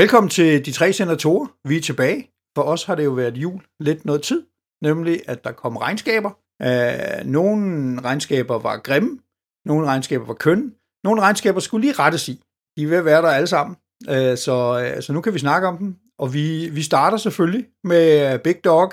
[0.00, 1.46] Velkommen til de tre senatorer.
[1.68, 2.30] Vi er tilbage.
[2.56, 4.46] For os har det jo været jul lidt noget tid,
[4.82, 6.30] nemlig at der kom regnskaber.
[6.64, 9.18] Uh, nogle regnskaber var grimme,
[9.64, 10.72] nogle regnskaber var kønne,
[11.04, 12.42] nogle regnskaber skulle lige rettes i.
[12.76, 13.76] De er ved at være der alle sammen,
[14.08, 15.96] uh, så, øh, så nu kan vi snakke om dem.
[16.18, 18.92] Og vi, vi starter selvfølgelig med Big Dog,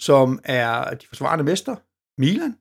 [0.00, 1.76] som er de forsvarende mester,
[2.20, 2.52] Milan.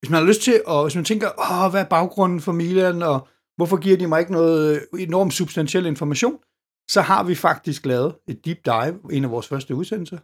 [0.00, 3.02] Hvis man har lyst til, og hvis man tænker, Åh, hvad er baggrunden for Milan,
[3.02, 6.38] og hvorfor giver de mig ikke noget enormt substantiel information,
[6.88, 10.18] så har vi faktisk lavet et deep dive, en af vores første udsendelser,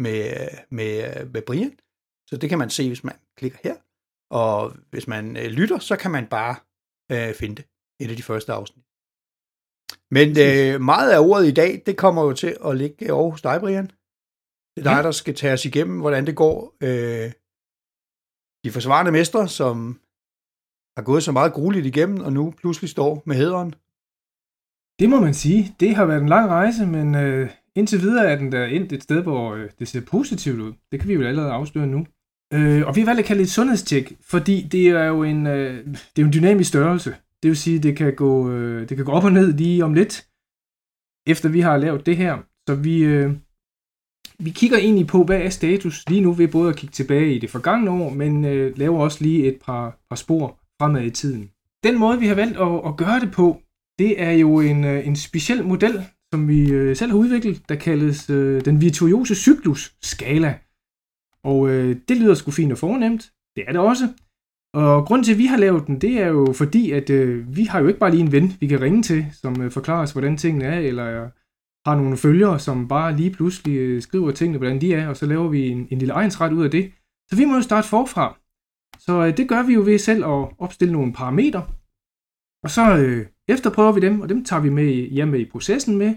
[0.00, 1.78] med, med, med Brian.
[2.28, 3.76] Så det kan man se, hvis man klikker her.
[4.30, 6.56] Og hvis man øh, lytter, så kan man bare
[7.12, 7.64] øh, finde det.
[8.00, 8.84] Et af de første afsnit.
[10.10, 13.42] Men øh, meget af ordet i dag, det kommer jo til at ligge over hos
[13.42, 13.90] dig, Brian.
[14.76, 16.76] Det er dig, der skal tage os igennem, hvordan det går.
[16.80, 17.32] Øh,
[18.64, 20.00] de forsvarende mestre, som
[20.96, 23.74] har gået så meget grueligt igennem, og nu pludselig står med hederen.
[24.98, 25.74] Det må man sige.
[25.80, 29.02] Det har været en lang rejse, men øh, indtil videre er den der endt et
[29.02, 30.72] sted, hvor øh, det ser positivt ud.
[30.92, 32.06] Det kan vi jo allerede afsløre nu.
[32.54, 35.46] Øh, og vi har valgt at kalde det et sundhedstjek, fordi det er jo en,
[35.46, 37.10] øh, det er en dynamisk størrelse.
[37.42, 39.94] Det vil sige, det kan gå, øh, det kan gå op og ned lige om
[39.94, 40.26] lidt,
[41.26, 42.38] efter vi har lavet det her.
[42.68, 43.32] Så vi, øh,
[44.38, 47.38] vi kigger egentlig på, hvad er status lige nu ved både at kigge tilbage i
[47.38, 51.50] det forgangne år, men øh, laver også lige et par, par spor fremad i tiden.
[51.84, 53.62] Den måde, vi har valgt at, at gøre det på,
[53.98, 57.74] det er jo en, øh, en speciel model, som vi øh, selv har udviklet, der
[57.74, 60.58] kaldes øh, den virtuose cyklus-skala.
[61.44, 63.32] Og øh, det lyder sgu fint og fornemt.
[63.56, 64.08] Det er det også.
[64.74, 67.64] Og grunden til, at vi har lavet den, det er jo fordi, at øh, vi
[67.64, 70.12] har jo ikke bare lige en ven, vi kan ringe til, som øh, forklarer os,
[70.12, 71.30] hvordan tingene er, eller
[71.88, 75.26] har nogle følgere, som bare lige pludselig øh, skriver tingene, hvordan de er, og så
[75.26, 76.92] laver vi en, en lille egensret ud af det.
[77.30, 78.38] Så vi må jo starte forfra.
[78.98, 81.66] Så øh, det gør vi jo ved selv at opstille nogle parametre,
[82.64, 86.14] og så øh, efterprøver vi dem, og dem tager vi med hjemme i processen med,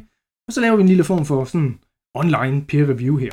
[0.48, 1.80] og så laver vi en lille form for sådan
[2.16, 3.32] online peer review her.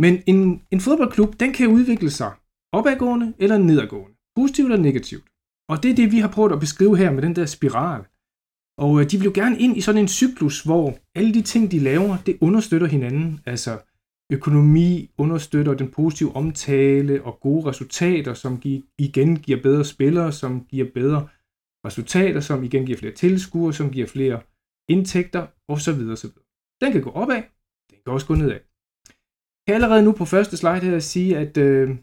[0.00, 2.32] Men en, en fodboldklub, den kan udvikle sig
[2.72, 5.24] opadgående eller nedadgående, positivt eller negativt.
[5.68, 8.04] Og det er det, vi har prøvet at beskrive her med den der spiral.
[8.78, 11.70] Og øh, de vil jo gerne ind i sådan en cyklus, hvor alle de ting,
[11.70, 13.40] de laver, det understøtter hinanden.
[13.46, 13.78] Altså
[14.32, 18.62] økonomi understøtter den positive omtale og gode resultater, som
[18.98, 21.28] igen giver bedre spillere, som giver bedre
[21.86, 24.40] resultater, som igen giver flere tilskuere, som giver flere
[24.88, 26.00] indtægter osv.
[26.10, 26.30] osv.
[26.80, 27.42] Den kan gå opad,
[27.90, 28.60] den kan også gå nedad.
[29.66, 31.96] Jeg kan allerede nu på første slide her sige, at øh,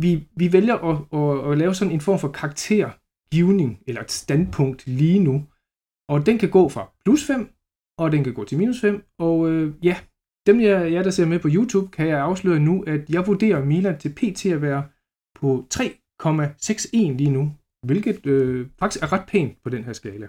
[0.00, 4.86] vi, vi vælger at, at, at lave sådan en form for karaktergivning, eller et standpunkt
[4.86, 5.46] lige nu.
[6.08, 7.52] Og den kan gå fra plus 5,
[7.98, 9.04] og den kan gå til minus 5.
[9.18, 9.96] Og øh, ja,
[10.46, 13.64] dem jeg, jeg, der ser med på YouTube, kan jeg afsløre nu, at jeg vurderer
[13.64, 14.88] Milan til PT at være
[15.34, 17.54] på 3,61 lige nu
[17.86, 20.28] hvilket øh, faktisk er ret pænt på den her skala.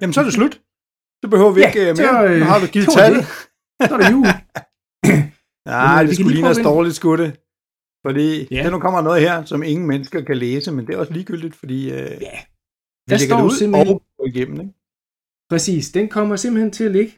[0.00, 0.54] Jamen, så er det slut.
[1.22, 2.14] Så behøver vi ja, ikke øh, mere.
[2.14, 3.14] Så, øh, har du givet tal.
[3.88, 4.26] Så er det jul.
[5.74, 7.28] Nej, det skulle lige have dårligt skudte.
[8.06, 8.62] Fordi ja.
[8.62, 11.54] der nu kommer noget her, som ingen mennesker kan læse, men det er også ligegyldigt,
[11.54, 12.36] fordi øh, ja.
[13.06, 14.00] vi der lægger det ud simpelthen...
[14.18, 14.60] og igennem.
[14.60, 14.74] Ikke?
[15.50, 17.12] Præcis, den kommer simpelthen til at ligge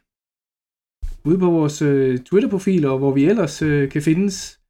[1.25, 4.61] ude på vores øh, Twitter-profiler, hvor vi ellers øh, kan findes,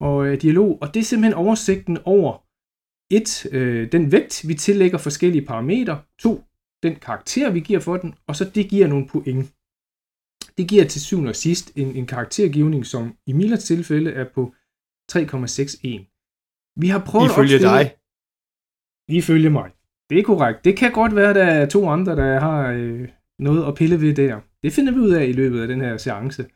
[0.00, 2.45] og øh, dialog, og det er simpelthen oversigten over
[3.10, 6.02] et, øh, den vægt, vi tillægger forskellige parametre.
[6.18, 6.44] To,
[6.82, 8.14] den karakter, vi giver for den.
[8.26, 9.52] Og så det giver nogle point.
[10.58, 14.54] Det giver til syvende og sidst en, en karaktergivning, som i Milans tilfælde er på
[15.12, 16.72] 3,61.
[16.76, 17.68] Vi har prøvet Ifølge at opstille...
[17.68, 17.96] dig?
[19.08, 19.70] Ifølge mig.
[20.10, 20.64] Det er korrekt.
[20.64, 24.14] Det kan godt være, der er to andre, der har øh, noget at pille ved
[24.14, 24.40] der.
[24.62, 26.46] Det finder vi ud af i løbet af den her seance.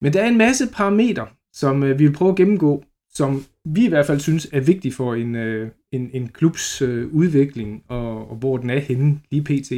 [0.00, 3.84] Men der er en masse parametre, som øh, vi vil prøve at gennemgå, som vi
[3.84, 8.30] i hvert fald synes er vigtig for en, øh, en, en klubs øh, udvikling, og,
[8.30, 9.70] og hvor den er henne lige pt.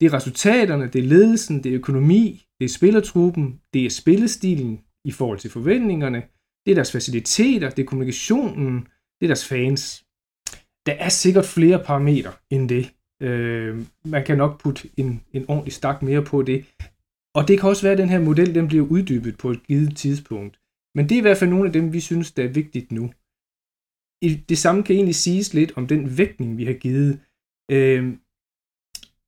[0.00, 4.80] Det er resultaterne, det er ledelsen, det er økonomi, det er spillertruppen, det er spillestilen
[5.04, 6.22] i forhold til forventningerne,
[6.66, 8.80] det er deres faciliteter, det er kommunikationen,
[9.20, 10.04] det er deres fans.
[10.86, 12.94] Der er sikkert flere parametre end det.
[13.22, 16.64] Øh, man kan nok putte en, en ordentlig stak mere på det.
[17.34, 19.96] Og det kan også være, at den her model den bliver uddybet på et givet
[19.96, 20.60] tidspunkt.
[20.96, 23.12] Men det er i hvert fald nogle af dem, vi synes, der er vigtigt nu.
[24.48, 27.20] Det samme kan egentlig siges lidt om den vægtning, vi har givet.
[27.70, 28.04] Øh,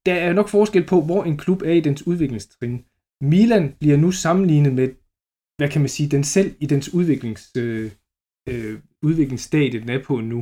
[0.07, 2.85] der er nok forskel på, hvor en klub er i dens udviklingstrin.
[3.21, 4.89] Milan bliver nu sammenlignet med,
[5.57, 7.91] hvad kan man sige, den selv i dens udviklings, øh,
[8.49, 10.41] øh, udviklingsstadie, den er på nu.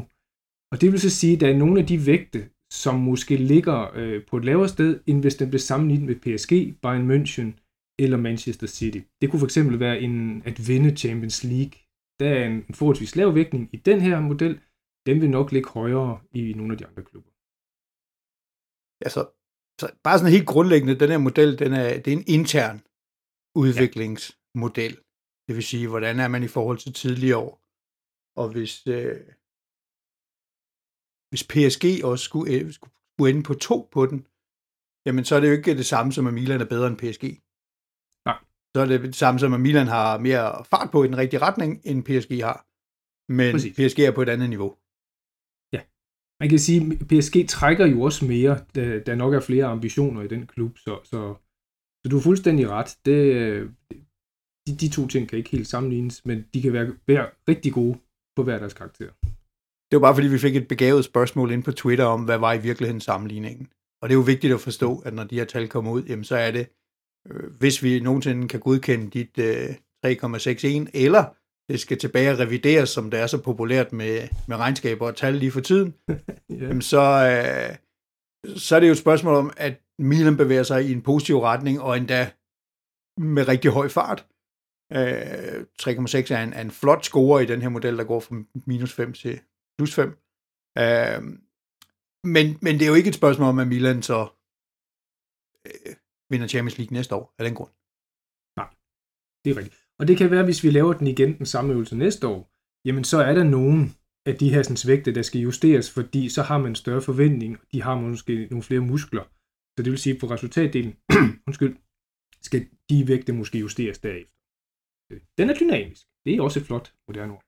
[0.73, 3.79] Og det vil så sige, at der er nogle af de vægte, som måske ligger
[3.95, 7.64] øh, på et lavere sted, end hvis den bliver sammenlignet med PSG, Bayern München
[7.99, 9.01] eller Manchester City.
[9.21, 11.75] Det kunne fx være en, at vinde Champions League.
[12.21, 14.61] Der er en, en forholdsvis lav vægtning i den her model.
[15.07, 17.31] Den vil nok ligge højere i nogle af de andre klubber.
[19.07, 19.21] Altså,
[19.81, 22.79] så bare sådan helt grundlæggende, den her model, den er, det er en intern
[23.63, 24.95] udviklingsmodel.
[25.47, 27.55] Det vil sige, hvordan er man i forhold til tidligere år.
[28.41, 29.21] Og hvis, øh,
[31.31, 34.21] hvis PSG også skulle, øh, skulle ende på to på den,
[35.07, 37.25] jamen så er det jo ikke det samme som, at Milan er bedre end PSG.
[38.75, 41.41] Så er det det samme som, at Milan har mere fart på i den rigtige
[41.41, 42.59] retning, end PSG har.
[43.33, 43.77] Men Præcis.
[43.77, 44.77] PSG er på et andet niveau.
[46.41, 50.23] Man kan sige, at PSG trækker jo også mere, da der nok er flere ambitioner
[50.23, 51.35] i den klub, så, så,
[52.03, 52.99] så du er fuldstændig ret.
[53.07, 53.19] Det,
[54.67, 57.99] de, de to ting kan ikke helt sammenlignes, men de kan være, være rigtig gode
[58.37, 59.11] på hver deres karakter.
[59.91, 62.53] Det var bare fordi, vi fik et begavet spørgsmål ind på Twitter om, hvad var
[62.53, 63.69] i virkeligheden sammenligningen.
[64.03, 66.25] Og det er jo vigtigt at forstå, at når de her tal kommer ud, jamen
[66.25, 66.67] så er det,
[67.59, 69.69] hvis vi nogensinde kan godkende dit øh,
[70.07, 71.25] 3,61, eller
[71.73, 75.35] det skal tilbage og revideres, som det er så populært med, med regnskaber og tal
[75.35, 76.15] lige for tiden, Ja.
[76.51, 77.77] jamen så, øh,
[78.57, 81.81] så er det jo et spørgsmål om, at Milan bevæger sig i en positiv retning,
[81.81, 82.31] og endda
[83.19, 84.27] med rigtig høj fart.
[84.93, 88.37] Øh, 3,6 er en, er en flot score i den her model, der går fra
[88.67, 89.41] minus 5 til
[89.79, 90.09] plus 5.
[90.79, 91.23] Øh,
[92.25, 94.29] men, men det er jo ikke et spørgsmål om, at Milan så
[95.67, 95.95] øh,
[96.31, 97.73] vinder Champions League næste år, af den grund.
[98.61, 98.69] Nej,
[99.43, 99.77] Det er rigtigt.
[99.99, 102.41] Og det kan være, hvis vi laver den igen, den samme øvelse næste år,
[102.87, 103.81] jamen så er der nogen
[104.27, 107.53] af de her sådan, vægte, der skal justeres, fordi så har man en større forventning,
[107.61, 109.25] og de har måske nogle flere muskler.
[109.75, 110.93] Så det vil sige, på resultatdelen,
[111.47, 111.77] undskyld,
[112.43, 114.35] skal de vægte måske justeres derefter.
[115.39, 116.03] Den er dynamisk.
[116.25, 117.45] Det er også et flot moderne ord.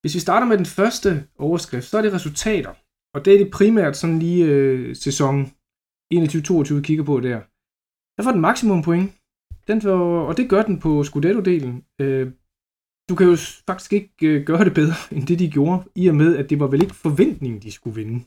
[0.00, 1.10] Hvis vi starter med den første
[1.46, 2.74] overskrift, så er det resultater.
[3.14, 5.36] Og det er det primært sådan lige øh, sæson
[6.14, 7.38] 21-22 kigger på der.
[8.16, 9.12] Der får den maksimum point.
[9.66, 11.74] Den får, og det gør den på Scudetto-delen.
[12.00, 12.32] Øh,
[13.08, 13.36] du kan jo
[13.68, 16.60] faktisk ikke øh, gøre det bedre, end det de gjorde, i og med, at det
[16.60, 18.18] var vel ikke forventningen, de skulle vinde.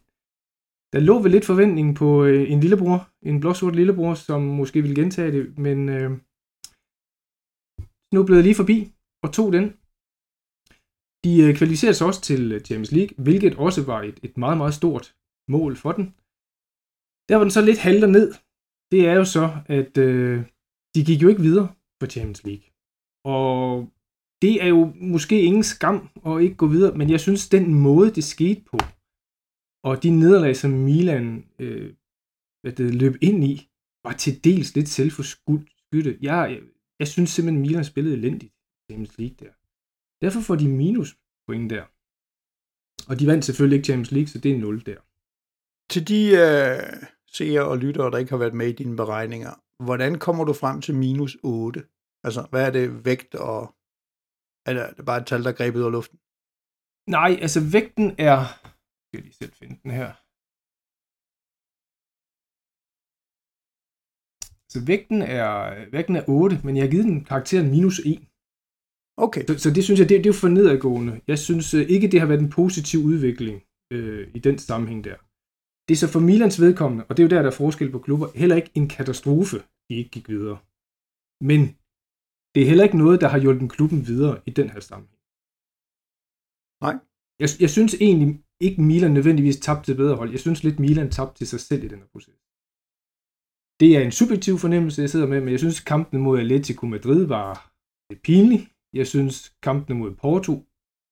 [0.93, 4.95] Der lå vel lidt forventning på øh, en lillebror, en blåsort lillebror, som måske ville
[4.95, 6.11] gentage det, men øh,
[8.09, 8.77] snublede lige forbi
[9.23, 9.65] og tog den.
[11.23, 14.57] De øh, kvalificerede sig også til øh, Champions League, hvilket også var et, et meget,
[14.57, 15.15] meget stort
[15.47, 16.15] mål for den.
[17.31, 18.33] Der hvor den så lidt halter ned.
[18.91, 20.37] Det er jo så, at øh,
[20.95, 21.67] de gik jo ikke videre
[21.99, 22.67] på Champions League.
[23.25, 23.89] Og
[24.41, 28.15] det er jo måske ingen skam at ikke gå videre, men jeg synes, den måde,
[28.17, 28.77] det skete på,
[29.87, 31.27] og de nederlag, som Milan
[31.59, 31.93] øh,
[32.61, 33.55] hvad det, løb ind i,
[34.05, 36.17] var til dels lidt selvforskydte.
[36.21, 36.61] Jeg, jeg,
[36.99, 39.53] jeg synes simpelthen, Milan spillede elendigt i Champions League der.
[40.23, 41.09] Derfor får de minus
[41.47, 41.85] point der.
[43.09, 45.01] Og de vandt selvfølgelig ikke Champions League, så det er 0 der.
[45.93, 49.53] Til de øh, seere og lyttere, der ikke har været med i dine beregninger,
[49.87, 51.83] hvordan kommer du frem til minus 8?
[52.23, 53.61] Altså, hvad er det vægt, og
[54.67, 56.17] er det, bare et tal, der er grebet ud af luften?
[57.17, 58.37] Nej, altså vægten er...
[58.99, 60.09] Jeg skal lige selv finde den her.
[64.73, 65.51] Så vægten er,
[65.91, 68.27] vægten er 8, men jeg har givet den karakteren minus 1.
[69.25, 71.13] Okay, Så, så det synes jeg, det, det er jo for nedadgående.
[71.27, 73.57] Jeg synes øh, ikke, det har været en positiv udvikling
[73.93, 75.17] øh, i den sammenhæng der.
[75.85, 77.99] Det er så for Milans vedkommende, og det er jo der, der er forskel på
[77.99, 79.57] klubber, heller ikke en katastrofe,
[79.87, 80.57] de ikke gik videre.
[81.49, 81.61] Men
[82.53, 85.21] det er heller ikke noget, der har hjulpet klubben videre i den her sammenhæng.
[86.85, 86.95] Nej.
[87.41, 88.29] Jeg, jeg synes egentlig
[88.65, 90.29] ikke, Milan nødvendigvis tabte til bedre hold.
[90.31, 92.39] Jeg synes lidt, Milan tabte til sig selv i den her proces.
[93.81, 97.25] Det er en subjektiv fornemmelse, jeg sidder med, men jeg synes, kampen mod Atletico Madrid
[97.25, 97.51] var
[98.09, 98.61] lidt pinlig.
[98.93, 99.35] Jeg synes,
[99.67, 100.53] kampene mod Porto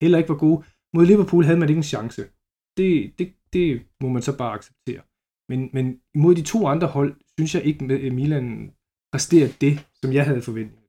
[0.01, 0.59] heller ikke var gode.
[0.93, 2.21] Mod Liverpool havde man ikke en chance.
[2.77, 2.89] Det,
[3.19, 3.67] det, det
[4.01, 5.01] må man så bare acceptere.
[5.49, 5.85] Men, men
[6.23, 8.73] mod de to andre hold, synes jeg ikke, at Milan
[9.13, 10.79] præsterer det, som jeg havde forventet.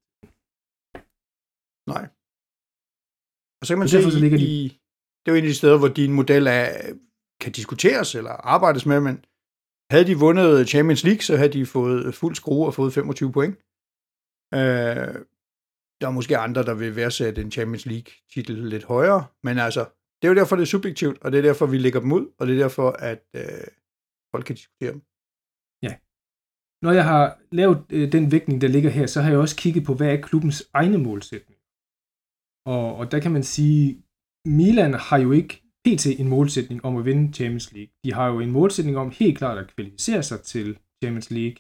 [1.95, 2.05] nej.
[3.61, 4.63] Og så kan man Så se, så ligger de- i,
[5.21, 6.67] det er jo en af de steder, hvor din model er,
[7.43, 9.17] kan diskuteres eller arbejdes med, men
[9.93, 13.55] havde de vundet Champions League, så havde de fået fuld skrue og fået 25 point.
[14.59, 15.15] Øh,
[16.01, 19.83] der er måske andre, der vil værdsætte en Champions League-titel lidt højere, men altså,
[20.23, 22.25] det er jo derfor, det er subjektivt, og det er derfor, vi lægger dem ud,
[22.39, 23.67] og det er derfor, at øh,
[24.33, 25.03] folk kan diskutere dem.
[25.87, 25.93] Ja.
[26.85, 29.85] Når jeg har lavet øh, den vægtning, der ligger her, så har jeg også kigget
[29.85, 31.59] på, hvad er klubbens egne målsætning.
[32.75, 33.83] Og, og der kan man sige,
[34.59, 36.07] Milan har jo ikke pt.
[36.07, 37.93] en målsætning om at vinde Champions League.
[38.05, 41.59] De har jo en målsætning om helt klart at kvalificere sig til Champions League.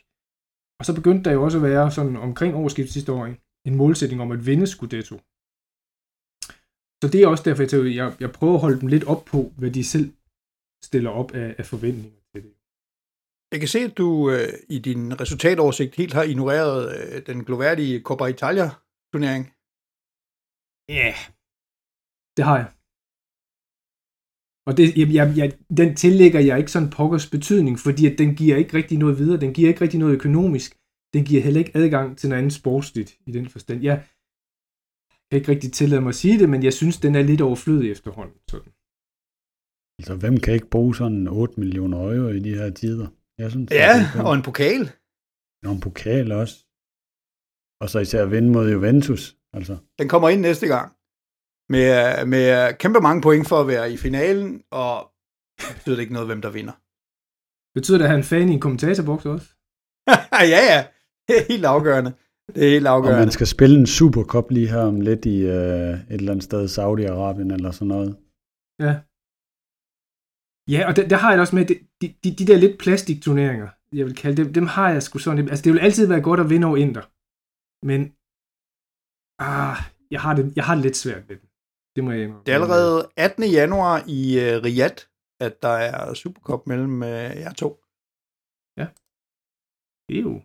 [0.78, 3.24] Og så begyndte der jo også at være sådan omkring årsskiftet sidste år,
[3.68, 5.16] en målsætning om at vinde Scudetto.
[7.02, 9.24] Så det er også derfor, jeg, tænker, jeg, jeg prøver at holde dem lidt op
[9.32, 10.12] på, hvad de selv
[10.84, 12.52] stiller op af, af forventninger til det.
[13.52, 18.02] Jeg kan se, at du øh, i din resultatoversigt helt har ignoreret øh, den gloværdige
[18.06, 19.44] Coppa Italia-turnering.
[20.98, 21.18] Ja, yeah.
[22.36, 22.68] det har jeg.
[24.68, 25.48] Og det, jeg, jeg, jeg,
[25.80, 29.40] den tillægger jeg ikke sådan pokkers betydning, fordi at den giver ikke rigtig noget videre.
[29.40, 30.70] Den giver ikke rigtig noget økonomisk.
[31.14, 33.82] Den giver heller ikke adgang til noget andet sportsligt i den forstand.
[33.82, 33.96] Jeg
[35.30, 37.90] kan ikke rigtig tillade mig at sige det, men jeg synes, den er lidt overflødig
[37.90, 38.36] efterhånden.
[38.50, 38.72] Sådan.
[39.98, 43.08] Altså, hvem kan ikke bruge sådan 8 millioner euro i de her tider?
[43.38, 44.90] Jeg synes, Ja, det er og en pokal.
[45.66, 46.56] og en pokal også.
[47.80, 49.36] Og så især vinde mod Juventus.
[49.52, 50.92] Altså, Den kommer ind næste gang.
[51.72, 51.90] Med,
[52.26, 52.44] med
[52.78, 54.94] kæmpe mange point for at være i finalen, og
[55.60, 56.76] det betyder ikke noget, hvem der vinder.
[57.76, 59.48] Betyder det, at han er en fan i en kommentatorboks også?
[60.54, 60.80] ja, ja.
[61.26, 62.12] Det er helt afgørende.
[62.54, 63.20] Det er helt og afgørende.
[63.26, 66.62] man skal spille en Supercup lige her om lidt i øh, et eller andet sted,
[66.76, 68.10] Saudi-Arabien eller sådan noget.
[68.84, 68.92] Ja.
[70.74, 72.78] Ja, og der, der har jeg det også med, de, de, de, de der lidt
[72.78, 76.26] plastikturneringer, jeg vil kalde dem, dem har jeg sgu sådan, altså det vil altid være
[76.28, 77.04] godt at vinde over Inter.
[77.90, 78.00] Men,
[79.48, 79.76] ah,
[80.10, 81.48] jeg har det, jeg har det lidt svært ved det.
[81.96, 82.44] Det må jeg indrømme.
[82.44, 83.44] Det er allerede 18.
[83.58, 85.00] januar i uh, Riyadh,
[85.46, 87.70] at der er Supercup mellem uh, jer to.
[90.10, 90.42] Det er jo,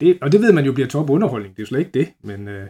[0.00, 2.14] det, og det ved man jo bliver top underholdning, det er jo slet ikke det,
[2.20, 2.68] men øh,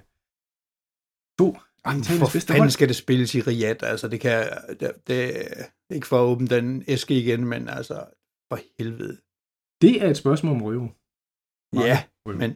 [1.38, 1.56] to
[1.86, 2.70] Jamen, for bedste fanden hold.
[2.70, 3.90] skal det spilles i Riyadh?
[3.90, 4.44] Altså, det kan...
[4.80, 5.46] Det, det
[5.90, 8.04] ikke for at åbne den æske igen, men altså,
[8.48, 9.16] for helvede.
[9.82, 10.88] Det er et spørgsmål om røve.
[11.74, 12.50] Ja, men,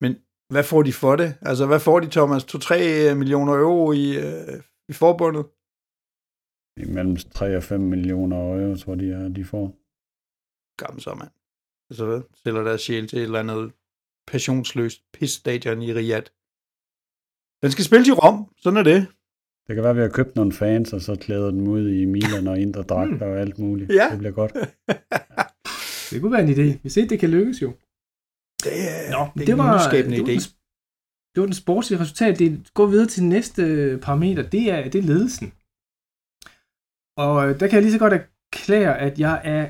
[0.00, 0.12] men
[0.52, 1.38] hvad får de for det?
[1.42, 2.44] Altså, hvad får de, Thomas?
[2.44, 5.44] 2-3 millioner euro i, øh, i forbundet?
[6.88, 9.66] Imellem 3 og 5 millioner euro, tror de, er, de får.
[10.82, 11.30] Gammel så, mand.
[11.90, 12.22] Altså?
[12.34, 13.72] Sælger deres sjæl til et eller andet
[14.26, 16.26] passionsløst pisstadion i Riyadh.
[17.62, 19.06] Den skal spilles i Rom, sådan er det.
[19.66, 22.04] Det kan være, at vi har købt nogle fans, og så klæder dem ud i
[22.04, 23.92] Milan og indre dragter og alt muligt.
[23.92, 24.08] Ja.
[24.10, 24.52] Det bliver godt.
[26.10, 26.78] Det kunne være en idé.
[26.82, 27.70] Vi ser, det kan lykkes jo.
[28.64, 30.32] Det, er, Nå, det, det, er var, en nyskabende det, var idé.
[30.32, 30.40] den,
[31.34, 32.38] det var den sportslige resultat.
[32.38, 33.62] Det går videre til næste
[34.02, 34.42] parameter.
[34.42, 35.52] Det er, det er ledelsen.
[37.24, 39.64] Og øh, der kan jeg lige så godt erklære, at jeg er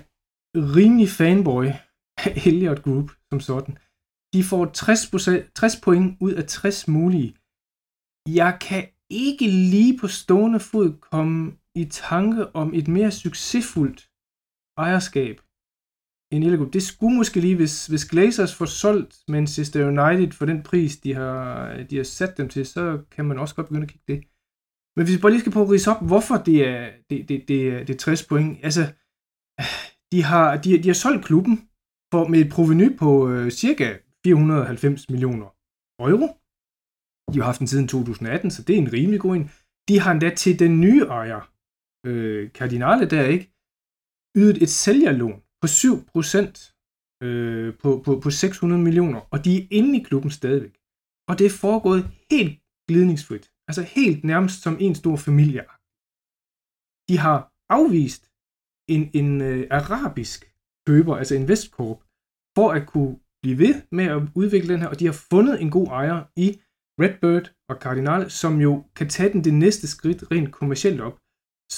[0.76, 1.64] rimelig fanboy
[2.24, 3.78] af Elliot Group som sådan.
[4.36, 5.10] De får 60,
[5.54, 7.30] 60 point ud af 60 mulige.
[8.40, 14.00] Jeg kan ikke lige på stående fod komme i tanke om et mere succesfuldt
[14.78, 15.36] ejerskab
[16.32, 16.70] end lille.
[16.72, 21.14] Det skulle måske lige, hvis, hvis Glazers får solgt Manchester United for den pris, de
[21.14, 24.18] har, de har sat dem til, så kan man også godt begynde at kigge det.
[24.96, 27.48] Men hvis vi bare lige skal prøve at rise op, hvorfor det er, det, det,
[27.48, 28.58] det, det er 60 point.
[28.62, 28.82] Altså,
[30.12, 31.68] de har, de, de har solgt klubben
[32.12, 33.96] for, med et proveny på øh, cirka
[34.26, 35.48] 490 millioner
[36.12, 36.28] euro.
[37.32, 39.50] De har haft den siden 2018, så det er en rimelig god en.
[39.88, 41.42] De har endda til den nye ejer,
[42.06, 43.46] øh, Cardinale der ikke,
[44.40, 49.92] ydet et sælgerlån på 7% øh, på, på, på 600 millioner, og de er inde
[49.98, 50.74] i klubben stadigvæk.
[51.28, 52.54] Og det er foregået helt
[52.88, 55.62] glidningsfrit, altså helt nærmest som en stor familie.
[57.08, 57.38] De har
[57.78, 58.22] afvist
[58.94, 60.40] en, en øh, arabisk
[60.86, 61.98] køber, altså Investcorp,
[62.56, 63.14] for at kunne
[63.46, 66.48] blive ved med at udvikle den her, og de har fundet en god ejer i
[67.02, 71.16] Redbird og Cardinal, som jo kan tage den det næste skridt rent kommercielt op.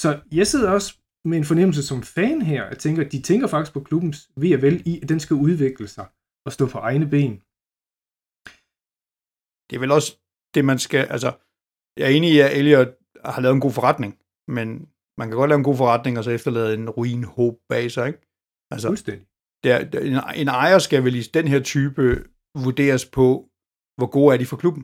[0.01, 0.89] Så jeg sidder også
[1.29, 4.61] med en fornemmelse som fan her, at tænker, de tænker faktisk på klubbens ved og
[4.61, 6.07] vel i, at den skal udvikle sig
[6.45, 7.33] og stå på egne ben.
[9.67, 10.09] Det er vel også
[10.55, 11.03] det, man skal...
[11.15, 11.31] Altså,
[11.97, 12.91] jeg er enig i, at Elliot
[13.25, 14.11] har lavet en god forretning,
[14.55, 14.67] men
[15.19, 18.07] man kan godt lave en god forretning, og så efterlade en ruin håb bag sig,
[18.07, 18.21] ikke?
[18.73, 19.28] Altså, Fuldstændig.
[19.63, 22.03] Der, der, en, en ejer skal vel i den her type
[22.65, 23.27] vurderes på,
[23.97, 24.83] hvor gode er de for klubben.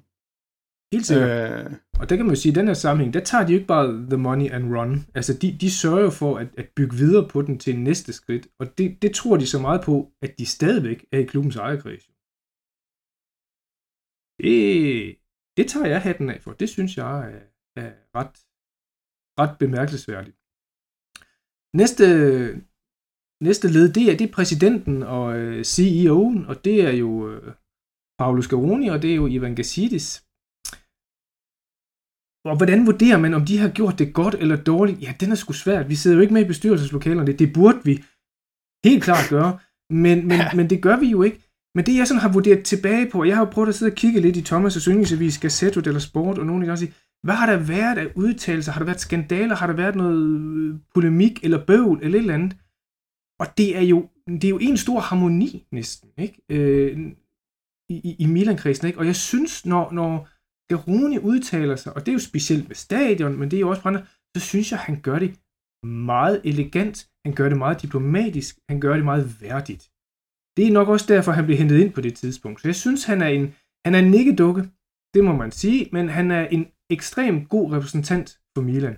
[0.93, 1.31] Helt sikkert.
[1.31, 3.51] Øh, Og der kan man jo sige, at i den her sammenhæng, der tager de
[3.51, 4.93] jo ikke bare the money and run.
[5.17, 8.47] Altså, de, de sørger for at, at bygge videre på den til næste skridt.
[8.59, 12.05] Og det, det tror de så meget på, at de stadigvæk er i klubbens ejerkreds.
[14.41, 14.55] Det,
[15.57, 16.51] det tager jeg hatten af for.
[16.61, 17.43] Det synes jeg er,
[17.83, 18.35] er ret,
[19.39, 20.37] ret bemærkelsesværdigt.
[21.81, 22.05] Næste,
[23.43, 27.53] næste led, det er, det er præsidenten og øh, CEO'en, og det er jo øh,
[28.19, 30.23] Paolo Scaroni, og det er jo Ivan Gassidis.
[32.49, 35.01] Og hvordan vurderer man, om de har gjort det godt eller dårligt?
[35.01, 35.89] Ja, den er sgu svært.
[35.89, 37.33] Vi sidder jo ikke med i bestyrelseslokalerne.
[37.33, 38.03] Det burde vi
[38.85, 39.59] helt klart gøre.
[39.89, 41.39] Men, men, men det gør vi jo ikke.
[41.75, 43.91] Men det, jeg sådan har vurderet tilbage på, og jeg har jo prøvet at sidde
[43.91, 47.35] og kigge lidt i Thomas' yndlingsavis, Gazzetto eller Sport, og nogen af de sige, hvad
[47.35, 48.71] har der været af udtalelser?
[48.71, 49.55] Har der været skandaler?
[49.55, 52.57] Har der været noget øh, polemik eller bøvl eller et eller andet?
[53.39, 56.41] Og det er jo, det er jo en stor harmoni næsten, ikke?
[56.49, 57.11] Øh,
[57.89, 58.99] i, i, i Milan-kredsen, ikke?
[58.99, 60.29] Og jeg synes, når, når
[60.69, 63.81] Garoni udtaler sig, og det er jo specielt med stadion, men det er jo også
[63.81, 64.05] på andre,
[64.37, 65.39] så synes jeg, han gør det
[65.85, 69.91] meget elegant, han gør det meget diplomatisk, han gør det meget værdigt.
[70.57, 72.61] Det er nok også derfor, han blev hentet ind på det tidspunkt.
[72.61, 73.53] Så jeg synes, han er en,
[73.85, 74.61] han er en nikkedukke,
[75.13, 78.97] det må man sige, men han er en ekstremt god repræsentant for Milan.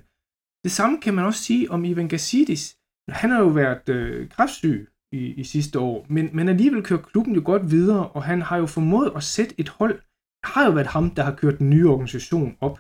[0.63, 2.76] Det samme kan man også sige om Ivan Gassidis.
[3.09, 7.35] Han har jo været øh, kræftsyg i, i sidste år, men, men alligevel kører klubben
[7.35, 9.93] jo godt videre, og han har jo formået at sætte et hold.
[10.41, 12.79] Det har jo været ham, der har kørt den nye organisation op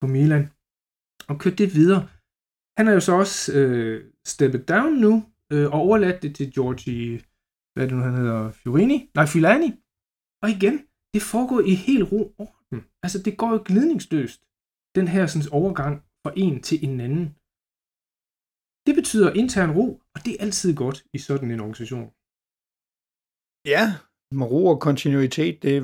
[0.00, 0.44] på Milan,
[1.28, 2.08] og kørt det videre.
[2.78, 5.12] Han har jo så også øh, steppet down nu,
[5.52, 7.22] øh, og overladt det til Giorgi,
[7.74, 9.10] hvad det nu han hedder, Fiorini?
[9.14, 9.70] Nej, Filani.
[10.42, 10.76] Og igen,
[11.14, 12.80] det foregår i helt ro orden.
[13.02, 14.40] Altså, det går jo glidningsløst,
[14.94, 17.26] den her sådan, overgang fra en til en anden.
[18.86, 22.08] Det betyder intern ro, og det er altid godt i sådan en organisation.
[23.74, 23.84] Ja,
[24.38, 25.74] med ro og kontinuitet, det,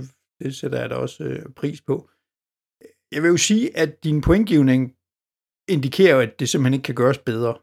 [0.40, 2.10] det sætter jeg da også øh, pris på.
[3.12, 4.96] Jeg vil jo sige, at din pointgivning
[5.68, 7.54] indikerer at det simpelthen ikke kan gøres bedre.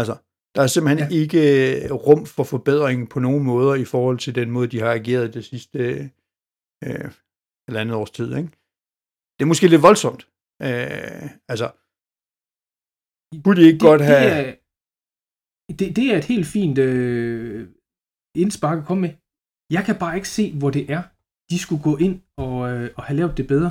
[0.00, 0.14] Altså,
[0.54, 1.20] der er simpelthen ja.
[1.22, 1.40] ikke
[1.84, 5.34] øh, rum for forbedring på nogen måder i forhold til den måde, de har ageret
[5.34, 5.78] det sidste
[6.84, 7.10] øh,
[7.68, 8.36] andet års tid.
[8.36, 8.50] Ikke?
[9.34, 10.22] Det er måske lidt voldsomt.
[10.62, 11.66] Øh, altså,
[13.44, 14.30] kunne de ikke det, godt have...
[14.30, 14.54] Det er,
[15.78, 17.68] det, det er et helt fint øh,
[18.36, 19.10] indspark at komme med.
[19.70, 21.02] Jeg kan bare ikke se, hvor det er,
[21.50, 23.70] de skulle gå ind og, øh, og have lavet det bedre.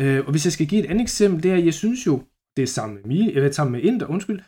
[0.00, 2.22] Øh, og hvis jeg skal give et andet eksempel, det er, jeg synes jo,
[2.56, 4.40] det er sammen med, mig, eller sammen med Inter, undskyld,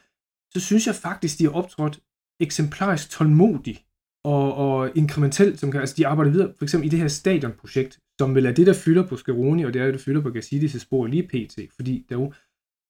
[0.54, 2.00] så synes jeg faktisk, de har optrådt
[2.40, 3.84] eksemplarisk tålmodigt
[4.24, 7.98] og, og inkrementelt, som kan, altså de arbejder videre, for eksempel i det her stadionprojekt,
[8.18, 10.28] som vel er det, der fylder på Scaroni, og det er det, der fylder på
[10.28, 12.32] Gassidis' spor lige pt, fordi der jo,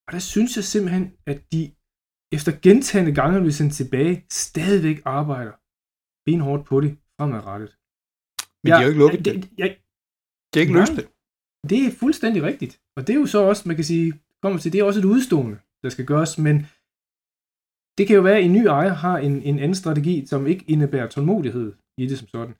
[0.07, 1.71] og der synes jeg simpelthen, at de
[2.35, 5.53] efter gentagende gange vil sendt tilbage, stadigvæk arbejder
[6.25, 7.71] benhårdt på det fremadrettet.
[8.63, 9.35] Men de har jo ikke lukket det.
[9.35, 9.49] det.
[9.57, 9.77] Jeg,
[10.53, 11.07] det er ikke løst det.
[11.69, 12.81] Det er fuldstændig rigtigt.
[12.95, 15.05] Og det er jo så også, man kan sige, kommer til, det er også et
[15.05, 16.55] udstående, der skal gøres, men
[17.97, 20.65] det kan jo være, at en ny ejer har en, en anden strategi, som ikke
[20.67, 22.55] indebærer tålmodighed i det som sådan.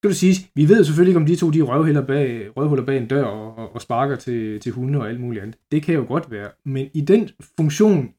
[0.00, 2.98] Skal du sige, vi ved selvfølgelig ikke, om de to de røvhuller bag, røvhuller bag
[2.98, 5.58] en dør og, og, og sparker til, til hunde og alt muligt andet.
[5.72, 6.50] Det kan jo godt være.
[6.64, 8.14] Men i den funktion,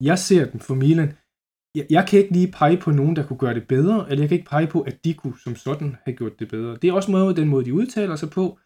[0.00, 1.12] jeg ser den for Milan,
[1.74, 4.28] jeg, jeg kan ikke lige pege på nogen, der kunne gøre det bedre, eller jeg
[4.28, 6.76] kan ikke pege på, at de kunne som sådan have gjort det bedre.
[6.82, 8.58] Det er også måde, den måde, de udtaler sig på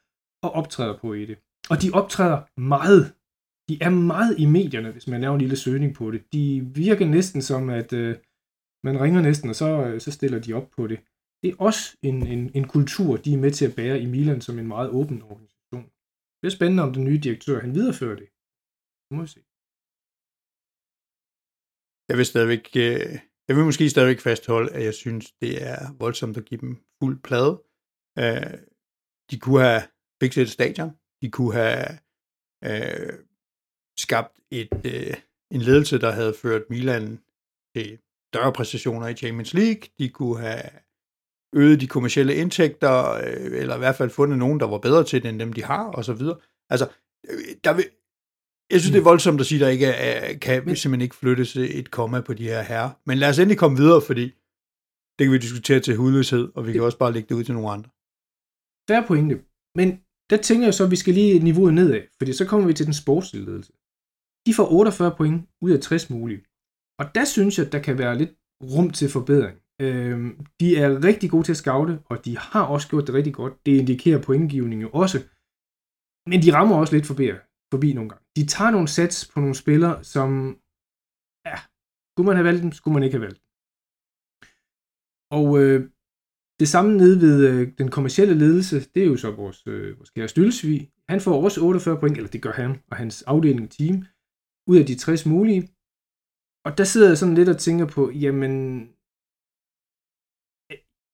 [0.43, 1.39] og optræder på i det.
[1.71, 3.13] Og de optræder meget
[3.69, 6.33] de er meget i medierne, hvis man laver en lille søgning på det.
[6.33, 8.17] De virker næsten som, at øh,
[8.85, 11.01] man ringer næsten, og så, øh, så stiller de op på det.
[11.45, 14.41] Det er også en, en, en kultur, de er med til at bære i Milan
[14.41, 15.87] som en meget åben organisation.
[16.41, 18.29] Det er spændende, om den nye direktør han viderefører det.
[19.09, 19.41] Nu må vi se.
[22.09, 23.13] Jeg vil stadigvæk, øh,
[23.49, 27.17] jeg vil måske stadigvæk fastholde, at jeg synes, det er voldsomt at give dem fuld
[27.29, 27.55] plade.
[28.23, 28.59] Øh,
[29.31, 29.83] de kunne have
[30.23, 30.91] fikset et stadion.
[31.23, 31.87] De kunne have
[32.69, 33.13] øh,
[34.05, 35.15] skabt et, øh,
[35.55, 37.07] en ledelse, der havde ført Milan
[37.75, 37.99] til
[38.31, 39.83] større præstationer i Champions League.
[39.99, 40.84] De kunne have
[41.55, 45.23] øget de kommercielle indtægter, øh, eller i hvert fald fundet nogen, der var bedre til
[45.23, 46.37] det, end dem de har, og så videre.
[46.71, 46.89] Altså,
[47.31, 47.85] øh, der vil,
[48.71, 49.13] jeg synes, det er mm.
[49.13, 52.35] voldsomt at sige, at der ikke er, kan Men, simpelthen ikke flyttes et komma på
[52.35, 52.91] de her herrer.
[53.07, 54.25] Men lad os endelig komme videre, fordi
[55.19, 57.55] det kan vi diskutere til hudløshed, og vi kan også bare lægge det ud til
[57.55, 57.91] nogle andre.
[58.89, 59.45] Der er pointe.
[59.75, 59.89] Men
[60.31, 62.87] der tænker jeg så, at vi skal lige niveauet nedad, fordi så kommer vi til
[62.87, 63.73] den sportslige ledelse.
[64.47, 66.45] De får 48 point ud af 60 mulige.
[66.99, 69.59] Og der synes jeg, at der kan være lidt rum til forbedring.
[69.81, 70.17] Øh,
[70.61, 73.67] de er rigtig gode til at scoute, og de har også gjort det rigtig godt.
[73.67, 75.19] Det indikerer pointgivningen jo også.
[76.31, 77.27] Men de rammer også lidt forbi,
[77.73, 78.25] forbi nogle gange.
[78.37, 80.29] De tager nogle sats på nogle spillere, som,
[81.47, 81.57] ja,
[82.13, 83.47] skulle man have valgt dem, skulle man ikke have valgt dem.
[85.39, 85.81] Og øh,
[86.61, 90.11] det samme nede ved øh, den kommercielle ledelse, det er jo så vores, øh, vores
[90.11, 90.91] kære Stylsvig.
[91.09, 93.97] Han får også 48 point, eller det gør han og hans afdeling team
[94.71, 95.63] ud af de 60 mulige.
[96.67, 98.55] Og der sidder jeg sådan lidt og tænker på, jamen,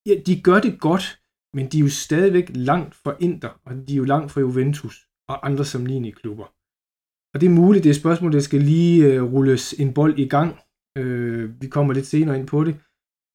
[0.08, 1.04] ja, de gør det godt,
[1.56, 4.96] men de er jo stadigvæk langt fra Inter, og de er jo langt fra Juventus
[5.28, 6.46] og andre sammenlignende klubber.
[7.34, 10.18] Og det er muligt, det er et spørgsmål, der skal lige øh, rulles en bold
[10.18, 10.58] i gang.
[10.98, 12.74] Øh, vi kommer lidt senere ind på det.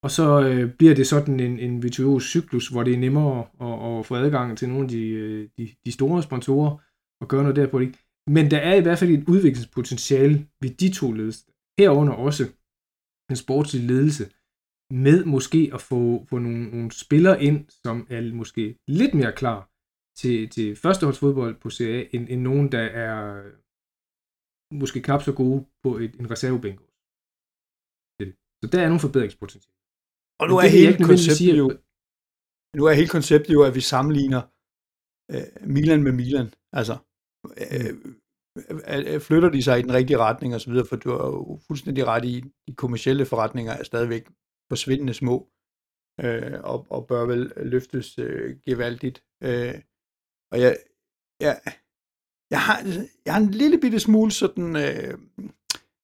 [0.03, 3.99] Og så øh, bliver det sådan en, en virtuos cyklus, hvor det er nemmere at,
[3.99, 6.77] at få adgang til nogle af de, øh, de, de store sponsorer
[7.21, 7.95] og gøre noget der på det.
[8.27, 11.45] Men der er i hvert fald et udviklingspotentiale ved de to ledelser.
[11.79, 12.43] Herunder også
[13.31, 14.25] en sportslig ledelse
[14.91, 19.69] med måske at få, få nogle, nogle spillere ind, som er måske lidt mere klar
[20.21, 23.15] til, til førsteholdsfodbold på Serie A, end, end nogen, der er
[24.81, 26.79] måske knap så gode på et, en reservebænk.
[28.61, 29.75] Så der er nogle forbedringspotentiale.
[30.41, 31.67] Og nu er, hele konceptet jo,
[32.77, 34.41] nu er hele konceptet jo, at vi sammenligner
[35.33, 36.49] øh, Milan med Milan.
[36.79, 36.95] Altså,
[37.63, 37.91] øh,
[39.13, 41.59] øh, flytter de sig i den rigtige retning og så videre, for du har jo
[41.67, 42.35] fuldstændig ret i,
[42.67, 44.25] de kommercielle forretninger er stadigvæk
[44.69, 45.49] forsvindende små,
[46.23, 49.23] øh, og, og bør vel løftes øh, gevaldigt.
[49.43, 49.75] Øh,
[50.51, 50.77] og jeg,
[51.41, 51.53] ja,
[52.51, 52.77] jeg har,
[53.25, 55.17] jeg har en lille bitte smule sådan øh,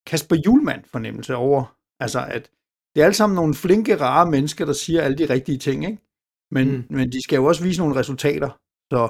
[0.07, 2.51] Kasper Julemand fornemmelse over, altså at
[2.95, 6.01] det er alle sammen nogle flinke, rare mennesker, der siger alle de rigtige ting, ikke?
[6.51, 6.85] Men, mm.
[6.89, 8.49] men de skal jo også vise nogle resultater,
[8.93, 9.01] så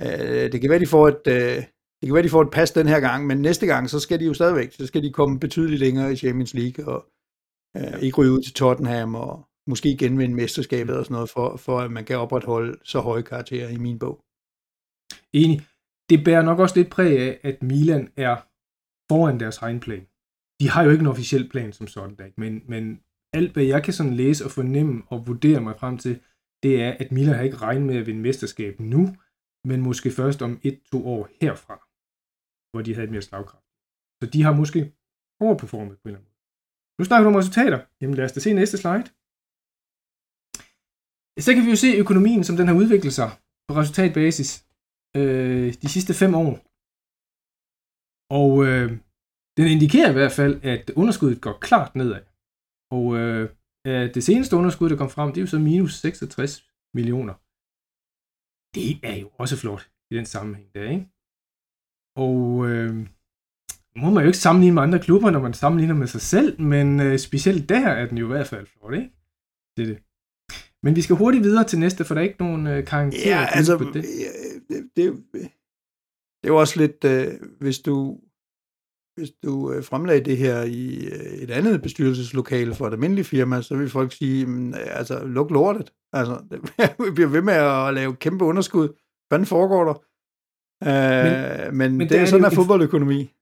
[0.00, 1.64] øh, det kan være, de får et, øh,
[1.98, 4.20] det kan være, de får et pas den her gang, men næste gang, så skal
[4.20, 7.06] de jo stadigvæk, så skal de komme betydeligt længere i Champions League, og
[7.76, 11.80] øh, ikke ryge ud til Tottenham, og måske genvinde mesterskabet og sådan noget, for, for
[11.80, 14.24] at man kan opretholde så høje karakterer i min bog.
[15.32, 15.60] Enig.
[16.10, 18.36] Det bærer nok også lidt præg af, at Milan er
[19.10, 20.06] foran deres egen plan.
[20.60, 23.00] De har jo ikke en officiel plan som sådan, men, men
[23.32, 26.20] alt hvad jeg kan sådan læse og fornemme og vurdere mig frem til,
[26.62, 29.16] det er, at Milan har ikke regnet med at vinde mesterskab nu,
[29.64, 31.76] men måske først om et-to år herfra,
[32.70, 33.66] hvor de havde et mere slagkraft.
[34.22, 34.92] Så de har måske
[35.40, 36.35] overperformet på en eller anden måde.
[36.98, 37.80] Nu snakker du om resultater.
[38.00, 39.06] Jamen lad os da se næste slide.
[41.44, 43.30] Så kan vi jo se økonomien, som den har udviklet sig
[43.68, 44.50] på resultatbasis
[45.18, 46.54] øh, de sidste fem år.
[48.40, 48.88] Og øh,
[49.58, 52.24] den indikerer i hvert fald, at underskuddet går klart nedad.
[52.96, 53.44] Og øh,
[54.16, 56.52] det seneste underskud, der kom frem, det er jo så minus 66
[56.98, 57.34] millioner.
[58.76, 61.06] Det er jo også flot i den sammenhæng der, ikke?
[62.24, 62.94] Og øh,
[63.96, 67.00] må man jo ikke sammenligne med andre klubber, når man sammenligner med sig selv, men
[67.00, 69.10] øh, specielt der er den jo i hvert fald flot, ikke?
[69.76, 69.98] Det er det.
[70.82, 73.30] Men vi skal hurtigt videre til næste, for der er ikke nogen øh, karakter.
[73.30, 73.94] Ja, altså, på det.
[74.68, 78.18] det, det, det er jo også lidt, øh, hvis du
[79.16, 83.62] hvis du øh, fremlagde det her i øh, et andet bestyrelseslokale for et almindeligt firma,
[83.62, 85.92] så vil folk sige, mm, altså, luk lortet.
[86.12, 86.42] Altså,
[87.04, 88.88] vi bliver ved med at lave kæmpe underskud.
[89.28, 89.94] Hvad foregår der?
[90.84, 93.32] Øh, men, men, men det er sådan, at fodboldøkonomi.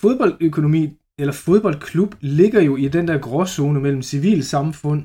[0.00, 5.02] Fodboldøkonomi, eller fodboldklub, ligger jo i den der gråzone mellem civilsamfund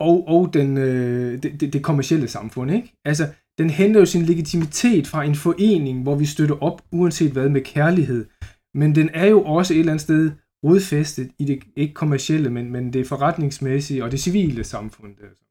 [0.00, 2.70] og, og den, øh, det, det, det kommercielle samfund.
[2.70, 2.92] Ikke?
[3.04, 7.48] Altså, den henter jo sin legitimitet fra en forening, hvor vi støtter op, uanset hvad,
[7.48, 8.26] med kærlighed.
[8.74, 10.30] Men den er jo også et eller andet sted
[10.64, 15.14] rodfæstet i det ikke kommercielle, men, men det forretningsmæssige og det civile samfund.
[15.22, 15.44] Altså.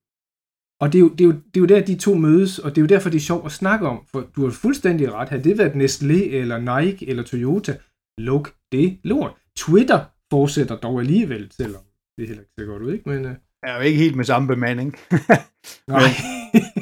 [0.81, 2.69] Og det er, jo, det, er jo, det er jo der, de to mødes, og
[2.69, 5.29] det er jo derfor, det er sjovt at snakke om, for du har fuldstændig ret.
[5.29, 7.77] Havde det været Nestlé, eller Nike, eller Toyota,
[8.17, 9.31] luk det lort.
[9.57, 9.99] Twitter
[10.31, 11.81] fortsætter dog alligevel, selvom
[12.17, 13.09] det heller ikke ser godt ud, ikke?
[13.09, 13.31] Men, uh...
[13.63, 14.95] er jo ikke helt med samme bemanding.
[15.87, 15.99] Nej.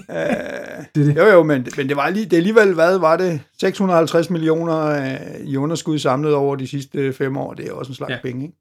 [0.10, 1.18] øh, det det.
[1.18, 3.42] Jo, jo, men, men det var lige, det alligevel, hvad var det?
[3.60, 7.54] 650 millioner øh, i underskud samlet over de sidste fem år.
[7.54, 8.20] Det er også en slags ja.
[8.24, 8.58] penge, ikke?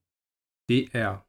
[0.69, 1.26] Det er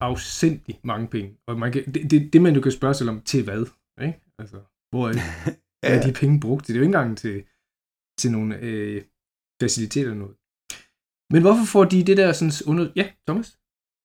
[0.00, 1.36] afsindigt mange penge.
[1.46, 3.66] Og man kan, det, det, det, man jo kan spørge sig om, til hvad?
[4.02, 4.20] Ikke?
[4.38, 4.56] Altså,
[4.90, 5.12] hvor er,
[5.82, 5.98] ja.
[5.98, 6.66] er de penge brugt?
[6.66, 7.44] Det er jo ikke engang til,
[8.18, 9.02] til nogle øh,
[9.62, 10.36] faciliteter eller noget.
[11.32, 12.92] Men hvorfor får de det der sådan under...
[12.96, 13.58] Ja, Thomas?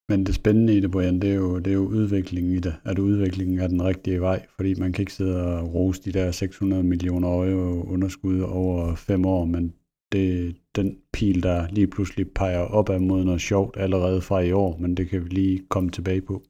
[0.10, 2.76] Men det spændende i det, Brian, det er jo, det er jo udviklingen i det.
[2.86, 6.32] At udviklingen er den rigtige vej, fordi man kan ikke sidde og rose de der
[6.32, 9.74] 600 millioner euro underskud over fem år, men
[10.12, 14.78] det den pil, der lige pludselig peger opad mod noget sjovt allerede fra i år,
[14.78, 16.44] men det kan vi lige komme tilbage på.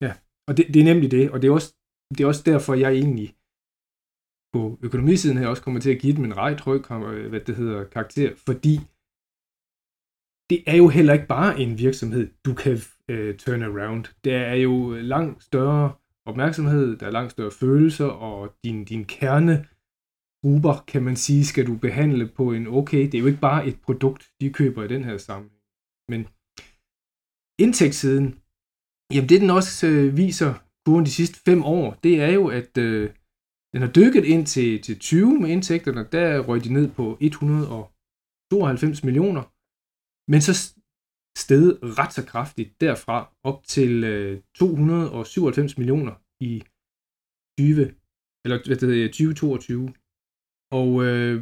[0.00, 0.12] Ja,
[0.48, 1.74] og det, det er nemlig det, og det er også,
[2.16, 3.34] det er også derfor, jeg egentlig
[4.54, 7.56] på økonomisiden her også kommer til at give dem en ret høj øh, hvad det
[7.56, 8.74] hedder, karakter, fordi
[10.50, 12.72] det er jo heller ikke bare en virksomhed, du kan
[13.12, 14.04] uh, turn around.
[14.24, 15.92] Der er jo langt større
[16.26, 19.66] opmærksomhed, der er langt større følelser, og din, din kerne
[20.42, 23.02] grupper, kan man sige, skal du behandle på en okay.
[23.06, 25.60] Det er jo ikke bare et produkt, de køber i den her sammenhæng.
[26.08, 26.20] Men
[27.64, 28.26] indtægtssiden,
[29.14, 30.52] jamen det den også øh, viser
[30.84, 33.10] kurven de sidste fem år, det er jo, at øh,
[33.72, 39.04] den har dykket ind til, til 20 med indtægterne, der røg de ned på 192
[39.04, 39.44] millioner,
[40.32, 40.52] men så
[41.44, 46.62] steget ret så kraftigt derfra op til øh, 297 millioner i
[47.58, 47.94] 20,
[48.44, 49.88] eller hvad det hedder, 2022.
[50.78, 51.36] Og øh,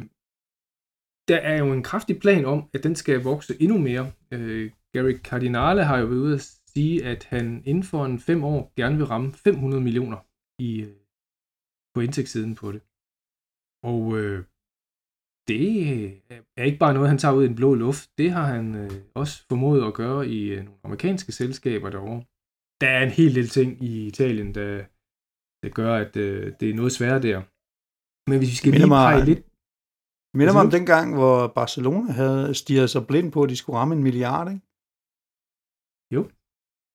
[1.27, 4.11] der er jo en kraftig plan om, at den skal vokse endnu mere.
[4.33, 6.41] Øh, Gary Cardinale har jo været ude at
[6.73, 10.19] sige, at han inden for en fem år gerne vil ramme 500 millioner
[10.67, 10.95] i, øh,
[11.93, 12.81] på indtægtssiden på det.
[13.91, 14.39] Og øh,
[15.47, 15.67] det
[16.57, 18.17] er ikke bare noget, han tager ud i den blå luft.
[18.17, 22.23] Det har han øh, også formået at gøre i øh, nogle amerikanske selskaber derovre.
[22.81, 24.69] Der er en hel del ting i Italien, der,
[25.63, 27.41] der gør, at øh, det er noget sværere der.
[28.29, 29.41] Men hvis vi skal lige pege lidt...
[30.37, 33.79] Minder mig om den gang, hvor Barcelona havde stiget sig blind på, at de skulle
[33.79, 34.61] ramme en milliard, ikke?
[36.15, 36.21] Jo,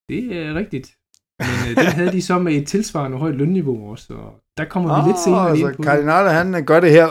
[0.09, 0.97] det er rigtigt.
[1.41, 4.89] Men øh, den havde de så med et tilsvarende højt lønniveau også, og der kommer
[4.95, 5.83] vi oh, lidt senere altså, ind på.
[5.83, 7.09] Cardinale, han gør det her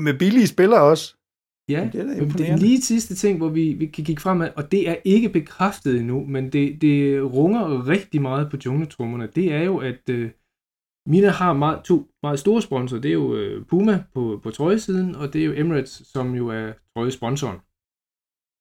[0.00, 1.16] med billige spillere også.
[1.68, 4.50] Ja, det er, men det er lige sidste ting, hvor vi, vi kan kigge fremad,
[4.56, 9.26] og det er ikke bekræftet endnu, men det, det runger rigtig meget på jungletrummerne.
[9.26, 10.30] Det er jo, at øh,
[11.06, 13.00] Milan har meget, to meget store sponsorer.
[13.00, 16.48] Det er jo øh, Puma på, på trøjesiden, og det er jo Emirates, som jo
[16.48, 17.60] er trøjesponsoren.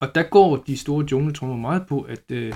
[0.01, 2.53] Og der går de store jungletrummer meget på, at øh,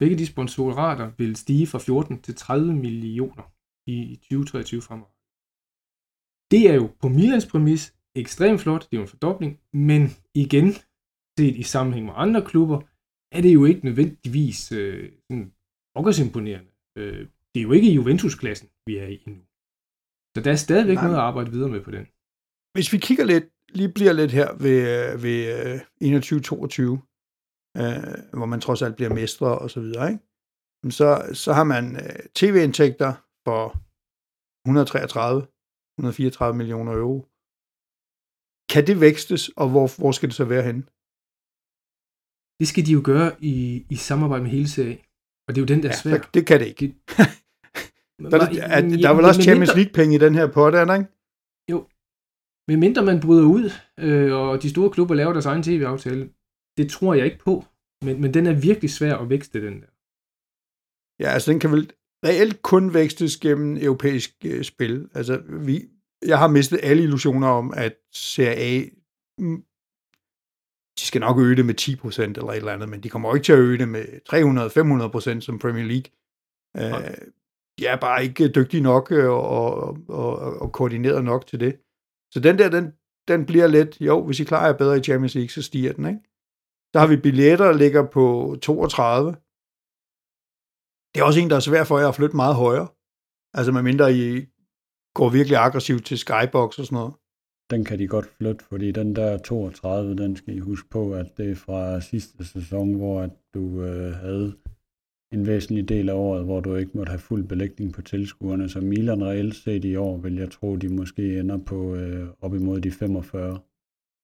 [0.00, 3.44] begge de sponsorater vil stige fra 14 til 30 millioner
[3.86, 5.14] i 2023 fremover.
[6.52, 7.82] Det er jo på Milans præmis
[8.14, 10.02] ekstremt flot, det er jo en fordobling, men
[10.34, 10.66] igen,
[11.38, 12.78] set i sammenhæng med andre klubber,
[13.36, 16.70] er det jo ikke nødvendigvis øh, sådan imponerende.
[16.98, 19.36] Øh, det er jo ikke Juventus-klassen, vi er i nu.
[20.34, 21.04] Så der er stadigvæk Nej.
[21.04, 22.04] noget at arbejde videre med på den.
[22.74, 23.46] Hvis vi kigger lidt,
[23.78, 24.80] lige bliver lidt her ved,
[25.24, 25.40] ved
[26.02, 27.10] 21-22,
[27.80, 30.22] øh, hvor man trods alt bliver mestre og så videre, ikke?
[30.98, 31.08] Så,
[31.42, 33.12] så har man øh, tv-indtægter
[33.46, 33.62] for
[34.64, 35.46] 133,
[35.98, 37.18] 134 millioner euro.
[38.72, 40.82] Kan det vækstes, og hvor, hvor skal det så være henne?
[42.60, 43.54] Det skal de jo gøre i,
[43.94, 45.00] i samarbejde med hele serien.
[45.50, 46.18] Og det er jo den, der er ja, svær.
[46.18, 46.94] Det, det kan det ikke.
[48.18, 50.94] der, er, er, der er vel også Champions League-penge i den her pot, er der
[50.94, 51.10] ikke?
[51.70, 51.86] Jo.
[52.68, 56.30] Men mindre man bryder ud, øh, og de store klubber laver deres egen tv-aftale,
[56.76, 57.64] det tror jeg ikke på.
[58.04, 59.90] Men, men den er virkelig svær at vækste, den der.
[61.22, 61.92] Ja, altså den kan vel
[62.26, 65.08] reelt kun vækstes gennem europæisk øh, spil.
[65.14, 65.88] Altså, vi,
[66.26, 68.84] jeg har mistet alle illusioner om, at Serie A,
[69.38, 69.64] mm,
[71.00, 73.44] de skal nok øge det med 10% eller et eller andet, men de kommer ikke
[73.44, 74.04] til at øge det med
[75.36, 76.10] 300-500% som Premier League.
[76.76, 77.14] Øh,
[77.78, 81.76] de er bare ikke dygtige nok øh, og, og, og, og koordineret nok til det.
[82.32, 82.92] Så den der, den,
[83.28, 86.06] den bliver lidt, jo, hvis I klarer jer bedre i Champions League, så stiger den,
[86.06, 86.20] ikke?
[86.94, 89.30] Der har vi billetter, der ligger på 32.
[91.14, 92.88] Det er også en, der er svært for jer at flytte meget højere.
[93.54, 94.46] Altså medmindre I
[95.14, 97.14] går virkelig aggressivt til Skybox og sådan noget.
[97.70, 101.26] Den kan de godt flytte, fordi den der 32, den skal I huske på, at
[101.36, 104.52] det er fra sidste sæson, hvor at du øh, havde
[105.32, 108.68] en væsentlig del af året, hvor du ikke måtte have fuld belægning på tilskuerne.
[108.68, 112.54] Så Milan reelt set i år, vil jeg tro, de måske ender på øh, op
[112.54, 113.58] imod de 45.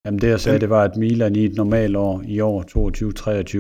[0.07, 2.63] Jamen det jeg sagde, det var, at Milan i et normalt år, i år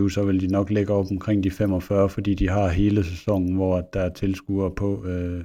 [0.06, 3.54] 22-23, så vil de nok ligge op omkring de 45, fordi de har hele sæsonen,
[3.54, 5.44] hvor der er tilskuere på, øh,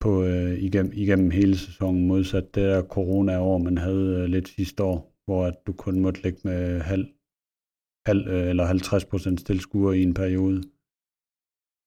[0.00, 4.82] på øh, igennem, igennem hele sæsonen, modsat det der corona-år, man havde øh, lidt sidste
[4.82, 7.06] år, hvor at du kun måtte ligge med halv,
[8.06, 10.62] halv øh, eller 50 procent tilskuere i en periode.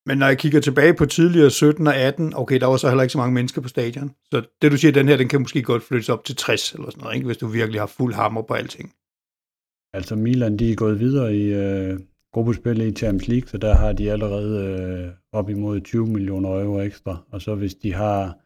[0.06, 3.02] Men når jeg kigger tilbage på tidligere 17 og 18, okay, der var så heller
[3.02, 4.10] ikke så mange mennesker på stadion.
[4.30, 6.90] Så det du siger, den her, den kan måske godt flyttes op til 60 eller
[6.90, 7.26] sådan noget, ikke?
[7.26, 8.94] hvis du virkelig har fuld hammer på alting.
[9.92, 11.98] Altså Milan, de er gået videre i øh,
[12.34, 16.80] gruppespillet i Champions League, så der har de allerede øh, op imod 20 millioner euro
[16.80, 17.24] ekstra.
[17.30, 18.38] Og så hvis de har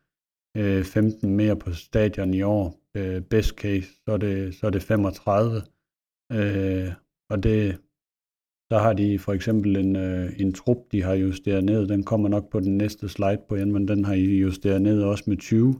[0.57, 4.70] øh, 15 mere på stadion i år, øh, best case, så er det, så er
[4.70, 5.62] det 35.
[6.33, 6.92] Øh,
[7.31, 7.79] og det,
[8.72, 11.87] så har de for eksempel en, øh, en trup, de har justeret ned.
[11.87, 15.03] Den kommer nok på den næste slide på igen, men den har I justeret ned
[15.03, 15.74] også med 20.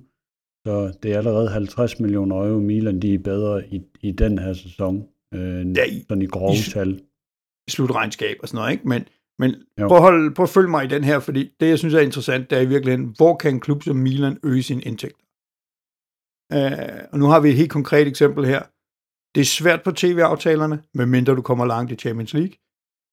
[0.67, 2.61] Så det er allerede 50 millioner euro.
[2.61, 6.55] Milan de er bedre i, i den her sæson, øh, ja, i, sådan i grove
[6.55, 7.01] i, tal.
[7.69, 8.89] I slutregnskab og sådan noget, ikke?
[8.89, 11.79] Men, men prøv at, holde, prøv at følge mig i den her, fordi det, jeg
[11.79, 14.81] synes er interessant, det er i virkeligheden, hvor kan en klub som Milan øge sin
[14.81, 15.21] indtægt?
[16.55, 18.63] Uh, og nu har vi et helt konkret eksempel her.
[19.35, 22.55] Det er svært på tv-aftalerne, medmindre du kommer langt i Champions League.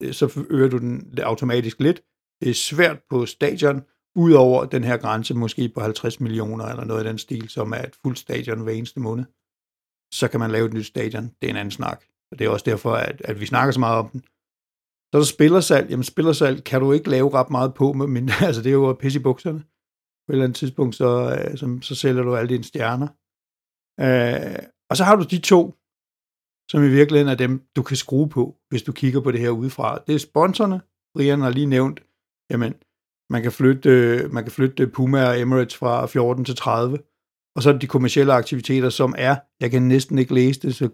[0.04, 2.02] Øh, så øger du den automatisk lidt.
[2.42, 3.84] Det er svært på stadion,
[4.16, 7.84] udover den her grænse, måske på 50 millioner eller noget af den stil, som er
[7.84, 9.26] et fuldt stadion hver eneste måned.
[10.14, 11.32] Så kan man lave et nyt stadion.
[11.42, 12.04] Det er en anden snak.
[12.32, 14.24] Og det er også derfor, at, at vi snakker så meget om den.
[15.16, 15.90] Så er der spillersalg.
[15.90, 19.20] Jamen spillersalg kan du ikke lave ret meget på, men altså, det er jo pisse
[19.20, 19.60] i bukserne.
[20.26, 23.08] På et eller andet tidspunkt, så, øh, så, så sælger du alle dine stjerner.
[24.06, 25.62] Øh, og så har du de to,
[26.72, 29.50] som i virkeligheden er dem, du kan skrue på, hvis du kigger på det her
[29.50, 30.04] udefra.
[30.08, 30.82] Det er sponsorerne.
[31.14, 32.00] Brian har lige nævnt,
[32.52, 32.74] jamen,
[33.34, 36.98] man kan flytte, øh, man kan flytte øh, Puma og Emirates fra 14 til 30.
[37.56, 40.76] Og så er det de kommercielle aktiviteter, som er, jeg kan næsten ikke læse det,
[40.76, 40.90] så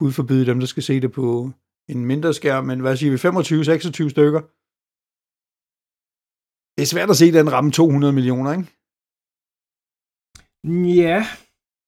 [0.00, 1.50] Gud forbyde dem, der skal se det på
[1.88, 4.40] en mindre skærm, men hvad siger vi, 25-26 stykker.
[6.76, 8.66] Det er svært at se den ramme 200 millioner, ikke?
[11.00, 11.26] Ja,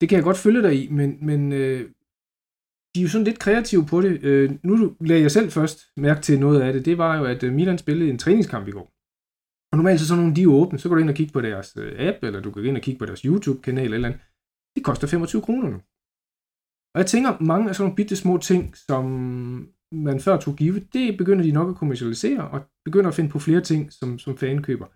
[0.01, 1.81] det kan jeg godt følge dig i, men, men øh,
[2.95, 4.23] de er jo sådan lidt kreative på det.
[4.23, 6.85] Øh, nu lagde jeg selv først mærke til noget af det.
[6.85, 8.93] Det var jo, at øh, Milan spillede en træningskamp i går.
[9.73, 10.79] Og normalt så sådan nogle, de er åbne.
[10.79, 12.83] Så går du ind og kigge på deres øh, app, eller du kan ind og
[12.83, 14.21] kigge på deres YouTube-kanal eller andet.
[14.77, 15.81] Det koster 25 kroner nu.
[16.95, 19.05] Og jeg tænker, mange af sådan nogle bitte små ting, som
[19.93, 23.39] man før tog givet, det begynder de nok at kommercialisere, og begynder at finde på
[23.39, 24.87] flere ting, som, som fan køber.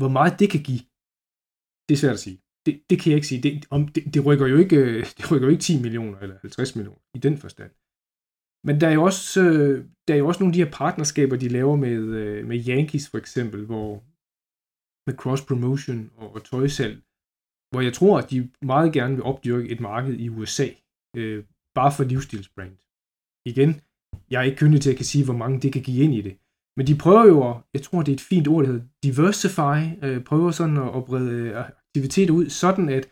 [0.00, 0.82] Hvor meget det kan give,
[1.86, 3.42] det er svært at sige det, det kan jeg ikke sige.
[3.42, 4.80] Det, om, det, det, rykker jo ikke,
[5.18, 7.72] det rykker jo ikke 10 millioner eller 50 millioner i den forstand.
[8.66, 11.36] Men der er jo også, øh, der er jo også nogle af de her partnerskaber,
[11.36, 13.90] de laver med, øh, med Yankees for eksempel, hvor
[15.06, 16.96] med cross-promotion og, og tøjsalg,
[17.70, 20.68] hvor jeg tror, at de meget gerne vil opdyrke et marked i USA,
[21.16, 22.76] øh, bare for livsstilsbrand.
[23.52, 23.70] Igen,
[24.30, 26.20] jeg er ikke kyndig til at kan sige, hvor mange det kan give ind i
[26.20, 26.38] det.
[26.76, 30.24] Men de prøver jo, jeg tror, det er et fint ord, der hedder diversify, øh,
[30.24, 33.04] prøver sådan at, at brede øh, aktivitet ud, sådan at,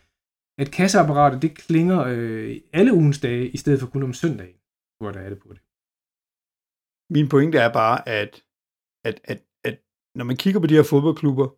[0.59, 4.59] at kasseapparatet, det klinger øh, alle ugens dage, i stedet for kun om søndagen,
[5.01, 5.63] hvor der er det på det.
[7.15, 8.45] Min pointe er bare, at,
[9.05, 9.77] at, at, at
[10.15, 11.49] når man kigger på de her fodboldklubber,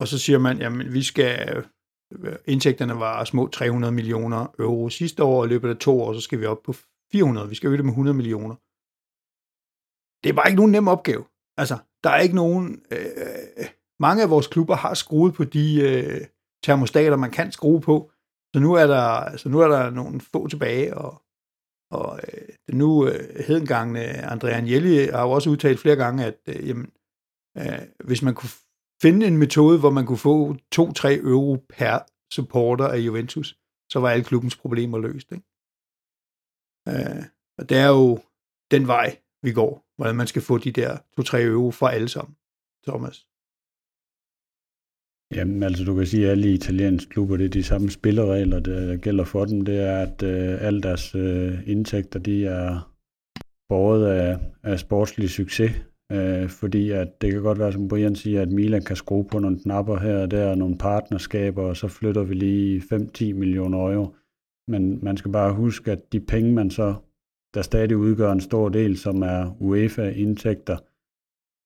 [0.00, 1.64] og så siger man, jamen vi skal,
[2.12, 6.12] øh, indtægterne var små 300 millioner euro sidste år, og i løbet af to år,
[6.12, 6.72] så skal vi op på
[7.12, 8.54] 400, vi skal øge det med 100 millioner.
[10.22, 11.24] Det er bare ikke nogen nem opgave.
[11.56, 12.82] Altså, der er ikke nogen...
[12.90, 13.66] Øh,
[14.00, 16.26] mange af vores klubber har skruet på de øh,
[16.64, 18.12] termostater, man kan skrue på,
[18.54, 21.22] så nu er der, så nu er der nogle få tilbage, og,
[21.90, 26.38] og øh, den nu øh, hedengangne Andrea Agnelli har jo også udtalt flere gange, at
[26.48, 26.92] øh, jamen,
[27.58, 28.50] øh, hvis man kunne
[29.02, 31.98] finde en metode, hvor man kunne få 2-3 euro per
[32.32, 33.58] supporter af Juventus,
[33.92, 35.32] så var alle klubbens problemer løst.
[35.32, 35.44] Ikke?
[36.88, 37.24] Øh,
[37.58, 38.18] og det er jo
[38.70, 42.36] den vej, vi går, hvordan man skal få de der 2-3 euro for alle sammen,
[42.88, 43.26] Thomas.
[45.34, 48.96] Jamen, altså du kan sige, at alle italienske klubber, det er de samme spilleregler, der
[48.96, 49.60] gælder for dem.
[49.64, 52.92] Det er, at øh, alle deres øh, indtægter, de er
[53.68, 55.72] båret af, af sportslig succes.
[56.12, 59.38] Øh, fordi at det kan godt være, som Brian siger, at Milan kan skrue på
[59.38, 64.14] nogle knapper her og der, nogle partnerskaber, og så flytter vi lige 5-10 millioner euro.
[64.68, 66.94] Men man skal bare huske, at de penge, man så,
[67.54, 70.76] der stadig udgør en stor del, som er UEFA-indtægter,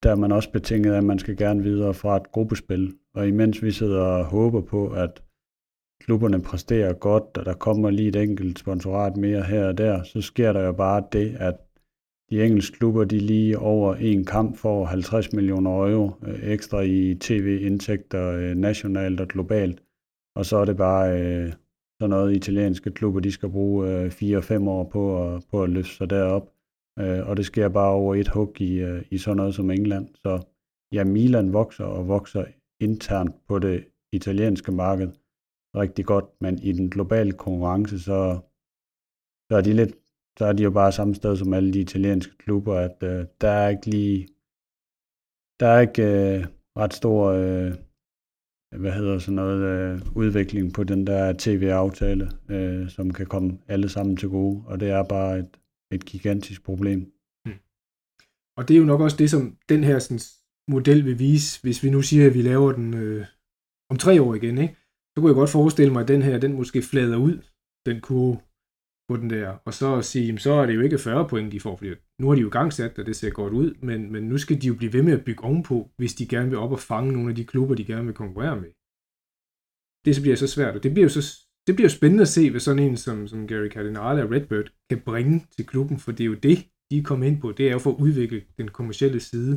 [0.03, 2.94] der er man også betinget af, at man skal gerne videre fra et gruppespil.
[3.14, 5.23] Og imens vi sidder og håber på, at
[6.01, 10.20] klubberne præsterer godt, og der kommer lige et enkelt sponsorat mere her og der, så
[10.20, 11.55] sker der jo bare det, at
[12.31, 17.14] de engelske klubber, de lige over en kamp får 50 millioner euro øh, ekstra i
[17.20, 19.83] tv-indtægter øh, nationalt og globalt.
[20.37, 21.53] Og så er det bare øh,
[22.00, 25.94] sådan noget, italienske klubber, de skal bruge øh, 4-5 år på at, på at løfte
[25.94, 26.52] sig derop.
[26.98, 30.09] Øh, og det sker bare over et hug i, øh, i sådan noget som England.
[30.14, 30.42] Så
[30.92, 32.44] ja, Milan vokser og vokser
[32.80, 35.09] internt på det italienske marked
[35.76, 38.38] rigtig godt, men i den globale konkurrence, så,
[39.50, 39.94] så er de lidt
[40.38, 43.48] så er de jo bare samme sted som alle de italienske klubber, at øh, der
[43.48, 44.28] er ikke lige,
[45.61, 47.74] der er ikke øh, ret stor, øh,
[48.78, 53.88] hvad hedder sådan noget, øh, udvikling på den der tv-aftale, øh, som kan komme alle
[53.88, 55.56] sammen til gode, og det er bare et,
[55.92, 57.12] et gigantisk problem.
[57.44, 57.58] Hmm.
[58.56, 60.20] Og det er jo nok også det, som den her sådan,
[60.68, 63.26] model vil vise, hvis vi nu siger, at vi laver den øh,
[63.90, 64.76] om tre år igen, ikke?
[65.14, 67.38] så kunne jeg godt forestille mig, at den her, den måske flader ud,
[67.87, 68.38] den kurve,
[69.08, 71.76] på den der, og så sige, så er det jo ikke 40 point, de får,
[71.76, 71.90] fordi
[72.20, 74.66] nu har de jo gangsat, og det ser godt ud, men, men nu skal de
[74.66, 77.30] jo blive ved med at bygge ovenpå, hvis de gerne vil op og fange nogle
[77.30, 78.70] af de klubber, de gerne vil konkurrere med.
[80.04, 82.34] Det så bliver så svært, og det bliver jo så det bliver jo spændende at
[82.36, 86.12] se, hvad sådan en som, som Gary Cardinale og Redbird kan bringe til klubben, for
[86.12, 86.58] det er jo det,
[86.90, 87.52] de er kommet ind på.
[87.52, 89.54] Det er jo for at udvikle den kommercielle side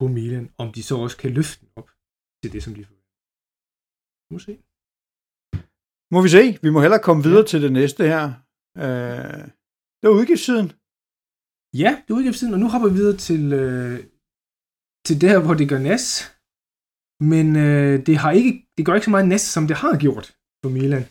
[0.00, 1.88] på Milan, om de så også kan løfte den op
[2.42, 3.10] til det, som de forventer.
[4.32, 4.52] Må se.
[6.14, 6.44] Må vi se.
[6.62, 7.50] Vi må hellere komme videre ja.
[7.50, 8.24] til det næste her.
[8.78, 9.42] Øh,
[9.98, 10.68] det var udgiftssiden.
[11.82, 13.98] Ja, det var udgiftssiden, og nu hopper vi videre til, øh,
[15.06, 16.04] til der, hvor det gør næs.
[17.32, 20.26] Men øh, det, har ikke, det gør ikke så meget næs, som det har gjort
[20.62, 21.06] for Milan.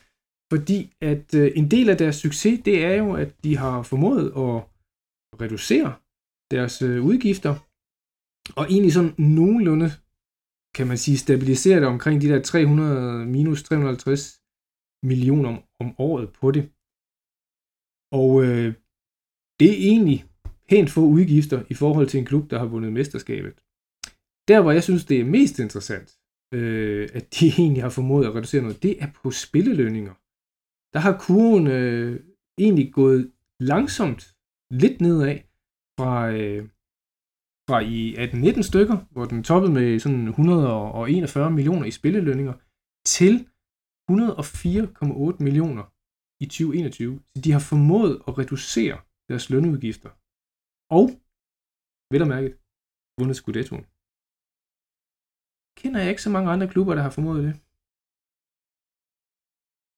[0.52, 4.26] Fordi at øh, en del af deres succes, det er jo, at de har formået
[4.26, 4.56] at
[5.42, 5.90] reducere
[6.52, 7.54] deres øh, udgifter,
[8.60, 9.90] og egentlig sådan nogenlunde,
[10.76, 14.42] kan man sige, stabilisere det omkring de der 300 minus 350
[15.04, 16.64] millioner om, om året på det.
[18.12, 18.74] Og øh,
[19.60, 20.26] det er egentlig
[20.70, 23.54] pænt få udgifter i forhold til en klub, der har vundet mesterskabet.
[24.48, 26.10] Der, hvor jeg synes, det er mest interessant,
[26.54, 30.14] øh, at de egentlig har formået at reducere noget, det er på spillelønninger.
[30.94, 32.20] Der har kurven øh,
[32.60, 34.22] egentlig gået langsomt
[34.72, 35.38] lidt nedad
[36.00, 36.64] fra, øh,
[37.70, 42.54] fra i 18-19 stykker, hvor den toppede med sådan 141 millioner i spillelønninger,
[43.06, 43.34] til
[44.12, 45.84] 104,8 millioner
[46.44, 47.20] i 2021.
[47.32, 48.98] Så de har formået at reducere
[49.30, 50.12] deres lønudgifter.
[50.98, 51.06] Og,
[52.12, 52.54] vel og mærket,
[53.20, 53.86] vundet Scudettoen.
[55.80, 57.54] Kender jeg ikke så mange andre klubber, der har formået det.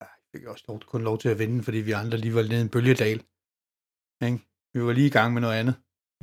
[0.01, 2.61] Jeg fik også lov, kun lov til at vinde, fordi vi andre lige var nede
[2.61, 3.19] i en bølgedal.
[4.27, 4.39] Ikke?
[4.73, 5.75] Vi var lige i gang med noget andet.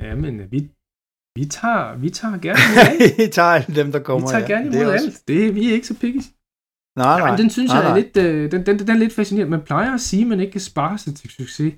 [0.05, 0.59] Ja, men øh, vi,
[1.37, 3.17] vi, tager, vi tager gerne imod alt.
[3.21, 4.25] vi tager alle dem, der kommer.
[4.27, 4.51] Vi tager ja.
[4.53, 5.15] gerne imod det alt.
[5.29, 6.23] Det, vi er ikke så picky.
[7.03, 7.29] Nej, nej.
[7.29, 7.99] Ja, den synes nej, jeg er nej.
[8.01, 9.51] lidt, øh, den, den, den er lidt fascinerende.
[9.57, 11.73] Man plejer at sige, at man ikke kan spare sig til succes.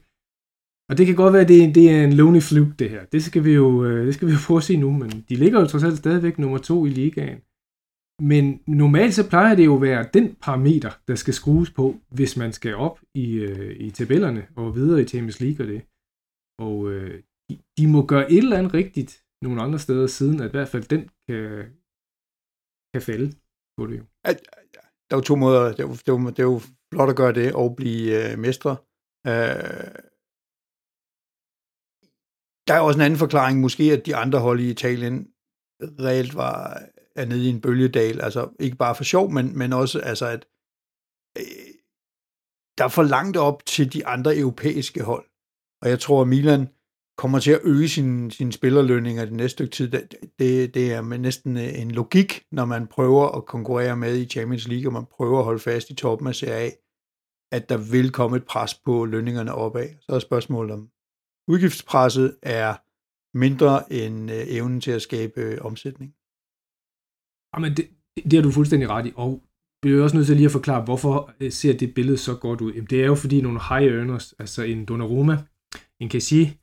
[0.89, 3.05] Og det kan godt være, at det, det er en lonely fluke, det her.
[3.05, 5.35] Det skal vi jo, øh, det skal vi jo prøve at se nu, men de
[5.35, 7.39] ligger jo trods alt stadigvæk nummer to i ligaen.
[8.31, 12.37] men normalt så plejer det jo at være den parameter, der skal skrues på, hvis
[12.37, 15.81] man skal op i, øh, i tabellerne og videre i Champions League og det.
[16.67, 19.11] Og øh, de, de må gøre et eller andet rigtigt
[19.43, 21.41] nogle andre steder siden, at i hvert fald den kan,
[22.93, 23.27] kan falde
[23.77, 24.03] på det jo.
[25.11, 25.63] Der er jo to måder.
[25.67, 26.61] Det er jo, det er jo, det er jo
[26.93, 28.71] flot at gøre det og blive øh, mestre.
[29.27, 29.91] Øh,
[32.67, 35.27] der er også en anden forklaring, måske at de andre hold i Italien
[35.81, 36.81] reelt var
[37.15, 40.45] er nede i en bølgedal, altså ikke bare for sjov, men, men også altså at
[41.37, 41.73] øh,
[42.77, 45.25] der er for langt op til de andre europæiske hold.
[45.81, 46.67] Og jeg tror, at Milan
[47.21, 49.91] kommer til at øge sin, sin spillerlønninger det næste stykke tid.
[49.91, 54.17] Det, det, det er med næsten øh, en logik, når man prøver at konkurrere med
[54.17, 56.69] i Champions League, og man prøver at holde fast i toppen af Serie A,
[57.51, 59.89] at der vil komme et pres på lønningerne opad.
[60.01, 60.89] Så er spørgsmålet om
[61.47, 62.75] udgiftspresset er
[63.37, 66.13] mindre end øh, evnen til at skabe øh, omsætning.
[67.55, 67.85] Jamen, det,
[68.23, 69.43] det har du fuldstændig ret i, og
[69.83, 72.73] vi er også nødt til lige at forklare, hvorfor ser det billede så godt ud.
[72.73, 75.37] Jamen, det er jo fordi nogle high earners, altså en Donnarumma,
[75.99, 76.60] en Cassie,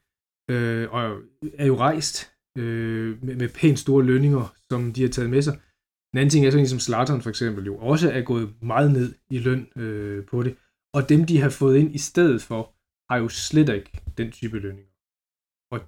[0.48, 1.20] øh, og
[1.54, 5.60] er jo rejst øh, med, med pænt store lønninger, som de har taget med sig.
[6.14, 8.92] En anden ting er sådan en som Slateren for eksempel jo også er gået meget
[8.92, 10.56] ned i løn øh, på det.
[10.94, 12.74] Og dem, de har fået ind i stedet for,
[13.10, 14.92] har jo slet ikke den type lønninger.
[15.72, 15.80] Og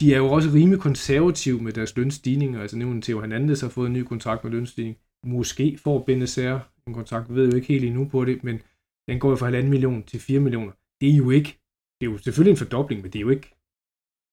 [0.00, 2.60] de er jo også rimelig konservative med deres lønstigninger.
[2.60, 4.96] Altså nævnen Theo Hernandez har fået en ny kontrakt med lønstigning.
[5.26, 8.60] Måske får Benacer en kontrakt, vi ved jo ikke helt endnu på det, men
[9.08, 10.72] den går jo fra 1,5 million til 4 millioner.
[11.00, 11.58] Det er jo ikke,
[12.00, 13.53] det er jo selvfølgelig en fordobling, men det er jo ikke,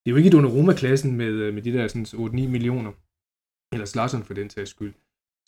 [0.01, 2.91] det er jo ikke Donnarumma-klassen med, øh, med de der sådan 8-9 millioner,
[3.73, 4.93] eller Slasson for den sags skyld.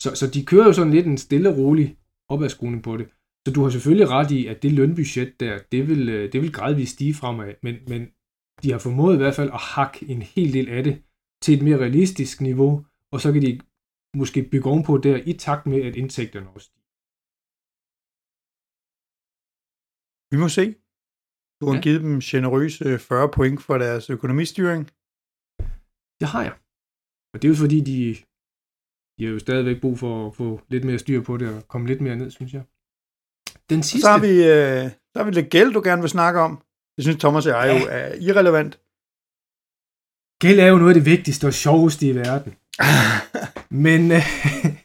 [0.02, 1.98] Så, så de kører jo sådan lidt en stille og rolig
[2.28, 3.06] opadskruning på det.
[3.46, 6.52] Så du har selvfølgelig ret i, at det lønbudget der, det vil, øh, det vil
[6.52, 8.02] gradvist stige fremad, men, men
[8.62, 11.02] de har formået i hvert fald at hakke en hel del af det
[11.42, 13.60] til et mere realistisk niveau, og så kan de
[14.16, 16.84] måske bygge ovenpå der i takt med, at indtægterne også stiger.
[20.32, 20.83] Vi må se.
[21.64, 21.82] Du har ja.
[21.82, 24.90] givet dem generøse 40 point for deres økonomistyring.
[26.20, 26.52] Det har jeg.
[27.34, 28.16] Og det er jo fordi, de,
[29.18, 31.86] de har jo stadigvæk brug for at få lidt mere styr på det og komme
[31.86, 32.62] lidt mere ned, synes jeg.
[33.70, 34.00] Den sidste...
[34.00, 36.62] så har vi, øh, så har vi lidt gæld, du gerne vil snakke om.
[36.96, 37.78] Det synes Thomas og jeg ja.
[37.78, 38.80] jo er irrelevant.
[40.42, 42.52] Gæld er jo noget af det vigtigste og sjoveste i verden.
[43.86, 44.26] men, øh,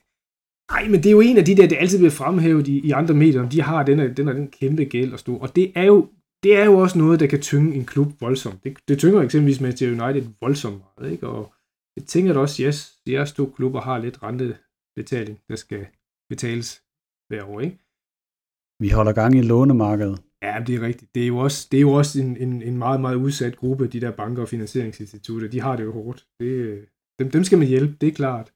[0.75, 2.91] ej, men det er jo en af de der, det altid bliver fremhævet i, i
[2.91, 5.39] andre medier, de har den, den, den kæmpe gæld og stor.
[5.39, 6.09] Og det er jo
[6.43, 8.63] det er jo også noget, der kan tynge en klub voldsomt.
[8.63, 11.27] Det, det tynger eksempelvis Manchester United voldsomt meget, ikke?
[11.27, 11.53] Og
[11.97, 15.87] jeg tænker da også, yes, jeres to klubber har lidt rentebetaling, der skal
[16.29, 16.83] betales
[17.27, 17.79] hver år, ikke?
[18.79, 20.21] Vi holder gang i lånemarkedet.
[20.41, 21.15] Ja, det er rigtigt.
[21.15, 23.87] Det er jo også, det er jo også en, en, en meget, meget udsat gruppe,
[23.87, 25.47] de der banker og finansieringsinstitutter.
[25.47, 26.27] De har det jo hårdt.
[26.39, 26.85] Det,
[27.19, 28.53] dem, dem skal man hjælpe, det er klart.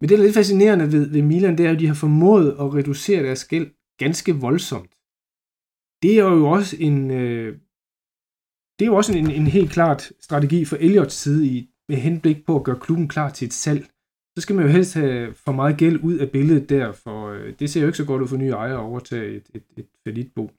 [0.00, 2.50] Men det, der er lidt fascinerende ved, ved Milan, det er, at de har formået
[2.50, 4.91] at reducere deres gæld ganske voldsomt
[6.02, 7.58] det er jo også en, øh,
[8.78, 12.46] det er jo også en, en helt klart strategi for Elliots side i, med henblik
[12.46, 13.82] på at gøre klubben klar til et salg.
[14.36, 17.58] Så skal man jo helst have for meget gæld ud af billedet der, for øh,
[17.58, 19.88] det ser jo ikke så godt ud for nye ejere at overtage et, et, et
[20.04, 20.50] falitbo,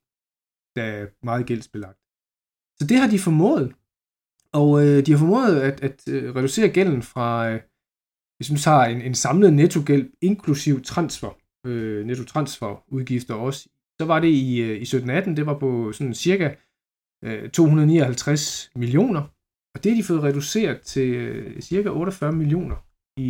[0.76, 2.00] der er meget gældsbelagt.
[2.80, 3.76] Så det har de formået.
[4.54, 7.62] Og øh, de har formået at, at øh, reducere gælden fra, øh,
[8.38, 13.70] hvis man tager en, en samlet nettogæld, inklusiv transfer, øh, nettotransferudgifter også
[14.00, 16.56] så var det i, øh, i 17-18, det var på sådan cirka
[17.26, 19.24] øh, 259 millioner,
[19.74, 22.78] og det har de fået reduceret til øh, cirka 48 millioner
[23.26, 23.30] i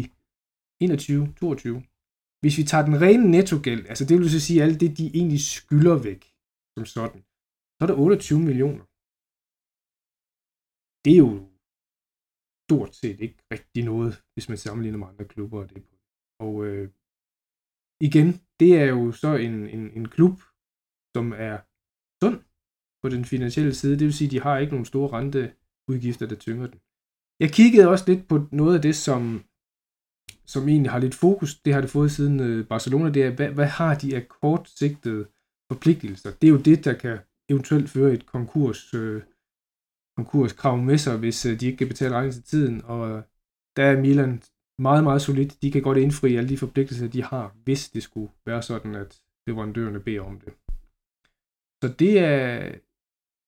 [0.84, 1.94] 21-22.
[2.42, 5.42] Hvis vi tager den rene nettogæld, altså det vil så sige alt det, de egentlig
[5.56, 6.22] skylder væk,
[6.76, 7.22] som sådan,
[7.76, 8.86] så er der 28 millioner.
[11.04, 11.32] Det er jo
[12.66, 15.60] stort set ikke rigtig noget, hvis man sammenligner med andre klubber.
[15.62, 15.84] Og, det.
[16.46, 16.86] og øh,
[18.08, 18.28] igen,
[18.60, 20.36] det er jo så en, en, en klub,
[21.16, 21.58] som er
[22.24, 22.40] sund
[23.02, 24.00] på den finansielle side.
[24.00, 26.80] Det vil sige, at de har ikke nogen store renteudgifter, der tynger den.
[27.40, 29.44] Jeg kiggede også lidt på noget af det, som,
[30.46, 31.60] som egentlig har lidt fokus.
[31.60, 33.10] Det har det fået siden øh, Barcelona.
[33.10, 35.28] Det er, hvad, hvad har de af kortsigtede
[35.72, 36.32] forpligtelser?
[36.32, 37.18] Det er jo det, der kan
[37.50, 39.22] eventuelt føre et konkurs, øh,
[40.18, 42.82] konkurskrav med sig, hvis øh, de ikke kan betale regningen til tiden.
[42.86, 43.24] Og
[43.78, 44.42] der er Milan
[44.80, 45.62] meget, meget solidt.
[45.62, 49.22] De kan godt indfri alle de forpligtelser, de har, hvis det skulle være sådan, at
[49.48, 50.54] leverandørerne beder om det.
[51.84, 52.76] Så det er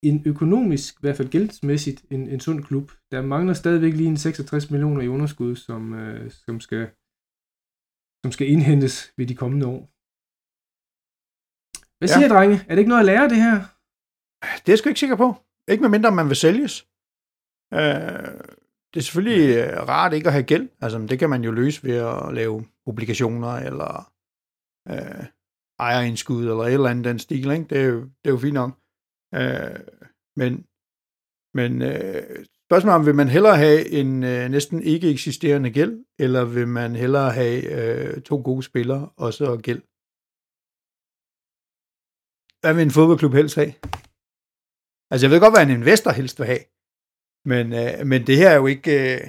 [0.04, 2.92] en økonomisk, i hvert fald gældsmæssigt, en, en sund klub.
[3.12, 6.84] Der mangler stadigvæk lige en 66 millioner i underskud, som, øh, som, skal,
[8.24, 9.82] som skal indhentes ved de kommende år.
[11.98, 12.34] Hvad siger ja.
[12.34, 12.56] drenge?
[12.68, 13.58] Er det ikke noget at lære det her?
[14.62, 15.36] Det er jeg sgu ikke sikker på.
[15.72, 16.74] Ikke med mindre, man vil sælges.
[17.74, 18.32] Øh,
[18.92, 20.70] det er selvfølgelig øh, rart ikke at have gæld.
[20.82, 24.12] Altså, det kan man jo løse ved at lave obligationer, eller
[24.92, 25.26] øh,
[25.80, 27.66] ejerindskud, eller et eller andet den stil, ikke?
[27.70, 28.72] Det, er jo, det er jo fint nok.
[29.36, 29.80] Øh,
[30.36, 30.66] men
[31.60, 36.46] men øh, spørgsmålet om, vil man hellere have en øh, næsten ikke eksisterende gæld, eller
[36.46, 39.82] vil man hellere have øh, to gode spillere, og så gæld?
[42.62, 43.74] Hvad vil en fodboldklub helst have?
[45.12, 46.64] Altså, jeg ved godt, hvad en investor helst vil have.
[47.52, 49.22] Men, øh, men det her er jo ikke øh,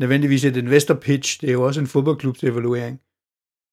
[0.00, 1.40] nødvendigvis et investor pitch.
[1.40, 2.96] Det er jo også en fodboldklubs evaluering.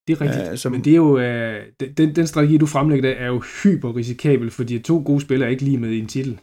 [0.07, 0.71] Det er rigtigt, uh, som...
[0.71, 4.51] men det er jo, uh, den, den strategi, du fremlægger, der, er jo hyper risikabel,
[4.51, 6.39] fordi to gode spillere er ikke lige med i en titel.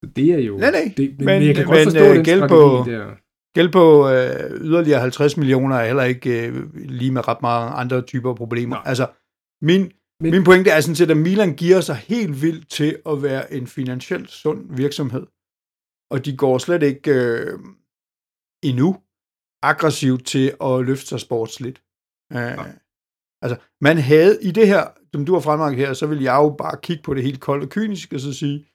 [0.00, 0.56] Så det er jo...
[0.58, 0.94] Nej, nej.
[0.96, 3.16] Det, men, men, jeg kan godt men, forstå uh, den strategi på, der.
[3.54, 8.02] Gæld på uh, yderligere 50 millioner er heller ikke uh, lige med ret mange andre
[8.02, 8.76] typer problemer.
[8.76, 8.82] Nej.
[8.86, 9.06] Altså,
[9.62, 13.22] min, men, min pointe er sådan set, at Milan giver sig helt vildt til at
[13.22, 15.26] være en finansielt sund virksomhed.
[16.10, 17.60] Og de går slet ikke uh,
[18.62, 18.96] endnu
[19.62, 21.82] aggressivt til at løfte sig sportsligt.
[22.34, 22.66] Uh,
[23.42, 26.54] altså, man havde i det her, som du har fremlagt her, så vil jeg jo
[26.58, 28.66] bare kigge på det helt koldt og kynisk, og så sige,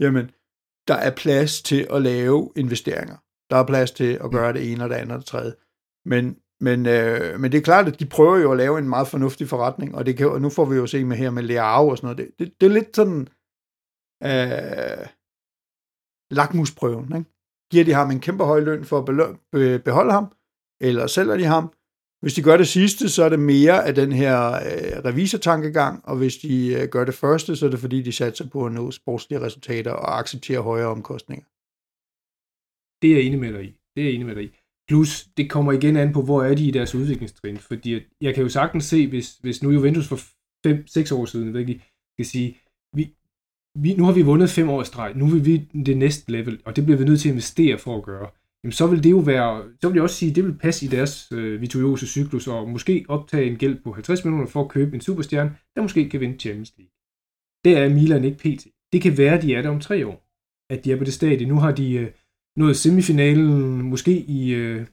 [0.00, 0.30] jamen,
[0.88, 3.16] der er plads til at lave investeringer.
[3.50, 5.52] Der er plads til at gøre det ene og det andet og det tredje.
[6.04, 9.08] Men, men, øh, men det er klart, at de prøver jo at lave en meget
[9.08, 11.88] fornuftig forretning, og, det kan, og nu får vi jo se med her med Leao
[11.88, 12.18] og sådan noget.
[12.18, 13.28] Det, det, det er lidt sådan
[14.24, 15.06] øh,
[16.30, 17.16] lakmusprøven.
[17.16, 17.30] Ikke?
[17.70, 20.32] Giver de ham en kæmpe høj løn for at beholde ham,
[20.80, 21.72] eller sælger de ham?
[22.20, 26.16] Hvis de gør det sidste, så er det mere af den her øh, revisortankegang, og
[26.16, 28.90] hvis de øh, gør det første, så er det fordi, de satser på at nå
[28.90, 31.46] sportslige resultater og acceptere højere omkostninger.
[33.02, 33.72] Det er jeg enig med dig i.
[33.96, 34.50] Det er jeg enig med dig i.
[34.88, 37.58] Plus, det kommer igen an på, hvor er de i deres udviklingstrin.
[37.58, 40.16] Fordi jeg kan jo sagtens se, hvis, hvis nu Juventus for
[40.66, 41.82] 5-6 år siden, ved ikke,
[42.18, 42.58] kan sige,
[42.96, 43.14] vi,
[43.74, 46.76] vi, nu har vi vundet fem års streg, nu vil vi det næste level, og
[46.76, 48.30] det bliver vi nødt til at investere for at gøre
[48.66, 50.86] jamen så vil det jo være, så vil jeg også sige, at det vil passe
[50.86, 54.68] i deres øh, virtuose cyklus, og måske optage en gæld på 50 millioner for at
[54.68, 56.92] købe en superstjerne, der måske kan vinde Champions League.
[57.64, 58.66] Det er Milan ikke pt.
[58.92, 60.26] Det kan være, at de er der om tre år.
[60.70, 61.46] At de er på det stadie.
[61.46, 62.10] Nu har de øh,
[62.56, 64.86] nået semifinalen, måske i, øh,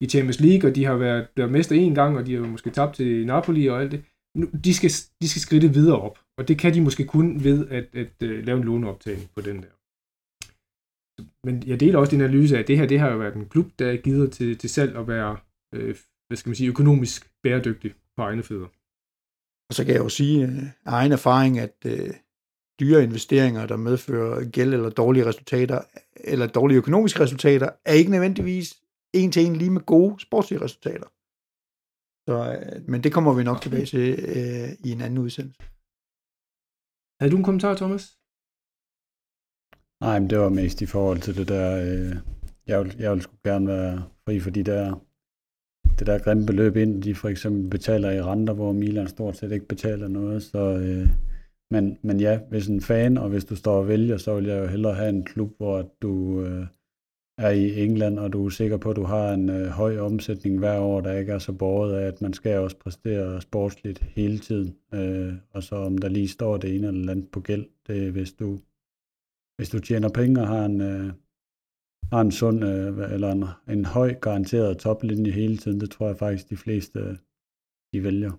[0.00, 2.70] i Champions League, og de har været der mester en gang, og de har måske
[2.70, 4.04] tabt til Napoli og alt det.
[4.36, 4.90] Nu, de, skal,
[5.22, 8.28] de skal skridte videre op, og det kan de måske kun ved at, at, at
[8.28, 9.81] uh, lave en låneoptagning på den der
[11.44, 13.48] men jeg deler også din analyse af, at det her det har jo været en
[13.48, 15.36] klub, der er givet til, til salg at være
[15.74, 15.96] øh,
[16.26, 18.66] hvad skal man sige, økonomisk bæredygtig på egne fødder.
[19.68, 22.14] Og så kan jeg jo sige øh, af egen erfaring, at øh,
[22.80, 25.80] dyre investeringer, der medfører gæld eller dårlige resultater,
[26.16, 28.82] eller dårlige økonomiske resultater, er ikke nødvendigvis
[29.14, 31.08] en til en lige med gode sportslige resultater.
[32.28, 34.06] Så, øh, men det kommer vi nok tilbage til
[34.36, 35.62] øh, i en anden udsendelse.
[37.20, 38.21] Havde du en kommentar, Thomas?
[40.02, 42.16] Nej, men det var mest i forhold til det der, øh,
[42.66, 45.04] jeg, vil, jeg vil sgu gerne være fri for de der,
[45.98, 49.52] det der grimme beløb ind, de for eksempel betaler i renter, hvor Milan stort set
[49.52, 51.08] ikke betaler noget, så, øh,
[51.70, 54.62] men, men ja, hvis en fan, og hvis du står og vælger, så vil jeg
[54.62, 56.66] jo hellere have en klub, hvor du øh,
[57.38, 60.58] er i England, og du er sikker på, at du har en øh, høj omsætning
[60.58, 64.38] hver år, der ikke er så borget af, at man skal også præstere sportsligt hele
[64.38, 64.76] tiden.
[64.94, 68.32] Øh, og så om der lige står det ene eller andet på gæld, det hvis
[68.32, 68.58] du
[69.56, 71.08] hvis du tjener penge og har en, øh,
[72.12, 73.44] har en sund øh, eller en,
[73.74, 77.14] en høj garanteret toplinje hele tiden, det tror jeg faktisk de fleste øh,
[77.92, 78.32] de vælger.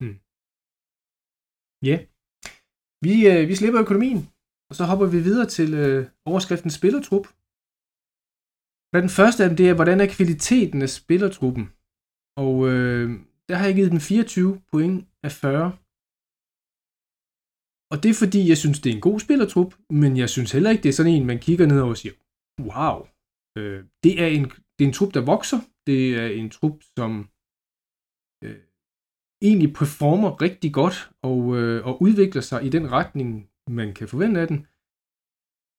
[0.00, 0.18] Hmm.
[1.90, 1.96] Ja.
[1.98, 2.02] Yeah.
[3.06, 4.20] Vi, øh, vi slipper økonomien,
[4.68, 6.00] og så hopper vi videre til øh,
[6.30, 7.26] overskriften spillertrup.
[8.90, 11.64] Hvad den første af dem, det er, hvordan er kvaliteten af spillertruppen?
[12.44, 13.06] Og øh,
[13.48, 14.96] der har jeg givet den 24 point
[15.26, 15.72] af 40.
[17.92, 20.70] Og det er fordi, jeg synes, det er en god spillertrup, men jeg synes heller
[20.70, 22.14] ikke, det er sådan en, man kigger ned og siger,
[22.60, 22.98] wow,
[23.58, 25.60] øh, det, er en, det er en trup, der vokser.
[25.86, 27.10] Det er en trup, som
[28.44, 28.60] øh,
[29.48, 34.40] egentlig performer rigtig godt og, øh, og udvikler sig i den retning, man kan forvente
[34.40, 34.58] af den.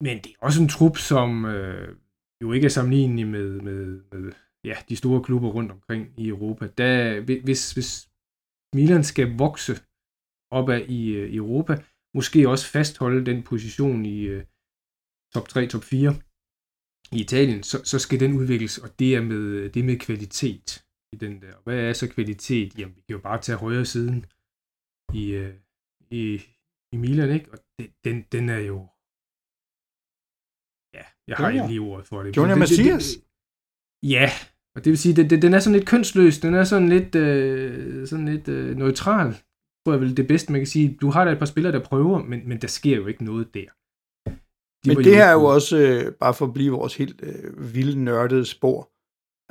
[0.06, 1.96] Men det er også en trup, som øh,
[2.42, 4.32] jo ikke er sammenlignelig med, med, med
[4.64, 6.68] ja, de store klubber rundt omkring i Europa.
[6.68, 8.10] Da, hvis, hvis
[8.76, 9.74] Milan skal vokse
[10.52, 11.74] opad i, øh, i Europa,
[12.16, 14.44] måske også fastholde den position i øh,
[15.34, 16.16] top 3, top 4
[17.12, 20.86] i Italien, så, så skal den udvikles, og det er med, det er med kvalitet
[21.14, 21.54] i den der.
[21.64, 22.80] Hvad er så kvalitet?
[22.80, 24.26] Jamen, vi kan jo bare tage højre siden
[25.14, 25.54] i, øh,
[26.12, 26.42] i,
[26.94, 27.52] i Milan, ikke?
[27.52, 28.78] Og det, den, den er jo...
[30.98, 32.38] Ja, jeg har ikke lige ordet for det.
[32.38, 33.08] Junior Messias?
[34.04, 34.30] Ja,
[34.76, 38.08] og det vil sige, den, den er sådan lidt kønsløs, den er sådan lidt, øh,
[38.08, 39.36] sådan lidt øh, neutral
[39.88, 40.98] tror jeg vel det bedste, man kan sige.
[41.02, 43.54] Du har da et par spillere, der prøver, men, men der sker jo ikke noget
[43.54, 43.70] der.
[44.86, 47.74] De men det her er jo også, øh, bare for at blive vores helt øh,
[47.74, 48.92] vilde nørdede spor,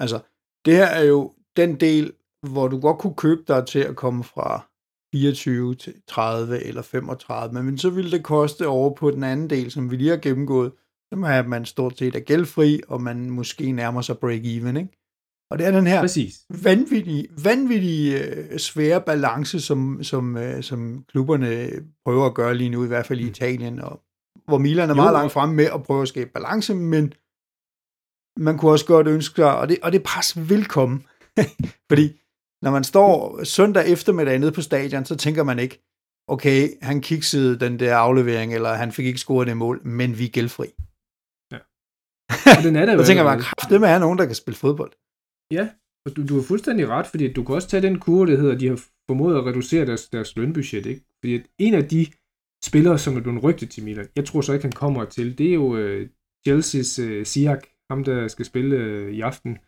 [0.03, 0.19] altså,
[0.65, 2.13] det her er jo den del,
[2.53, 4.67] hvor du godt kunne købe dig til at komme fra
[5.15, 9.71] 24 til 30 eller 35, men så ville det koste over på den anden del,
[9.71, 10.73] som vi lige har gennemgået,
[11.13, 15.06] så må at man stort set er gældfri, og man måske nærmer sig break-even, ikke?
[15.51, 16.35] Og det er den her Præcis.
[16.63, 21.71] vanvittige, vanvittige øh, svære balance, som, som, øh, som klubberne
[22.05, 24.03] prøver at gøre lige nu, i hvert fald i Italien, og
[24.49, 27.13] hvor Milan er Jo, meget og- langt fremme med at prøve at skabe balance, men
[28.45, 31.03] man kunne også godt ønske sig, og det, og det pres vil komme,
[31.91, 32.21] fordi
[32.63, 35.83] når man står søndag eftermiddag nede på stadion, så tænker man ikke,
[36.29, 40.25] okay, han kiksede den der aflevering, eller han fik ikke scoret det mål, men vi
[40.25, 40.67] er gældfri.
[42.57, 43.43] Og den er der jo Så tænker man, allerede.
[43.43, 44.93] kraft, det med at have nogen, der kan spille fodbold.
[45.53, 45.69] Ja,
[46.07, 48.55] og du, du har fuldstændig ret, fordi du kan også tage den kurve, der hedder,
[48.55, 51.05] at de har formået at reducere deres, deres lønbudget, ikke?
[51.21, 52.07] Fordi at en af de
[52.65, 55.49] spillere, som er blevet rygtet til Milan, jeg tror så ikke, han kommer til, det
[55.51, 56.09] er jo øh,
[56.49, 59.59] Chelsea's øh, Siak, ham der skal spille øh, i aften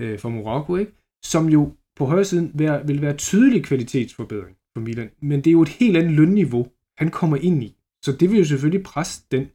[0.00, 0.92] øh, for Morocco, ikke?
[1.24, 5.52] Som jo på højre siden vil, vil være tydelig kvalitetsforbedring for Milan, men det er
[5.52, 6.66] jo et helt andet lønniveau,
[6.98, 7.76] han kommer ind i.
[8.04, 9.50] Så det vil jo selvfølgelig presse den,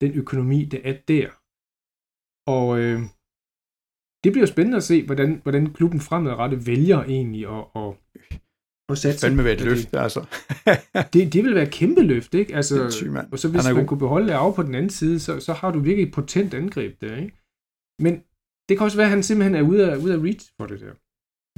[0.00, 1.28] den økonomi, der er der.
[2.46, 3.00] Og øh,
[4.24, 7.88] det bliver jo spændende at se, hvordan, hvordan klubben fremadrettet vælger egentlig at, at,
[8.88, 9.26] at Det satse.
[9.26, 10.20] fandme være et Det- løft, altså.
[11.12, 12.54] Det, det vil være et kæmpe løft, ikke?
[12.56, 13.32] Altså, Sindssygt, mand.
[13.32, 13.86] og så hvis man god.
[13.86, 17.00] kunne beholde af på den anden side, så, så har du virkelig et potent angreb
[17.00, 17.32] der, ikke?
[17.98, 18.12] Men
[18.68, 20.80] det kan også være, at han simpelthen er ude af, ude af reach for det
[20.80, 20.94] der.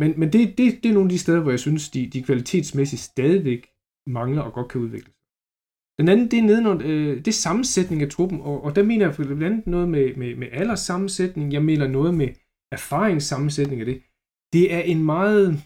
[0.01, 2.23] Men, men det, det, det er nogle af de steder, hvor jeg synes, de, de
[2.23, 3.67] kvalitetsmæssigt stadigvæk
[4.07, 5.15] mangler og godt kan udvikle sig.
[5.99, 9.07] Den anden, det er nedenunder, øh, det er sammensætning af truppen, og, og der mener
[9.07, 12.29] jeg blandt andet noget med, med, med alderssammensætning, jeg mener noget med
[12.73, 14.03] erfaringssammensætning af det.
[14.53, 15.63] Det er en meget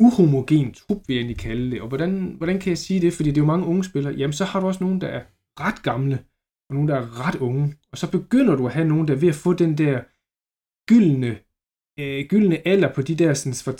[0.00, 1.80] uhomogen trup, vil jeg egentlig kalde det.
[1.82, 3.12] Og hvordan, hvordan kan jeg sige det?
[3.12, 4.14] Fordi det er jo mange unge spillere.
[4.14, 5.22] Jamen, så har du også nogen, der er
[5.60, 6.24] ret gamle,
[6.68, 7.74] og nogen, der er ret unge.
[7.92, 10.02] Og så begynder du at have nogen, der er ved at få den der
[10.88, 11.38] gyldne,
[12.00, 13.72] øh, gyldne alder på de der sådan, fra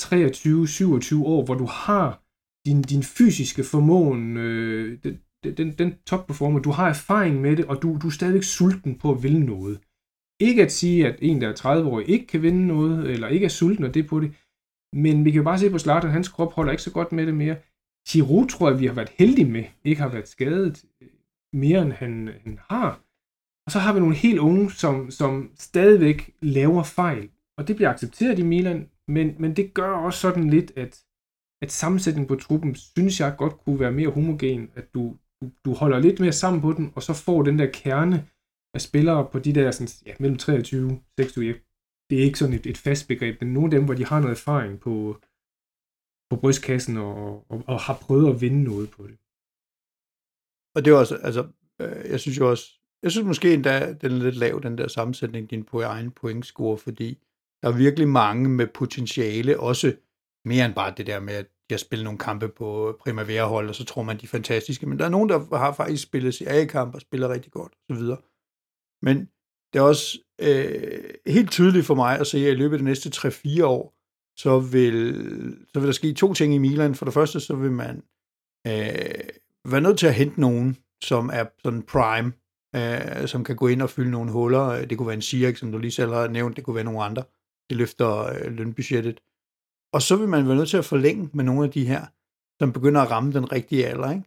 [1.20, 2.22] 23-27 år, hvor du har
[2.66, 5.20] din, din fysiske formåen, øh, den,
[5.56, 9.10] den, den topperformer, du har erfaring med det, og du, du er stadigvæk sulten på
[9.10, 9.80] at ville noget.
[10.40, 13.44] Ikke at sige, at en, der er 30 år, ikke kan vinde noget, eller ikke
[13.44, 14.34] er sulten og det er på det,
[14.92, 17.26] men vi kan jo bare se på Slater, hans krop holder ikke så godt med
[17.26, 17.56] det mere.
[18.08, 21.08] Giroud tror jeg, vi har været heldige med, ikke har været skadet øh,
[21.52, 23.00] mere, end han, han har.
[23.66, 27.30] Og så har vi nogle helt unge, som, som stadigvæk laver fejl.
[27.58, 31.04] Og det bliver accepteret i Milan, men, men det gør også sådan lidt, at,
[31.62, 35.16] at sammensætningen på truppen, synes jeg godt kunne være mere homogen, at du,
[35.64, 38.26] du holder lidt mere sammen på den, og så får den der kerne
[38.76, 41.54] af spillere på de der sådan, ja, mellem 23 og 26.
[42.10, 44.20] Det er ikke sådan et, et fast begreb, men nogle af dem, hvor de har
[44.20, 44.94] noget erfaring på,
[46.30, 49.16] på brystkassen og, og, og har prøvet at vinde noget på det.
[50.74, 51.42] Og det er også, altså,
[51.80, 52.64] øh, jeg synes jo også,
[53.02, 56.78] jeg synes måske endda, den er lidt lav, den der sammensætning, din på egen pointscore,
[56.78, 57.18] fordi
[57.62, 59.96] der er virkelig mange med potentiale, også
[60.44, 63.84] mere end bare det der med, at jeg spiller nogle kampe på Primavera-hold, og så
[63.84, 64.86] tror man, de er fantastiske.
[64.86, 68.00] Men der er nogen, der har faktisk spillet CA-kamp og spiller rigtig godt, og så
[68.00, 68.18] videre.
[69.06, 69.16] Men
[69.72, 72.84] det er også øh, helt tydeligt for mig at se, at i løbet af de
[72.84, 73.94] næste 3-4 år,
[74.36, 75.14] så vil,
[75.72, 76.94] så vil der ske to ting i Milan.
[76.94, 77.96] For det første, så vil man
[78.66, 79.28] øh,
[79.64, 82.32] være nødt til at hente nogen, som er sådan prime,
[82.76, 84.86] øh, som kan gå ind og fylde nogle huller.
[84.86, 87.02] Det kunne være en Sirik, som du lige selv har nævnt, det kunne være nogle
[87.02, 87.22] andre.
[87.70, 89.20] Det løfter øh, lønbudgettet.
[89.92, 92.06] Og så vil man være nødt til at forlænge med nogle af de her,
[92.60, 94.10] som begynder at ramme den rigtige alder.
[94.10, 94.24] Ikke?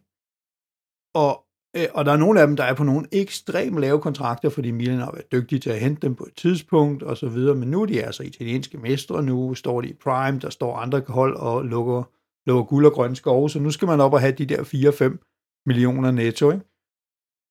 [1.14, 1.44] Og,
[1.76, 4.70] øh, og der er nogle af dem, der er på nogle ekstremt lave kontrakter, fordi
[4.70, 7.70] Milan har været dygtige til at hente dem på et tidspunkt og så videre, men
[7.70, 11.36] nu er de altså italienske mestre, nu står de i prime, der står andre hold
[11.36, 12.02] og lukker,
[12.46, 15.62] lukker guld og grøn skove, så nu skal man op og have de der 4-5
[15.66, 16.64] millioner netto, ikke?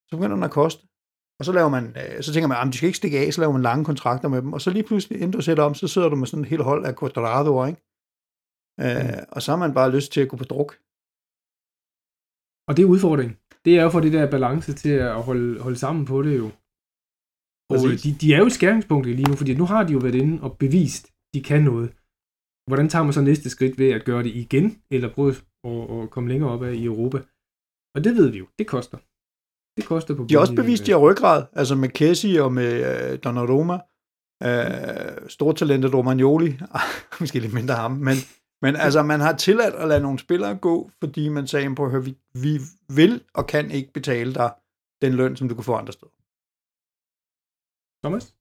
[0.10, 0.88] Så begynder den at koste.
[1.40, 3.42] Og så laver man, øh, så tænker man, at de skal ikke stikke af, så
[3.42, 5.88] laver man lange kontrakter med dem, og så lige pludselig, inden du sætter om, så
[5.88, 7.82] sidder du med sådan et helt hold af quadradoer, ikke?
[8.84, 10.72] Øh, og så har man bare lyst til at gå på druk.
[12.68, 13.38] Og det er udfordringen.
[13.66, 16.48] Det er jo for det der balance til at holde, holde sammen på det jo.
[17.72, 18.02] Og øh, Præcis.
[18.04, 20.44] de, de er jo et skæringspunkt lige nu, fordi nu har de jo været inde
[20.46, 21.90] og bevist, de kan noget.
[22.70, 25.30] Hvordan tager man så næste skridt ved at gøre det igen, eller prøve
[25.64, 27.18] at, at komme længere op af i Europa?
[27.96, 28.98] Og det ved vi jo, det koster.
[29.78, 32.52] Det koster på De har også bevist, at de har ryggrad, altså med Kessi og
[32.54, 33.78] med øh, Donnarumma.
[34.44, 36.50] Øh, stortalentet Romagnoli,
[37.22, 38.18] måske lidt mindre ham, men,
[38.62, 41.92] men altså man har tilladt at lade nogle spillere gå, fordi man sagde, på at
[41.92, 42.60] høre, vi, vi
[42.96, 44.52] vil og kan ikke betale dig
[45.02, 46.12] den løn, som du kan få andre steder.
[48.04, 48.36] Thomas?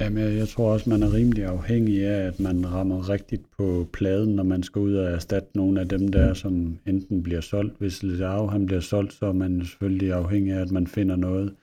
[0.00, 4.36] Jamen, jeg tror også, man er rimelig afhængig af, at man rammer rigtigt på pladen,
[4.36, 7.78] når man skal ud og erstatte nogle af dem der, som enten bliver solgt.
[7.78, 11.56] Hvis Leao han bliver solgt, så er man selvfølgelig afhængig af, at man finder noget,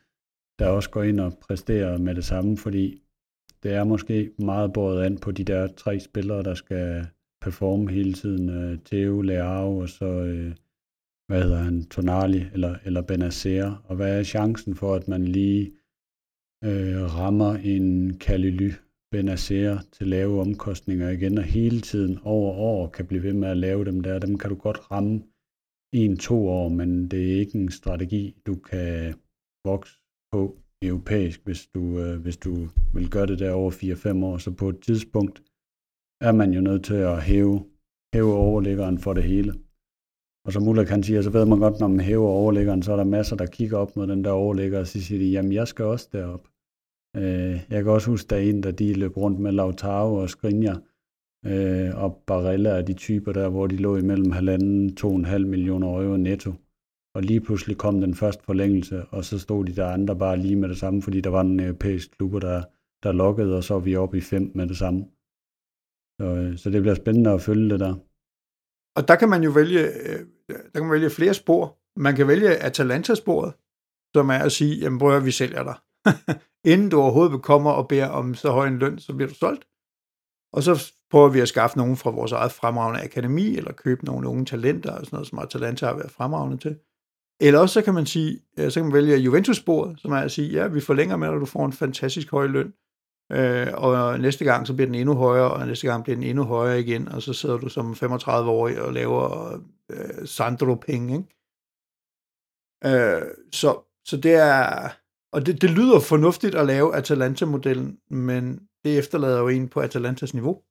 [0.60, 3.02] der også går ind og præsterer med det samme, fordi
[3.64, 7.08] det er måske meget båret an på de der tre spillere, der skal
[7.42, 8.50] performe hele tiden.
[8.50, 10.56] Øh, Theo, Leao og så, øh,
[11.28, 13.84] hvad hedder han, Tonali eller, eller Benacer.
[13.86, 15.72] Og hvad er chancen for, at man lige
[16.64, 18.72] øh, rammer en Kalily
[19.12, 23.58] Benacer til lave omkostninger igen, og hele tiden over år kan blive ved med at
[23.58, 24.20] lave dem der.
[24.20, 25.24] Dem kan du godt ramme
[25.94, 29.14] en-to år, men det er ikke en strategi, du kan
[29.66, 29.94] vokse
[30.32, 34.38] på europæisk, hvis du, øh, hvis du vil gøre det der over 4-5 år.
[34.38, 35.44] Så på et tidspunkt
[36.22, 37.64] er man jo nødt til at hæve,
[38.14, 39.54] hæve overliggeren for det hele.
[40.46, 42.96] Og som Ulla kan sige, så ved man godt, når man hæver overliggeren, så er
[42.96, 45.68] der masser, der kigger op mod den der overligger, og så siger de, jamen jeg
[45.68, 46.48] skal også derop.
[47.16, 50.30] Øh, jeg kan også huske, der er en, der de løb rundt med Lautaro og
[50.30, 50.82] Skriniar,
[51.46, 55.26] øh, og Barella er de typer der, hvor de lå imellem halvanden, to og en
[55.26, 56.54] halv millioner euro netto.
[57.16, 60.56] Og lige pludselig kom den første forlængelse, og så stod de der andre bare lige
[60.56, 62.64] med det samme, fordi der var en europæisk klub, der,
[63.04, 65.06] der lukkede, og så var vi oppe i fem med det samme.
[66.20, 67.94] Så, øh, så det bliver spændende at følge det der.
[68.98, 71.78] Og der kan man jo vælge, øh, der kan man vælge flere spor.
[72.00, 73.54] Man kan vælge Atalanta-sporet,
[74.16, 75.78] som er at sige, jamen prøv at vi sælger dig.
[76.72, 79.68] Inden du overhovedet kommer og beder om så høj en løn, så bliver du solgt.
[80.54, 84.28] Og så prøver vi at skaffe nogen fra vores eget fremragende akademi, eller købe nogle
[84.28, 86.80] unge talenter, og sådan noget, som Atalanta har været fremragende til.
[87.42, 90.32] Eller også så kan man sige, øh, så kan man vælge Juventus-sporet, som er at
[90.32, 92.74] sige, ja, vi forlænger med, at du får en fantastisk høj løn,
[93.32, 96.44] øh, og næste gang så bliver den endnu højere, og næste gang bliver den endnu
[96.44, 99.54] højere igen, og så sidder du som 35-årig og laver
[99.92, 101.28] øh, Sandro-penge, ikke?
[102.86, 103.22] Øh,
[103.52, 104.90] så, så det er,
[105.32, 110.34] og det, det lyder fornuftigt at lave Atalanta-modellen, men det efterlader jo en på Atalantas
[110.34, 110.62] niveau.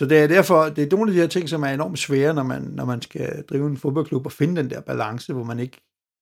[0.00, 2.34] Så det er derfor, det er nogle af de her ting, som er enormt svære,
[2.34, 5.58] når man, når man skal drive en fodboldklub og finde den der balance, hvor man
[5.58, 5.80] ikke,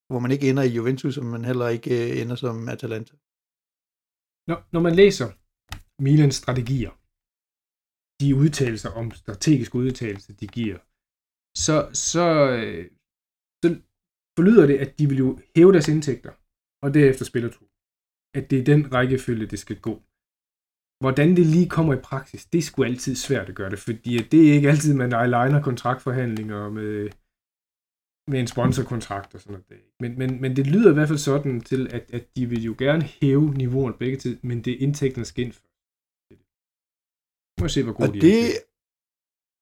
[0.09, 3.15] hvor man ikke ender i Juventus, og man heller ikke øh, ender som Atalanta.
[4.49, 5.29] Når, når man læser
[6.07, 6.95] Milans strategier,
[8.21, 10.79] de udtalelser om strategiske udtalelser, de giver,
[11.65, 11.77] så,
[12.11, 12.27] så,
[12.59, 12.85] øh,
[13.63, 13.69] så
[14.37, 16.33] forlyder det, at de vil jo hæve deres indtægter,
[16.85, 17.65] og derefter spiller to.
[18.39, 19.95] At det er den rækkefølge, det skal gå.
[21.03, 24.13] Hvordan det lige kommer i praksis, det er sgu altid svært at gøre det, fordi
[24.33, 27.11] det er ikke altid, man aligner kontraktforhandlinger med,
[28.29, 29.83] med en sponsorkontrakt og sådan noget.
[30.01, 32.75] Men, men, men det lyder i hvert fald sådan til, at, at de vil jo
[32.79, 35.53] gerne hæve niveauet begge tid, men det er indtægterne skal ind
[37.61, 38.61] Må se, hvor gode de det, er.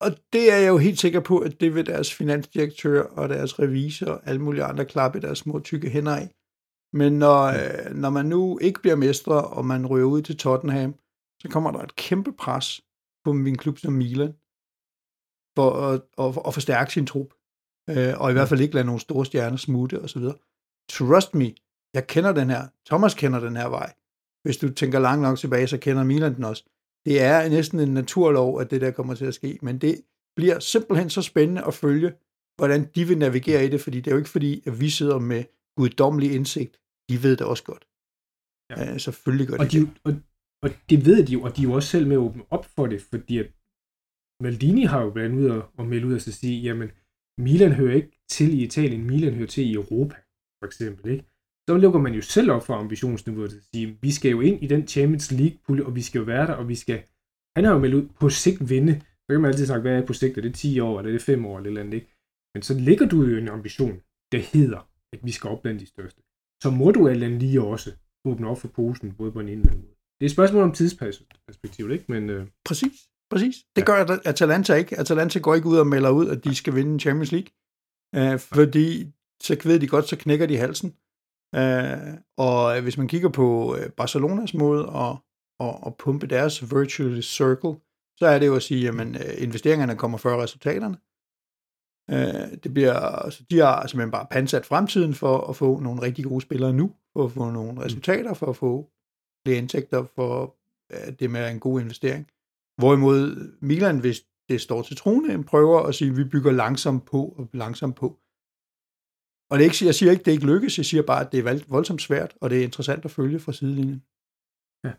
[0.01, 3.59] Og det er jeg jo helt sikker på, at det vil deres finansdirektør og deres
[3.59, 6.35] revisor og alle mulige andre klappe deres små tykke hænder af.
[6.93, 10.95] Men når, øh, når man nu ikke bliver mestre, og man ryger ud til Tottenham,
[11.43, 12.81] så kommer der et kæmpe pres
[13.25, 14.33] på min klub som Milan,
[15.57, 17.35] for at, at, at forstærke sin trup
[17.91, 20.23] øh, og i hvert fald ikke lade nogle store stjerner smutte osv.
[20.91, 21.55] Trust me,
[21.95, 22.67] jeg kender den her.
[22.87, 23.93] Thomas kender den her vej.
[24.43, 26.65] Hvis du tænker langt nok tilbage, så kender Milan den også.
[27.05, 30.01] Det er næsten en naturlov, at det der kommer til at ske, men det
[30.37, 32.13] bliver simpelthen så spændende at følge,
[32.57, 35.19] hvordan de vil navigere i det, fordi det er jo ikke fordi, at vi sidder
[35.19, 35.45] med
[35.77, 36.81] guddommelig indsigt.
[37.09, 37.85] De ved det også godt.
[38.71, 38.93] Ja.
[38.93, 39.91] Øh, selvfølgelig gør de, og de det.
[40.05, 40.13] Og,
[40.63, 42.65] og det ved de jo, og de er jo også selv med at åbne op
[42.65, 43.49] for det, fordi at
[44.43, 46.91] Maldini har jo blandt ud og melde ud og så sige, jamen,
[47.41, 50.17] Milan hører ikke til i Italien, Milan hører til i Europa,
[50.61, 51.13] for eksempel.
[51.13, 51.25] Ikke?
[51.69, 54.63] Så lukker man jo selv op for ambitionsniveauet til at sige, vi skal jo ind
[54.63, 57.03] i den Champions League-pulje, og vi skal jo være der, og vi skal...
[57.57, 58.95] Han har jo meldt ud på sigt vinde.
[59.01, 60.39] Så kan man altid sagt, hvad er på sigt?
[60.39, 62.11] Er det 10 år, eller er det 5 år, eller eller andet, ikke?
[62.55, 64.01] Men så ligger du jo en ambition,
[64.33, 66.23] der hedder, at vi skal op blandt de største.
[66.63, 67.91] Så må du alt lige også
[68.25, 69.95] åbne op for posen, både på en ene og anden måde.
[70.21, 72.05] Det er et spørgsmål om tidsperspektiv, ikke?
[72.09, 72.47] Men, øh...
[72.65, 73.10] Præcis.
[73.31, 73.57] Præcis.
[73.77, 74.99] Det gør Atalanta ikke.
[74.99, 77.51] Atalanta går ikke ud og melder ud, at de skal vinde Champions League.
[78.15, 79.13] Øh, fordi
[79.43, 80.97] så ved de godt, så knækker de halsen.
[81.55, 85.17] Øh, og hvis man kigger på øh, Barcelonas måde at,
[85.61, 87.75] at, at pumpe deres virtual circle,
[88.19, 90.97] så er det jo at sige, at øh, investeringerne kommer før resultaterne.
[92.11, 96.25] Øh, det bliver, altså, de har simpelthen bare pansat fremtiden for at få nogle rigtig
[96.25, 98.91] gode spillere nu, for at få nogle resultater, for at få
[99.47, 100.57] flere indtægter, for
[101.21, 102.27] det med en god investering.
[102.81, 103.21] Hvorimod
[103.61, 104.19] Milan, hvis
[104.49, 108.09] det står til trone, prøver at sige, at vi bygger langsomt på og langsomt på.
[109.51, 111.33] Og det er ikke, jeg siger ikke, at det ikke lykkes, jeg siger bare, at
[111.33, 114.01] det er voldsomt svært, og det er interessant at følge fra sidelinjen.
[114.85, 114.93] Ja.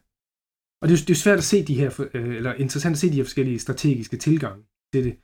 [0.81, 3.09] Og det er, det er svært at se de her, øh, eller interessant at se
[3.09, 4.63] de her forskellige strategiske tilgange
[4.93, 5.15] til det,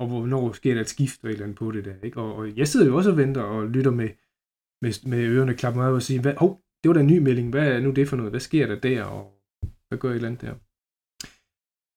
[0.00, 1.96] og hvornår sker der et skift og et eller andet på det der.
[2.06, 2.20] Ikke?
[2.20, 4.10] Og, og jeg sidder jo også og venter og lytter med,
[4.82, 6.50] med, med ørerne klappet og siger, hvad, hov,
[6.80, 8.78] det var da en ny melding, hvad er nu det for noget, hvad sker der
[8.80, 9.22] der, og
[9.88, 10.54] hvad gør et eller andet der?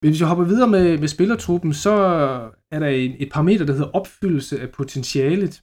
[0.02, 1.92] Hvis jeg hopper videre med, med spillertruppen, så
[2.72, 5.54] er der et, et parameter, der hedder opfyldelse af potentialet.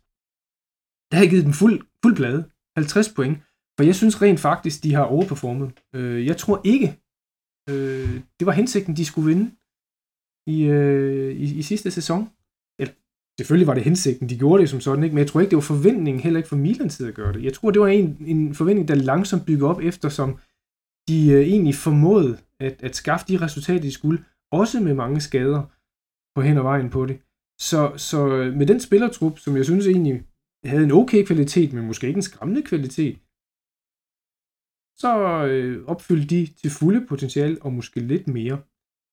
[1.08, 3.38] Der har jeg givet dem fuld, fuld plade, 50 point,
[3.76, 5.70] for jeg synes rent faktisk, de har overperformet.
[5.94, 6.88] Øh, jeg tror ikke,
[7.70, 9.50] Øh, det var hensigten, de skulle vinde
[10.46, 12.30] i, øh, i, i sidste sæson.
[12.80, 12.94] Eller,
[13.40, 15.14] selvfølgelig var det hensigten, de gjorde det som sådan, ikke?
[15.14, 17.44] men jeg tror ikke, det var forventningen heller ikke for Milan til at gøre det.
[17.44, 20.38] Jeg tror, det var en, en forventning, der langsomt byggede op, efter, som
[21.08, 25.62] de øh, egentlig formåede at, at skaffe de resultater, de skulle, også med mange skader
[26.34, 27.20] på hen og vejen på det.
[27.60, 28.26] Så, så
[28.56, 30.24] med den spillertrup, som jeg synes egentlig
[30.64, 33.18] havde en okay kvalitet, men måske ikke en skræmmende kvalitet,
[34.98, 35.10] så
[35.50, 38.56] øh, opfyldte de til fulde potentiale og måske lidt mere.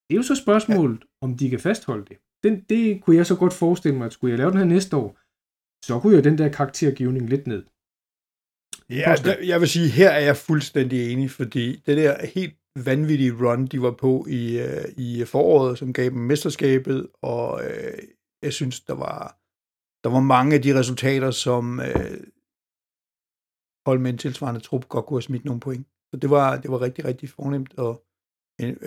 [0.06, 1.08] Det er jo så spørgsmålet, ja.
[1.22, 2.18] om de kan fastholde det.
[2.44, 4.96] Den, det kunne jeg så godt forestille mig, at skulle jeg lave den her næste
[4.98, 5.20] år,
[5.86, 7.64] så kunne jeg den der karaktergivning lidt ned.
[8.98, 13.32] Ja, der, jeg vil sige, her er jeg fuldstændig enig, fordi det der helt vanvittige
[13.32, 18.00] run, de var på i, uh, i foråret, som gav dem mesterskabet, og uh,
[18.44, 19.38] jeg synes, der var,
[20.04, 22.18] der var mange af de resultater, som uh,
[23.88, 25.88] hold med en tilsvarende trup godt kunne have smidt nogle point.
[26.12, 28.04] Så det var, det var rigtig, rigtig fornemt, og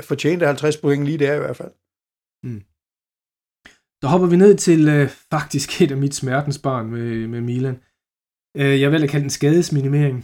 [0.03, 1.73] fortjente 50 point lige der i hvert fald.
[2.43, 2.63] Mm.
[4.03, 7.81] Så hopper vi ned til uh, faktisk et af mit smertensbarn med, med Milan.
[8.61, 10.19] Øh, jeg vil at kalde den skadesminimering.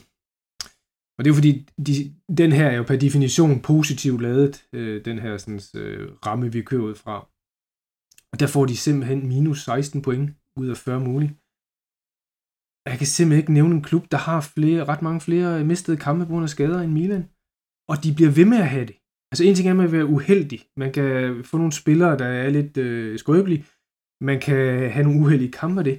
[1.16, 1.52] Og det er jo fordi,
[1.86, 1.94] de,
[2.40, 6.62] den her er jo per definition positivt lavet, øh, den her sådan, øh, ramme, vi
[6.62, 7.16] kører ud fra.
[8.32, 10.30] Og der får de simpelthen minus 16 point
[10.60, 11.32] ud af 40 muligt.
[12.88, 15.96] Jeg kan simpelthen ikke nævne en klub, der har flere, ret mange flere øh, mistede
[16.06, 17.24] kampe på grund af skader end Milan.
[17.90, 18.96] Og de bliver ved med at have det.
[19.30, 20.60] Altså en ting er med at være uheldig.
[20.82, 21.08] Man kan
[21.44, 23.64] få nogle spillere, der er lidt øh, skrøbelige.
[24.28, 25.96] Man kan have nogle uheldige kampe det.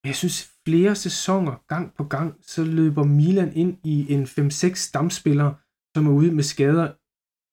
[0.00, 0.36] Men jeg synes,
[0.70, 5.54] flere sæsoner, gang på gang, så løber Milan ind i en 5-6 stamspillere,
[5.96, 6.92] som er ude med skader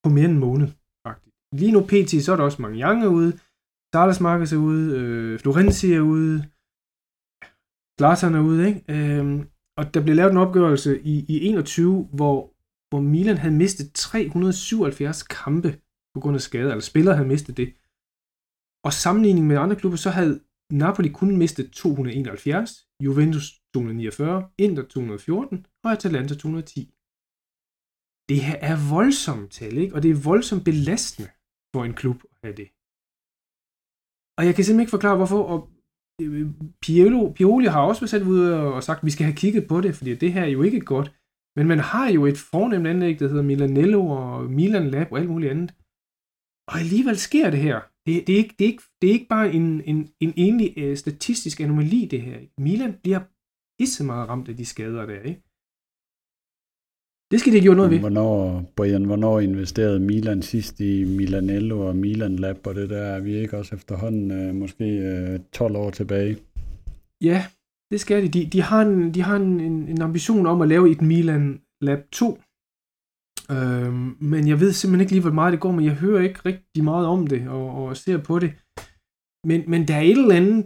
[0.04, 0.68] på mere end en måned.
[1.08, 1.36] Faktisk.
[1.52, 2.24] Lige nu pt.
[2.24, 3.40] så er der også mange Young er ude,
[3.94, 6.36] Salas Marcus er ude, øh, Florenzi er ude,
[8.00, 8.82] Zlatan er ude, ikke?
[8.90, 12.54] Øhm, og der blev lavet en opgørelse i, i 21, hvor
[12.90, 15.82] hvor Milan havde mistet 377 kampe
[16.14, 17.74] på grund af skader, eller spillere havde mistet det.
[18.84, 20.40] Og sammenligning med andre klubber, så havde
[20.72, 26.94] Napoli kun mistet 271, Juventus 249, Inter 214 og Atalanta 210.
[28.30, 29.96] Det her er voldsomt tal, ikke?
[29.96, 31.30] og det er voldsomt belastende
[31.74, 32.70] for en klub at have det.
[34.38, 35.44] Og jeg kan simpelthen ikke forklare, hvorfor.
[35.54, 35.60] Og
[36.22, 36.48] øh,
[36.84, 39.82] Piolo, Pioli har også været sat ud og sagt, at vi skal have kigget på
[39.82, 41.10] det, fordi det her er jo ikke godt.
[41.58, 45.30] Men man har jo et fornemt anlæg, der hedder Milanello og Milan Lab og alt
[45.30, 45.70] muligt andet.
[46.70, 47.80] Og alligevel sker det her.
[48.08, 50.90] Det, det, er, ikke, det, er, ikke, det er ikke bare en, en, en enlig
[50.90, 52.38] uh, statistisk anomali, det her.
[52.58, 53.20] Milan bliver
[53.80, 55.42] pisse meget ramt af de skader der, ikke?
[57.32, 58.00] Det skal de gjort noget ved.
[58.00, 63.02] Hvornår, Brian, hvornår investerede Milan sidst i Milanello og Milan Lab og det der?
[63.02, 66.38] Er vi ikke også efterhånden uh, måske øh, 12 år tilbage?
[67.22, 67.46] Ja,
[67.92, 68.30] det skal de.
[68.30, 72.12] De, de har, en, de har en, en ambition om at lave et Milan Lab
[72.12, 72.40] 2.
[73.56, 76.42] Øhm, men jeg ved simpelthen ikke lige, hvor meget det går, men jeg hører ikke
[76.50, 78.52] rigtig meget om det og, og ser på det.
[79.50, 80.60] Men, men der er et eller andet,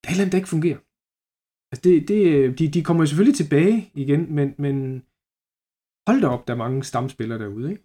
[0.00, 0.80] der er et eller andet, der ikke fungerer.
[1.70, 4.74] Altså det, det, øh, de, de kommer jo selvfølgelig tilbage igen, men, men
[6.06, 7.84] hold da op, der er mange stamspillere derude, ikke?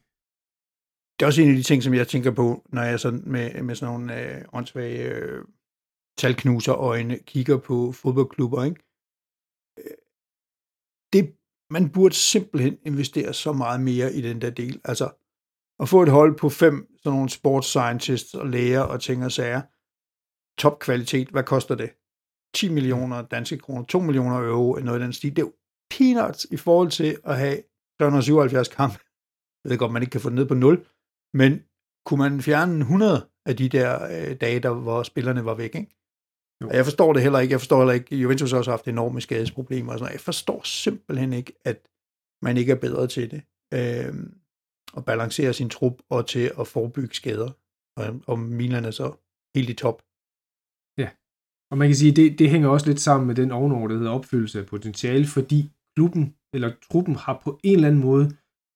[1.14, 3.64] Det er også en af de ting, som jeg tænker på, når jeg sådan med,
[3.68, 5.46] med sådan nogle øh, åndssvage øh,
[6.22, 8.82] talknuserøjne kigger på fodboldklubber, ikke?
[9.80, 9.98] Øh,
[11.14, 11.24] det,
[11.76, 14.82] man burde simpelthen investere så meget mere i den der del.
[14.84, 15.10] Altså,
[15.80, 19.32] at få et hold på fem sådan nogle sports scientists og læger og ting og
[19.32, 19.62] sager,
[20.62, 21.90] topkvalitet, hvad koster det?
[22.54, 25.36] 10 millioner danske kroner, 2 millioner euro, noget i den stil.
[25.36, 25.54] Det er jo
[25.90, 27.58] peanuts i forhold til at have
[28.00, 28.98] 377 kampe.
[29.64, 30.88] Jeg ved godt, man ikke kan få det ned på 0,
[31.34, 31.64] men
[32.06, 35.96] kunne man fjerne 100 af de der øh, dage, der, hvor spillerne var væk, ikke?
[36.66, 36.70] Jo.
[36.70, 37.52] Og jeg forstår det heller ikke.
[37.52, 41.34] Jeg forstår heller ikke, Juventus har også haft enorme skadesproblemer og sådan Jeg forstår simpelthen
[41.34, 41.90] ikke, at
[42.42, 43.42] man ikke er bedre til det.
[43.74, 44.14] Øh,
[44.98, 47.52] at balancere sin trup og til at forebygge skader.
[47.98, 49.08] Og, og Milan er så
[49.56, 50.02] helt i top.
[50.98, 51.10] Ja,
[51.72, 54.12] og man kan sige, det, det hænger også lidt sammen med den ovenover, der hedder
[54.12, 58.26] opfyldelse af potentiale, fordi klubben eller truppen har på en eller anden måde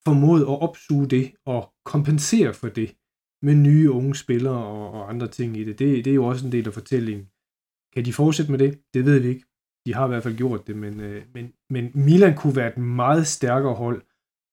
[0.06, 2.96] formået at opsuge det og kompensere for det
[3.42, 5.80] med nye unge spillere og, og andre ting i det.
[5.80, 6.06] det.
[6.06, 7.28] Det er jo også en del af fortællingen.
[7.94, 8.80] Kan de fortsætte med det?
[8.94, 9.46] Det ved vi ikke.
[9.86, 12.78] De har i hvert fald gjort det, men, øh, men, men Milan kunne være et
[12.78, 14.02] meget stærkere hold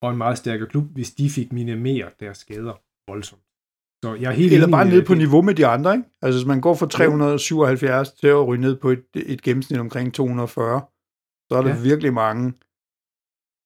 [0.02, 3.42] og en meget stærkere klub, hvis de fik minimeret deres skader voldsomt.
[4.04, 5.18] Så jeg er helt Eller bare ned på det.
[5.18, 6.08] niveau med de andre, ikke?
[6.22, 10.14] Altså hvis man går fra 377 til at ryge ned på et, et gennemsnit omkring
[10.14, 10.80] 240,
[11.50, 11.82] så er der ja.
[11.82, 12.52] virkelig mange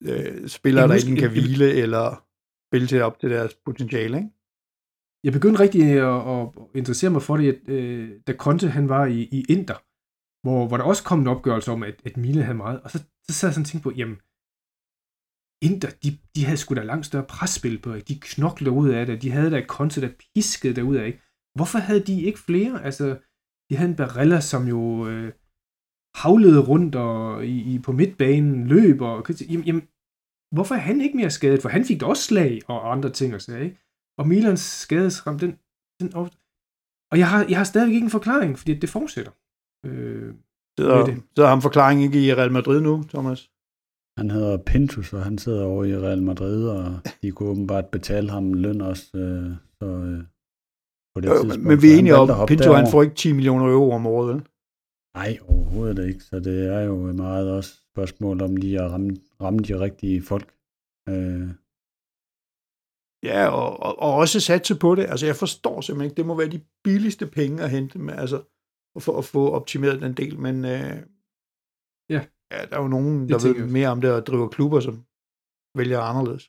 [0.03, 2.25] øh, spillere, der ikke kan hvile eller
[2.69, 4.31] spille til op til deres potentiale, ikke?
[5.25, 6.43] Jeg begyndte rigtig at, at
[6.81, 9.79] interessere mig for det, at, øh, da Conte han var i, i Inter,
[10.45, 12.81] hvor, hvor der også kom en opgørelse om, at, at Milan havde meget.
[12.85, 14.19] Og så, så sad jeg sådan og tænkte på, jamen,
[15.69, 18.09] Inter, de, de havde sgu da langt større presspil på, ikke?
[18.09, 19.69] de knoklede ud af det, de havde da et
[20.05, 21.07] der piskede derud af.
[21.07, 21.21] Ikke?
[21.57, 22.85] Hvorfor havde de ikke flere?
[22.85, 23.07] Altså,
[23.71, 25.33] de havde en Barella, som jo øh,
[26.23, 29.27] havlede rundt og i, i, på midtbanen, løb og...
[29.51, 29.83] Jamen, jamen,
[30.55, 31.63] hvorfor er han ikke mere skadet?
[31.63, 33.79] For han fik da også slag og andre ting og sager, ikke?
[34.21, 35.51] Og Milans skadesram, den,
[36.01, 36.09] den
[37.13, 39.33] og jeg har, jeg har stadig ikke en forklaring, fordi det fortsætter.
[39.87, 40.35] Øh,
[40.79, 41.23] sidder, det.
[41.35, 43.51] sidder ham forklaring ikke i Real Madrid nu, Thomas?
[44.19, 48.31] Han hedder Pintus, og han sidder over i Real Madrid, og de kunne åbenbart betale
[48.31, 49.11] ham løn også.
[49.15, 50.23] Øh, så, øh,
[51.15, 51.67] på det jo, tidspunkt.
[51.67, 54.35] Men vi er enige om, at Pinto han får ikke 10 millioner euro om året,
[54.35, 54.43] vel?
[55.17, 56.25] Nej, overhovedet ikke.
[56.25, 60.55] Så det er jo meget også spørgsmål om lige at ramme, ramme de rigtige folk.
[61.09, 61.49] Øh.
[63.23, 65.05] Ja, og, og, og også satse på det.
[65.13, 68.39] Altså, jeg forstår simpelthen ikke, det må være de billigste penge at hente med, altså,
[68.99, 70.97] for at få optimeret den del, men øh,
[72.15, 72.21] ja.
[72.53, 74.95] ja, der er jo nogen, der ved mere om det og driver klubber, som
[75.79, 76.45] vælger anderledes.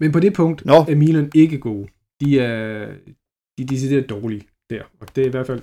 [0.00, 0.78] Men på det punkt Nå.
[0.92, 1.88] er Milan ikke gode.
[2.20, 2.86] De er,
[3.54, 5.62] de er decideret dårlige der, og det er i hvert fald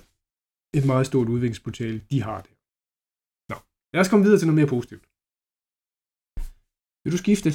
[0.77, 2.53] et meget stort udviklingspotentiale, de har det.
[3.51, 3.57] Nå,
[3.93, 5.05] lad os komme videre til noget mere positivt.
[7.03, 7.49] Vil du skifte?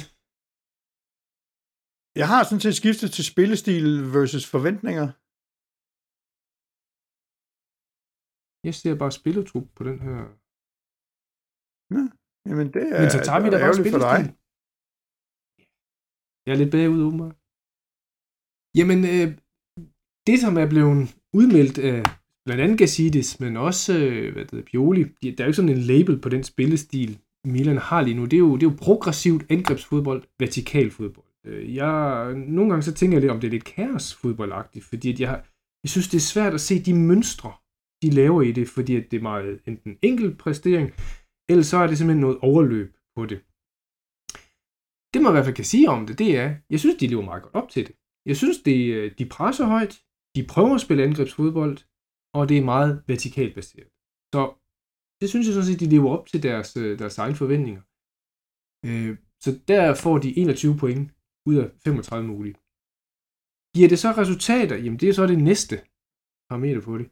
[2.21, 3.85] Jeg har sådan set skiftet til spillestil
[4.15, 5.07] versus forventninger.
[8.67, 10.19] Jeg ser bare spilletrup på den her.
[11.95, 12.03] Ja,
[12.47, 14.25] jamen det er, Men så tager vi da bare spillestil.
[16.45, 17.37] Jeg er lidt bagud, åbenbart.
[18.79, 19.27] Jamen, øh,
[20.27, 21.07] det som er blevet
[21.39, 21.99] udmeldt af
[22.45, 25.87] blandt andet Gassidis, men også øh, hvad det Pioli, der er jo ikke sådan en
[25.93, 27.11] label på den spillestil,
[27.53, 28.23] Milan har lige nu.
[28.25, 31.24] Det er jo, det er jo progressivt angrebsfodbold, vertikal fodbold.
[31.45, 35.19] Øh, jeg, nogle gange så tænker jeg lidt om, det er lidt kaosfodboldagtigt, fordi at
[35.19, 35.43] jeg,
[35.83, 37.53] jeg synes, det er svært at se de mønstre,
[38.03, 40.87] de laver i det, fordi at det er meget enten enkelt præstering,
[41.49, 43.39] eller så er det simpelthen noget overløb på det.
[45.11, 47.29] Det man i hvert fald kan sige om det, det er, jeg synes, de lever
[47.29, 47.95] meget godt op til det.
[48.29, 49.95] Jeg synes, det, øh, de presser højt,
[50.35, 51.77] de prøver at spille angrebsfodbold,
[52.37, 53.89] og det er meget vertikalt baseret.
[54.33, 54.41] Så
[55.21, 57.83] det synes jeg sådan set, de lever op til deres, øh, deres egne forventninger.
[58.87, 59.11] Øh,
[59.43, 61.11] så der får de 21 point
[61.49, 62.55] ud af 35 mulige.
[63.75, 64.75] Giver det så resultater?
[64.83, 65.75] Jamen det er så det næste
[66.49, 67.07] parameter på det.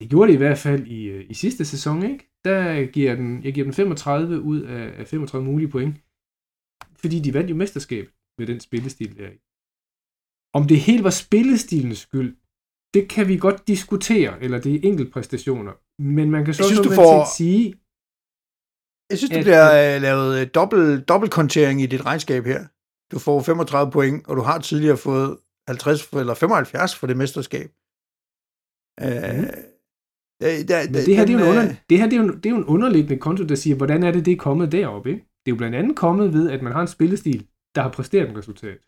[0.00, 1.00] Det gjorde det i hvert fald i,
[1.32, 2.22] i sidste sæson, ikke?
[2.44, 4.60] Der giver den, jeg giver den 35 ud
[5.00, 5.94] af 35 mulige point.
[7.02, 8.06] Fordi de vandt jo mesterskab
[8.38, 9.30] med den spillestil der.
[10.58, 12.36] Om det helt var spillestilens skyld,
[12.94, 15.72] det kan vi godt diskutere, eller det er enkeltpræstationer.
[16.02, 17.36] Men man kan så synes, også får...
[17.36, 17.64] sige...
[19.10, 22.60] Jeg synes, at, du bliver at, øh, lavet øh, dobbelt, dobbeltkontering i dit regnskab her.
[23.12, 25.38] Du får 35 point, og du har tidligere fået
[25.68, 27.68] 50 eller 75 for det mesterskab.
[29.00, 29.06] Mm.
[30.44, 32.28] Uh, der, Men det her, det, er jo en under, det her det er, jo,
[32.34, 35.10] det er jo en underliggende konto, der siger, hvordan er det, det er kommet deroppe.
[35.10, 35.22] Ikke?
[35.22, 38.30] Det er jo blandt andet kommet ved, at man har en spillestil, der har præsteret
[38.30, 38.80] et resultat.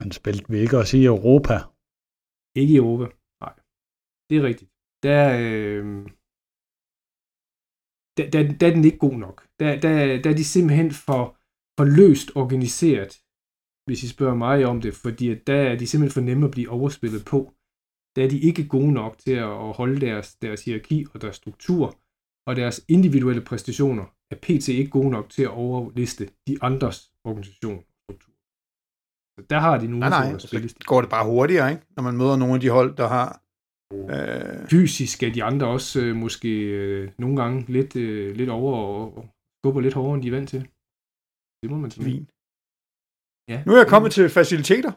[0.00, 1.56] Men spillede vi ikke også i Europa?
[2.60, 3.06] Ikke i Europa,
[3.40, 3.54] nej.
[4.30, 4.70] Det er rigtigt.
[5.02, 5.84] Der, øh,
[8.16, 9.48] der, der, der er den ikke god nok.
[9.60, 11.36] Der, der, der er de simpelthen for,
[11.78, 13.12] for løst organiseret,
[13.86, 16.70] hvis I spørger mig om det, fordi der er de simpelthen for nemme at blive
[16.70, 17.54] overspillet på.
[18.16, 21.98] Der er de ikke gode nok til at holde deres, deres hierarki og deres struktur,
[22.46, 24.68] og deres individuelle præstationer er pt.
[24.68, 27.84] ikke gode nok til at overliste de andres organisation.
[29.38, 31.82] Så der har de nogle nej, nej, så går det bare hurtigere, ikke?
[31.96, 33.42] når man møder nogle af de hold, der har...
[33.94, 34.68] Øh...
[34.68, 39.16] Fysisk er de andre også øh, måske øh, nogle gange lidt, øh, lidt over og,
[39.16, 39.24] og
[39.60, 40.68] skubber lidt hårdere, end de er vant til.
[41.62, 42.04] Det må man sige.
[42.04, 42.30] Fint.
[43.50, 43.58] Ja.
[43.64, 44.92] Nu er jeg kommet til faciliteter.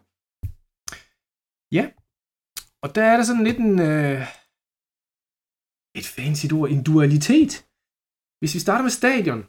[1.78, 1.86] Ja,
[2.84, 3.76] og der er der sådan lidt en...
[3.90, 4.22] Øh,
[6.00, 7.54] et fancy ord, en dualitet.
[8.40, 9.42] Hvis vi starter med stadion.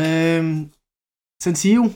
[0.00, 0.44] Øh,
[1.44, 1.86] San Siro.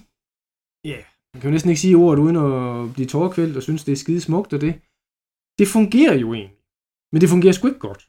[0.90, 3.84] Ja, yeah man kan jo næsten ikke sige ordet uden at blive tårkvælt og synes,
[3.84, 4.74] det er skide smukt og det.
[5.58, 6.56] Det fungerer jo egentlig.
[7.12, 8.02] Men det fungerer sgu ikke godt.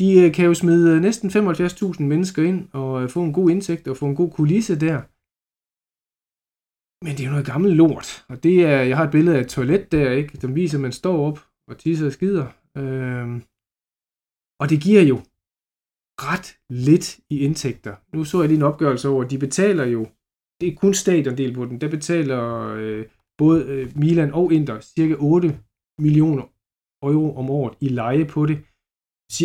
[0.00, 3.50] De øh, kan jo smide øh, næsten 75.000 mennesker ind og øh, få en god
[3.50, 4.98] indtægt og få en god kulisse der.
[7.04, 8.08] Men det er jo noget gammelt lort.
[8.28, 10.40] Og det er, jeg har et billede af et toilet der, ikke?
[10.40, 11.38] som viser, at man står op
[11.68, 12.46] og tisser og skider.
[12.76, 13.36] Øhm,
[14.60, 15.16] og det giver jo
[16.28, 17.94] ret lidt i indtægter.
[18.16, 20.06] Nu så jeg lige en opgørelse over, at de betaler jo
[20.60, 21.80] det er kun stadiondel på den.
[21.80, 23.06] Der betaler øh,
[23.38, 25.60] både øh, Milan og Inter cirka 8
[25.98, 26.42] millioner
[27.02, 28.58] euro om året i leje på det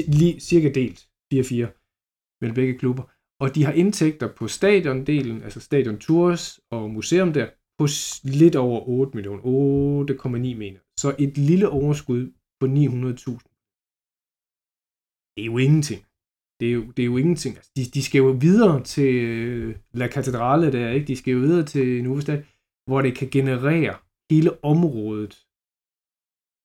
[0.07, 0.99] lige cirka delt
[1.34, 3.03] 4-4 mellem begge klubber.
[3.41, 7.47] Og de har indtægter på stadiondelen, altså stadion tours og museum der,
[7.80, 7.88] på
[8.23, 9.41] lidt over 8 millioner.
[9.41, 10.80] 8,9 mener.
[10.99, 13.49] Så et lille overskud på 900.000.
[15.36, 16.01] Det er jo ingenting.
[16.59, 17.55] det er jo, det er jo ingenting.
[17.55, 21.07] Altså, de, de skal jo videre til øh, La Catedrale der, ikke?
[21.07, 22.43] De skal jo videre til Nuvestad,
[22.88, 23.95] hvor det kan generere
[24.32, 25.47] hele området.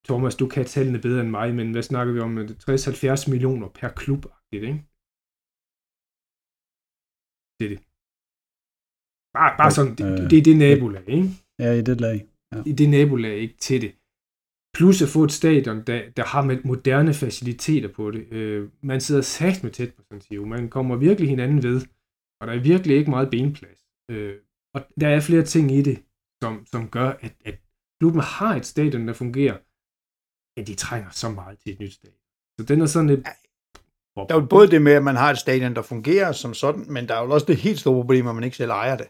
[0.09, 2.39] Thomas, du kan tallene bedre end mig, men hvad snakker vi om?
[2.39, 4.85] 60-70 millioner per klub, ikke?
[7.59, 7.81] Det er det.
[9.37, 11.29] Bare, bare sådan, det, det er det nabolag, ikke?
[11.59, 12.19] Ja, i det lag.
[12.53, 12.63] Ja.
[12.67, 13.93] I det nabolag, ikke til det.
[14.77, 18.33] Plus at få et stadion, der, der har med moderne faciliteter på det.
[18.33, 20.45] Øh, man sidder sagt med tæt på Santiago.
[20.45, 21.81] Man kommer virkelig hinanden ved.
[22.41, 23.81] Og der er virkelig ikke meget benplads.
[24.11, 24.37] Øh,
[24.75, 25.99] og der er flere ting i det,
[26.43, 27.57] som, som gør, at, at
[28.01, 29.57] klubben har et stadion, der fungerer.
[30.57, 32.19] Ja, de trænger så meget til et nyt stadion.
[32.61, 33.27] Så den er sådan lidt...
[34.17, 36.85] Der er jo både det med, at man har et stadion, der fungerer som sådan,
[36.89, 39.07] men der er jo også det helt store problem, at man ikke selv ejer det.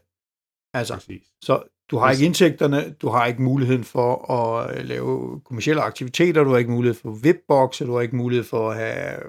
[0.74, 1.26] Altså, Præcis.
[1.42, 6.44] så du har ikke indtægterne, du har ikke muligheden for at øh, lave kommersielle aktiviteter,
[6.44, 9.20] du har ikke mulighed for VIP-bokse, du har ikke mulighed for at have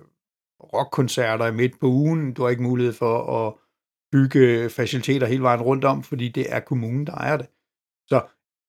[0.74, 3.54] rockkoncerter midt på ugen, du har ikke mulighed for at
[4.12, 7.48] bygge faciliteter hele vejen rundt om, fordi det er kommunen, der ejer det.
[8.08, 8.22] Så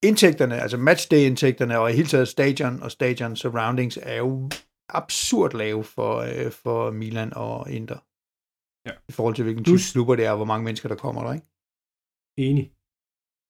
[0.05, 4.51] indtægterne, altså matchday-indtægterne og i hele taget stadion og stadion surroundings er jo
[4.89, 8.01] absurd lave for, øh, for Milan og Inter.
[8.89, 8.93] Ja.
[9.09, 11.33] I forhold til hvilken type klubber det er, og hvor mange mennesker der kommer der,
[11.33, 11.47] ikke?
[12.39, 12.73] Enig.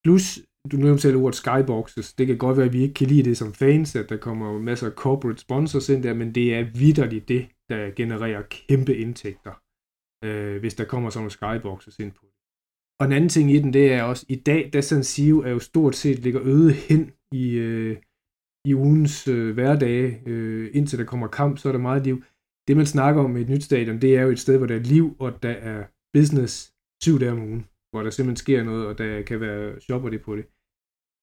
[0.04, 0.26] Plus,
[0.72, 2.14] du nævnte selv ordet skyboxes.
[2.14, 4.58] Det kan godt være, at vi ikke kan lide det som fans, at der kommer
[4.58, 9.54] masser af corporate sponsors ind der, men det er vidderligt det, der genererer kæmpe indtægter,
[10.24, 12.26] øh, hvis der kommer sådan nogle skyboxes ind på.
[13.00, 15.50] Og en anden ting i den, det er også, i dag, da San Siro er
[15.50, 17.96] jo stort set ligger øde hen i, øh,
[18.68, 22.22] i ugens øh, hverdage, øh, indtil der kommer kamp, så er der meget liv.
[22.68, 24.76] Det man snakker om med et nyt stadion, det er jo et sted, hvor der
[24.76, 25.84] er liv, og der er
[26.14, 26.72] business
[27.02, 27.66] syv dage om ugen
[27.96, 30.44] hvor der simpelthen sker noget, og der kan være shopper det på det.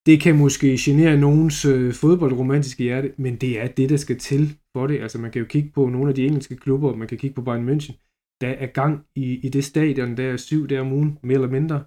[0.05, 4.43] Det kan måske genere nogens øh, fodboldromantiske hjerte, men det er det, der skal til
[4.76, 5.01] for det.
[5.01, 7.41] Altså man kan jo kigge på nogle af de engelske klubber, man kan kigge på
[7.41, 7.95] Bayern München.
[8.44, 11.56] Der er gang i, i det stadion, der er syv der om ugen, mere eller
[11.58, 11.80] mindre,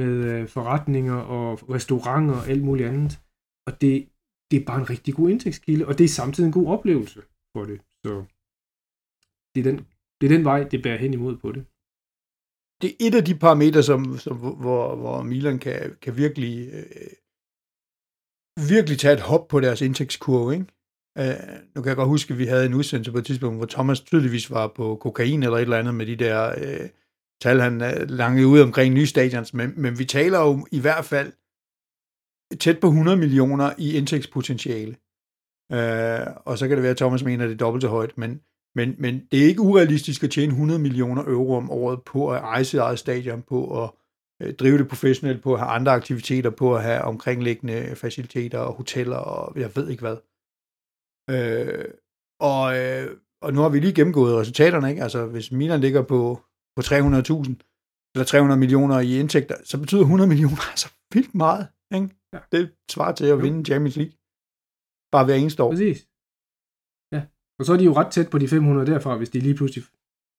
[0.00, 3.12] med øh, forretninger og restauranter og alt muligt andet.
[3.68, 3.94] Og det,
[4.50, 7.20] det er bare en rigtig god indtægtskilde, og det er samtidig en god oplevelse
[7.54, 7.78] for det.
[8.04, 8.12] Så
[9.52, 9.78] det er den,
[10.18, 11.64] det er den vej, det bærer hen imod på det
[12.84, 17.12] det er et af de parametre, som, som, hvor, hvor Milan kan, kan virkelig, øh,
[18.72, 20.54] virkelig tage et hop på deres indtægtskurve.
[20.54, 20.66] Ikke?
[21.20, 21.26] Uh,
[21.74, 24.00] nu kan jeg godt huske, at vi havde en udsendelse på et tidspunkt, hvor Thomas
[24.00, 26.88] tydeligvis var på kokain eller et eller andet med de der uh,
[27.42, 31.04] tal, han uh, langede ud omkring nye stadions, men, men vi taler jo i hvert
[31.04, 31.32] fald
[32.60, 34.96] tæt på 100 millioner i indtægtspotentiale.
[35.72, 38.18] Uh, og så kan det være, at Thomas mener, at det er dobbelt så højt,
[38.18, 38.40] men,
[38.74, 42.42] men, men det er ikke urealistisk at tjene 100 millioner euro om året på at
[42.42, 43.90] eje sit eget stadion, på at
[44.42, 48.72] øh, drive det professionelt, på at have andre aktiviteter, på at have omkringliggende faciliteter og
[48.72, 50.16] hoteller og jeg ved ikke hvad.
[51.30, 51.84] Øh,
[52.40, 55.02] og, øh, og nu har vi lige gennemgået resultaterne, ikke?
[55.02, 56.40] Altså, hvis Milan ligger på,
[56.76, 56.90] på 300.000
[58.14, 61.68] eller 300 millioner i indtægter, så betyder 100 millioner altså vildt meget.
[61.94, 62.08] Ikke?
[62.32, 62.38] Ja.
[62.52, 64.14] Det svarer til at vinde Champions League.
[65.12, 65.70] Bare hver eneste år.
[65.70, 66.06] Præcis.
[67.58, 69.84] Og så er de jo ret tæt på de 500 derfra, hvis de lige pludselig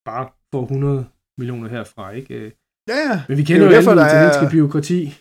[0.05, 2.33] bare får 100 millioner herfra, ikke?
[2.35, 2.51] Øh,
[2.89, 3.23] ja, ja.
[3.27, 4.49] Men vi kender jo derfor, alle italienske er...
[4.49, 5.13] byråkrati.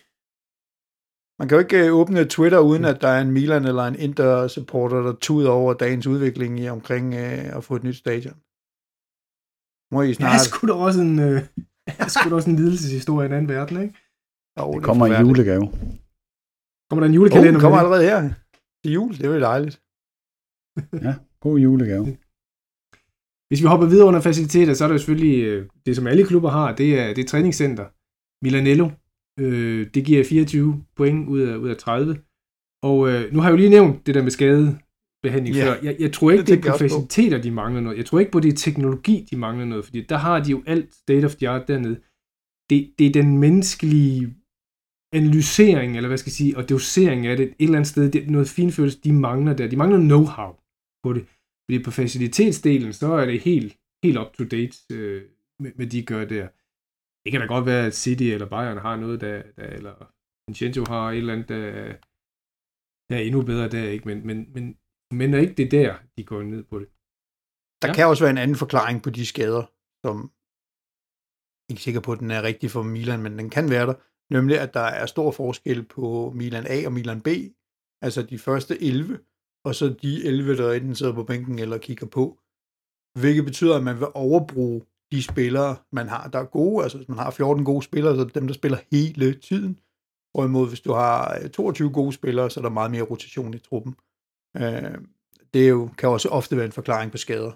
[1.39, 3.99] Man kan jo ikke øh, åbne Twitter, uden at der er en Milan eller en
[3.99, 8.37] Inter-supporter, der tuder over dagens udvikling i omkring øh, at få et nyt stadion.
[9.95, 10.33] Må I snart...
[10.33, 11.43] Ja, skulle der også en, øh,
[12.15, 13.95] skulle også en lidelseshistorie i en anden verden, ikke?
[14.59, 15.67] Jo, det, det kommer en julegave.
[16.89, 17.59] Kommer der en julekalender?
[17.59, 18.21] Oh, kommer allerede her.
[18.81, 19.77] Det er jul, det er jo dejligt.
[21.07, 21.15] ja.
[21.41, 22.05] God julegave.
[23.49, 26.27] Hvis vi hopper videre under faciliteter, så er der jo selvfølgelig øh, det, som alle
[26.27, 27.87] klubber har, det er, det er træningscenter.
[28.45, 28.91] Milanello,
[29.41, 32.17] øh, det giver 24 point ud af, ud af 30.
[32.83, 35.67] Og øh, nu har jeg jo lige nævnt det der med skadebehandling yeah.
[35.67, 35.83] før.
[35.83, 37.97] Jeg, jeg tror ikke, det, det er på faciliteter, de mangler noget.
[37.97, 40.63] Jeg tror ikke på, det er teknologi, de mangler noget, fordi der har de jo
[40.67, 42.01] alt state of the art dernede.
[42.71, 44.35] Det, det er den menneskelige
[45.15, 48.25] analysering, eller hvad skal jeg sige, og dosering af det et eller andet sted, det
[48.25, 49.67] er noget finfølelse, de mangler der.
[49.67, 50.51] De mangler know-how
[51.05, 51.25] på det.
[51.67, 55.23] Fordi på facilitetsdelen, så er det helt, helt up to date øh,
[55.61, 56.49] med, med de gør der.
[57.25, 59.95] Det kan da godt være, at City eller Bayern har noget, der, der eller
[60.47, 61.63] Vincenzo har et eller andet, der,
[63.09, 64.09] der er endnu bedre der, ikke?
[64.09, 64.65] Men, men, men,
[65.19, 66.89] men er ikke det der, de går ned på det.
[67.83, 67.95] Der ja.
[67.95, 69.65] kan også være en anden forklaring på de skader,
[70.05, 70.17] som
[71.65, 73.87] jeg er ikke sikker på, at den er rigtig for Milan, men den kan være
[73.87, 73.97] der.
[74.37, 77.29] Nemlig, at der er stor forskel på Milan A og Milan B.
[78.07, 79.19] Altså de første 11
[79.67, 82.25] og så de 11, der enten sidder på bænken eller kigger på.
[83.21, 84.81] Hvilket betyder, at man vil overbruge
[85.15, 86.83] de spillere, man har, der er gode.
[86.83, 89.73] Altså hvis man har 14 gode spillere, så er det dem, der spiller hele tiden.
[90.33, 93.59] Hvorimod hvis du har øh, 22 gode spillere, så er der meget mere rotation i
[93.59, 93.95] truppen.
[94.57, 94.99] Øh,
[95.55, 97.53] det er jo, kan også ofte være en forklaring på skader.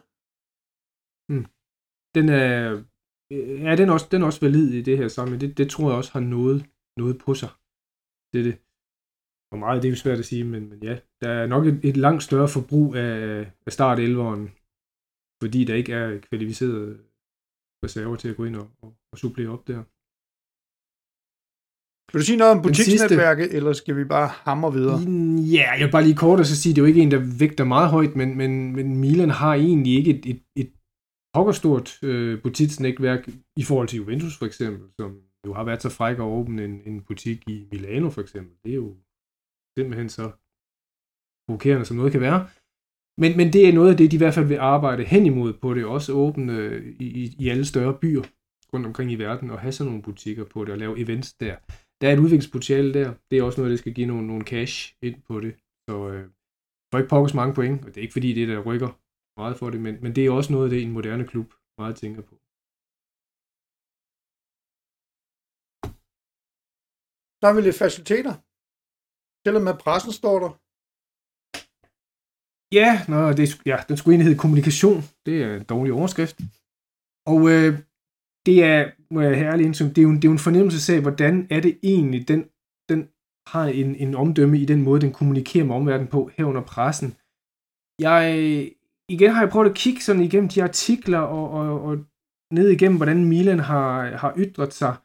[1.33, 1.47] Mm.
[2.15, 2.83] den er,
[3.33, 5.41] øh, ja, den er, også, den er også valid i det her sammen.
[5.41, 6.67] Det, det tror jeg også har noget,
[6.97, 7.51] noget på sig.
[8.33, 8.57] Det er det.
[9.49, 11.85] Hvor meget, det er jo svært at sige, men, men ja, der er nok et,
[11.85, 14.45] et langt større forbrug af, af start 11'eren,
[15.43, 17.08] fordi der ikke er kvalificerede
[17.85, 19.81] reserver til at gå ind og, og, og supplere op der.
[22.13, 23.57] Vil du sige noget om butiksnetværket, sidste...
[23.57, 24.99] eller skal vi bare hamre videre?
[25.57, 27.39] Ja, jeg vil bare lige kort og så sige, det er jo ikke en, der
[27.39, 30.73] vægter meget højt, men, men, men Milan har egentlig ikke et, et, et
[31.35, 35.11] pokkerstort øh, butiksnetværk i forhold til Juventus for eksempel, som
[35.47, 38.55] jo har været så fræk at åbne en, en butik i Milano for eksempel.
[38.65, 38.97] Det er jo
[39.79, 40.27] simpelthen så
[41.47, 42.41] provokerende, som noget kan være.
[43.21, 45.53] Men, men det er noget af det, de i hvert fald vil arbejde hen imod
[45.53, 48.23] på det, også åbne øh, i, i, i alle større byer
[48.73, 51.57] rundt omkring i verden, og have sådan nogle butikker på det, og lave events der
[52.01, 53.15] der er et udviklingspotentiale der.
[53.31, 55.53] Det er også noget, der skal give nogle, nogle cash ind på det.
[55.89, 56.25] Så øh,
[56.91, 58.91] får ikke pokkes mange point, og det er ikke fordi, det der rykker
[59.41, 62.23] meget for det, men, men det er også noget, det en moderne klub meget tænker
[62.23, 62.35] på.
[67.41, 68.35] Der er vi lidt faciliteter.
[69.43, 70.53] Til og med pressen står der.
[72.73, 75.03] Ja, nå, det, ja, den skulle egentlig hedde kommunikation.
[75.27, 76.37] Det er en dårlig overskrift.
[77.27, 77.79] Og øh,
[78.47, 81.01] det er, må jeg herlig indsyne, det er jo, det er jo en fornemmelse af,
[81.01, 82.41] hvordan er det egentlig, den,
[82.89, 83.09] den
[83.53, 87.17] har en, en omdømme i den måde, den kommunikerer med omverdenen på, herunder pressen.
[88.01, 88.23] Jeg,
[89.09, 92.05] igen har jeg prøvet at kigge sådan igennem de artikler, og, og, og
[92.53, 94.97] ned igennem, hvordan Milan har, har ytret sig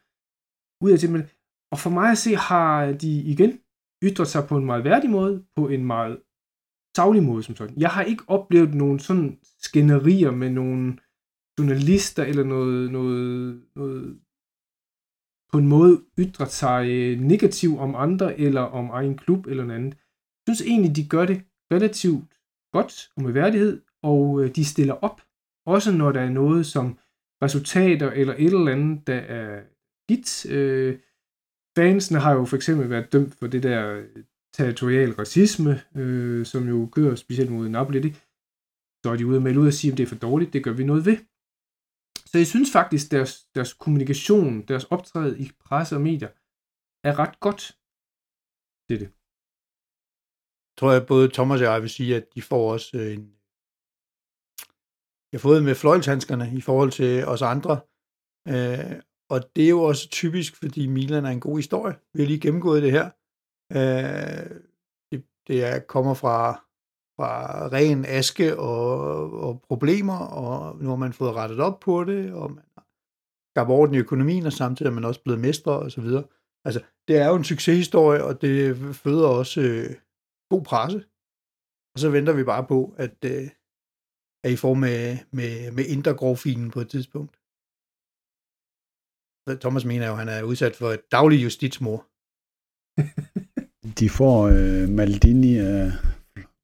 [0.84, 1.30] ud af det.
[1.72, 3.60] Og for mig at se, har de igen
[4.04, 6.22] ytret sig på en meget værdig måde, på en meget
[6.96, 7.78] savlig måde som sådan.
[7.78, 10.98] Jeg har ikke oplevet nogen sådan skænderier med nogle
[11.60, 14.20] journalister eller noget, noget, noget
[15.52, 19.80] på en måde ytret sig øh, negativt om andre eller om egen klub eller noget
[19.80, 19.98] andet.
[20.48, 21.42] Jeg synes egentlig, de gør det
[21.72, 22.26] relativt
[22.72, 25.22] godt og med værdighed, og øh, de stiller op,
[25.66, 26.98] også når der er noget som
[27.44, 29.64] resultater eller et eller andet, der er
[30.10, 30.46] dit.
[30.46, 31.00] Øh,
[31.78, 34.24] fansene har jo for eksempel været dømt for det der øh,
[34.58, 38.00] territorial racisme, øh, som jo kører specielt mod Napoli.
[38.00, 38.14] Det.
[39.04, 40.64] Så er de ude og melde ud og sige, at det er for dårligt, det
[40.64, 41.18] gør vi noget ved.
[42.30, 46.32] Så jeg synes faktisk, deres, deres kommunikation, deres optræden i presse og medier,
[47.10, 47.64] er ret godt.
[48.88, 49.12] Det er det.
[50.70, 53.26] Jeg tror, at både Thomas og jeg vil sige, at de får også øh, en...
[55.30, 57.76] Jeg har fået med fløjlshandskerne i forhold til os andre.
[58.54, 58.94] Øh,
[59.34, 61.96] og det er jo også typisk, fordi Milan er en god historie.
[62.14, 63.06] Vi har lige gennemgået det her.
[63.76, 64.62] Øh,
[65.12, 66.64] det, det er, kommer fra
[67.18, 68.88] fra ren aske og,
[69.34, 72.88] og problemer, og nu har man fået rettet op på det, og man har
[73.54, 76.24] skabt orden i økonomien, og samtidig er man også blevet mestre og så videre.
[76.66, 79.90] Altså, det er jo en succeshistorie, og det føder også øh,
[80.50, 81.00] god presse.
[81.94, 83.50] Og så venter vi bare på, at, øh,
[84.44, 87.40] at I får med, med, med intergrovfilen på et tidspunkt.
[89.64, 92.00] Thomas mener jo, at han er udsat for et dagligt justitsmor.
[94.00, 95.92] De får øh, Maldini af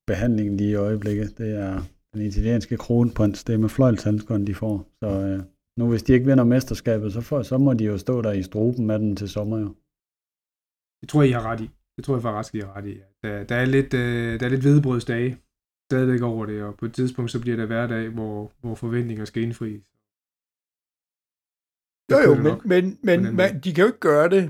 [0.07, 1.38] behandlingen lige i øjeblikket.
[1.38, 1.81] Det er
[2.14, 4.76] den italienske kronprins, det er med fløjlshandskeren, de får.
[5.03, 5.39] Så øh,
[5.77, 8.43] nu hvis de ikke vinder mesterskabet, så, får, så må de jo stå der i
[8.43, 9.69] struben med den til sommer jo.
[11.01, 11.69] Det tror jeg, I har ret i.
[11.95, 12.95] Det tror jeg faktisk, I har ret i.
[13.23, 15.38] Der, der er lidt, øh, der er lidt hvedebrødsdage
[15.91, 19.43] stadigvæk over det, og på et tidspunkt så bliver det hverdag, hvor, hvor forventninger skal
[19.43, 19.84] indfries.
[22.11, 24.43] Jo jo, men, men, men man, de kan jo ikke gøre det.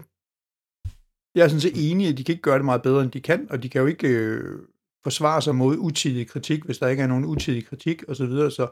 [1.36, 3.22] Jeg er sådan set enig, at de kan ikke gøre det meget bedre, end de
[3.22, 4.60] kan, og de kan jo ikke øh,
[5.04, 8.52] forsvare sig mod utidig kritik, hvis der ikke er nogen utidig kritik osv., så, videre,
[8.52, 8.68] så,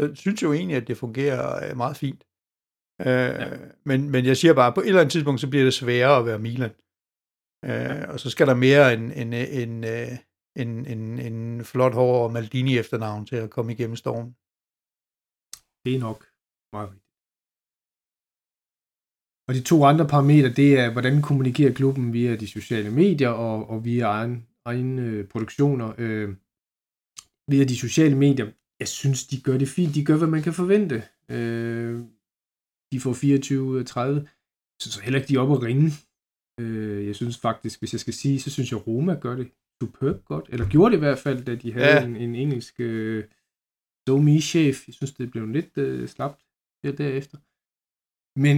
[0.00, 2.24] så synes jeg jo egentlig, at det fungerer øh, meget fint.
[3.00, 3.56] Øh, ja.
[3.84, 6.26] men, men jeg siger bare, på et eller andet tidspunkt, så bliver det sværere at
[6.26, 6.74] være Milan.
[7.64, 8.12] Øh, ja.
[8.12, 10.08] Og så skal der mere en, en, en, øh,
[10.56, 14.36] en, en, en flot hår og Maldini efternavn til at komme igennem stormen.
[15.84, 16.26] Det er nok
[16.72, 17.07] meget.
[19.48, 23.70] Og de to andre parametre, det er, hvordan kommunikerer klubben via de sociale medier og,
[23.70, 26.28] og via egen egne øh, produktioner øh,
[27.50, 28.46] via de sociale medier.
[28.80, 29.94] Jeg synes, de gør det fint.
[29.94, 31.02] De gør, hvad man kan forvente.
[31.30, 32.00] Øh,
[32.92, 34.20] de får 24 ud af 30.
[34.20, 35.90] Jeg synes heller ikke, de er oppe at ringe.
[36.60, 39.50] Øh, jeg synes faktisk, hvis jeg skal sige, så synes jeg, Roma gør det
[39.82, 40.46] superb godt.
[40.48, 42.04] Eller gjorde det i hvert fald, da de havde ja.
[42.04, 43.24] en, en engelsk øh,
[44.08, 44.86] SoMe-chef.
[44.88, 46.40] Jeg synes, det blev lidt øh, slapt
[46.82, 47.38] derefter.
[48.44, 48.56] Men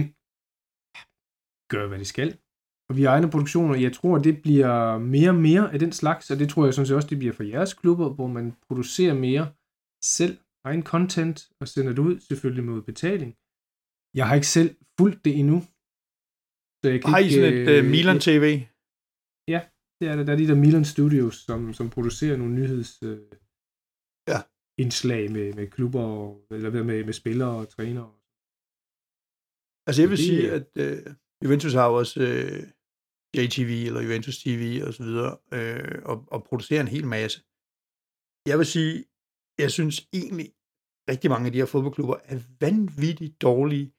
[1.73, 2.29] gør, hvad de skal
[2.91, 3.75] og vi har egne produktioner.
[3.87, 6.87] Jeg tror, det bliver mere og mere af den slags, og det tror jeg sådan
[6.87, 9.45] set også, det bliver for jeres klubber, hvor man producerer mere
[10.17, 10.35] selv
[10.69, 13.31] egen content og sender det ud, selvfølgelig mod betaling.
[14.19, 15.57] Jeg har ikke selv fulgt det endnu.
[16.81, 18.45] Så jeg kan har I sådan et uh, Milan TV?
[19.53, 19.61] Ja,
[19.99, 20.27] det er det.
[20.27, 22.91] Der er de der Milan Studios, som, som producerer nogle nyheds...
[23.09, 23.19] Uh,
[24.31, 24.39] ja.
[24.83, 28.11] indslag med, med klubber, og, eller med, med spillere og trænere.
[29.87, 30.99] Altså jeg vil det, sige, at øh,
[31.43, 32.63] Juventus har også øh,
[33.37, 37.37] JTV eller Juventus TV og så videre, øh, og, og producerer en hel masse.
[38.49, 39.05] Jeg vil sige,
[39.57, 40.53] jeg synes egentlig,
[41.09, 43.93] rigtig mange af de her fodboldklubber er vanvittigt dårlige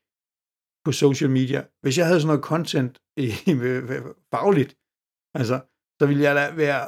[0.84, 1.66] på social media.
[1.82, 4.02] Hvis jeg havde sådan noget content i, øh, øh,
[4.34, 4.72] fagligt,
[5.34, 5.56] altså,
[5.98, 6.82] så ville jeg da være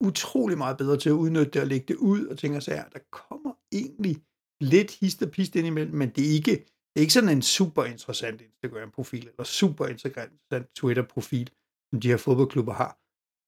[0.00, 2.92] utrolig meget bedre til at udnytte det og lægge det ud og tænke sig, at
[2.92, 4.16] der kommer egentlig
[4.60, 8.40] lidt hist og pist ind imellem, men det er ikke, ikke sådan en super interessant
[8.40, 11.50] Instagram-profil eller super interessant Twitter-profil,
[11.90, 12.98] som de her fodboldklubber har.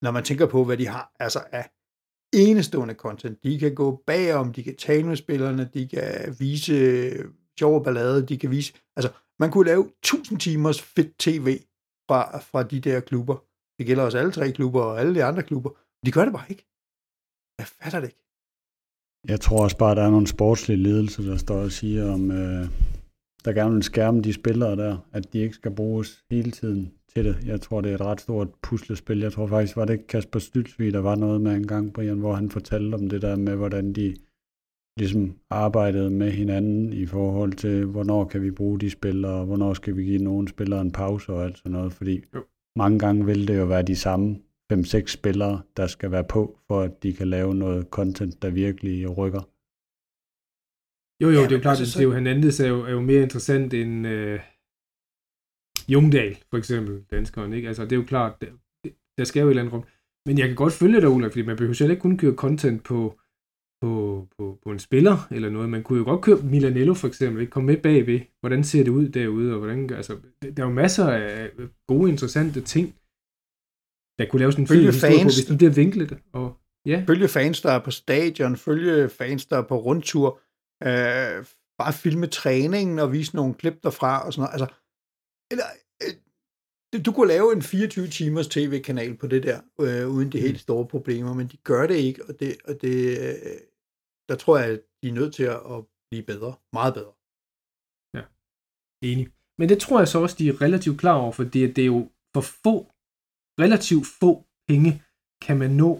[0.05, 1.71] Når man tænker på, hvad de har altså af
[2.35, 3.45] enestående content.
[3.45, 7.11] De kan gå bagom, de kan tale med spillerne, de kan vise
[7.59, 8.73] sjov ballade, de kan vise...
[8.97, 11.59] Altså, man kunne lave 1000 timers fedt tv
[12.09, 13.37] fra, fra de der klubber.
[13.79, 15.71] Det gælder også alle tre klubber og alle de andre klubber.
[16.07, 16.67] De gør det bare ikke.
[17.59, 18.25] Jeg fatter det ikke.
[19.29, 22.31] Jeg tror også bare, at der er nogle sportslige ledelser, der står og siger om,
[22.31, 22.69] øh,
[23.43, 27.25] der gerne vil skærme de spillere der, at de ikke skal bruges hele tiden til
[27.25, 27.37] det.
[27.47, 29.21] Jeg tror, det er et ret stort puslespil.
[29.21, 32.35] Jeg tror faktisk, var det Kasper Stylsvig, der var noget med en gang, Brian, hvor
[32.35, 34.15] han fortalte om det der med, hvordan de
[34.97, 39.75] ligesom arbejdede med hinanden i forhold til, hvornår kan vi bruge de spillere, og hvornår
[39.75, 42.45] skal vi give nogle spillere en pause og alt sådan noget, fordi jo.
[42.77, 44.39] mange gange vil det jo være de samme
[44.73, 49.19] 5-6 spillere, der skal være på, for at de kan lave noget content, der virkelig
[49.19, 49.49] rykker.
[51.21, 53.01] Jo, jo, ja, det er jo klart, altså, at Theo Hernandez er jo, er jo
[53.01, 54.41] mere interessant end øh,
[55.89, 57.69] Jungdal, for eksempel, danskeren, ikke?
[57.69, 58.47] Altså, det er jo klart, der,
[59.19, 59.85] der skal jo et eller andet rum.
[60.27, 62.85] Men jeg kan godt følge dig, Ulrik, fordi man behøver selv ikke kun køre content
[62.85, 63.19] på,
[63.83, 63.91] på,
[64.39, 65.69] på, på en spiller eller noget.
[65.69, 67.51] Man kunne jo godt køre Milanello for eksempel, ikke?
[67.51, 71.07] komme med bagved, hvordan ser det ud derude, og hvordan, altså, der er jo masser
[71.11, 71.51] af
[71.89, 72.87] gode, interessante ting,
[74.19, 76.19] der kunne lave sådan en fed historie på, hvis du bliver vinklet.
[76.33, 76.57] Og,
[76.87, 77.05] ja.
[77.07, 80.41] Følge fans, der er på stadion, følge fans, der er på rundtur,
[80.83, 81.47] øh,
[81.79, 84.53] bare filme træningen og vise nogle klip derfra og sådan noget.
[84.53, 84.69] Altså,
[85.51, 85.65] eller,
[86.03, 90.61] øh, du kunne lave en 24 timers tv-kanal på det der, øh, uden de helt
[90.61, 90.67] mm.
[90.67, 93.61] store problemer, men de gør det ikke, og det, og det øh,
[94.29, 95.79] der tror jeg, at de er nødt til at, at
[96.11, 97.15] blive bedre, meget bedre.
[98.17, 98.25] Ja,
[99.11, 99.27] enig.
[99.59, 102.01] Men det tror jeg så også, de er relativt klar over, fordi det er jo
[102.35, 102.77] for få,
[103.65, 104.31] relativt få
[104.69, 104.91] penge,
[105.47, 105.91] kan man nå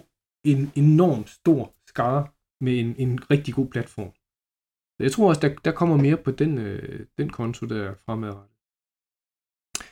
[0.51, 2.23] en enorm stor skare
[2.65, 4.11] med en, en rigtig god platform.
[5.01, 8.51] Jeg tror også, der, der kommer mere på den, øh, den konto der fremadrettet.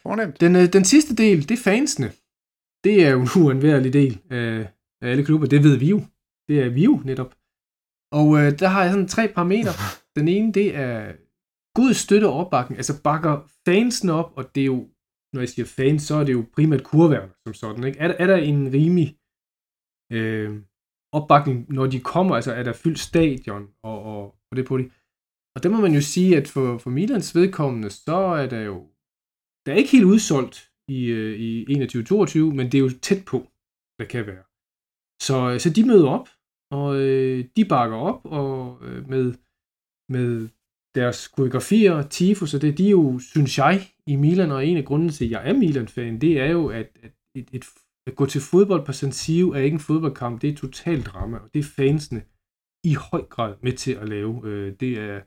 [0.03, 0.41] Fornemt.
[0.41, 2.10] Den, øh, den sidste del, det er fansene.
[2.84, 4.69] Det er jo en uundværlig del af,
[5.02, 5.48] af alle klubber.
[5.48, 5.99] Det ved vi jo.
[6.48, 7.36] Det er vi jo netop.
[8.11, 9.73] Og øh, der har jeg sådan tre parametre.
[10.18, 11.14] Den ene, det er
[11.76, 12.77] god støtte og opbakning.
[12.77, 14.88] Altså bakker fansen op, og det er jo,
[15.34, 17.84] når jeg siger fans, så er det jo primært kurværende som sådan.
[17.84, 17.99] Ikke?
[17.99, 19.18] Er, der, er der en rimelig
[20.11, 20.61] øh,
[21.11, 22.36] opbakning, når de kommer?
[22.36, 24.91] Altså er der fyldt stadion og, og, og det på det?
[25.56, 28.78] Og der må man jo sige, at for, for Milans vedkommende, så er der jo
[29.70, 33.38] der er ikke helt udsolgt i, øh, i 21-22, men det er jo tæt på,
[33.98, 34.44] hvad kan være.
[35.28, 36.28] Så, øh, så de møder op,
[36.72, 39.26] og øh, de bakker op og øh, med,
[40.16, 40.50] med
[40.96, 43.76] deres koreografier, tifos og det de er jo, synes jeg,
[44.08, 46.90] i Milan, og en af grunden til, at jeg er Milan-fan, det er jo, at,
[47.04, 47.66] at et, et,
[48.08, 51.38] at gå til fodbold på San Siro er ikke en fodboldkamp, det er totalt drama,
[51.38, 52.22] og det er fansene
[52.92, 54.48] i høj grad med til at lave.
[54.50, 55.22] Øh, det er,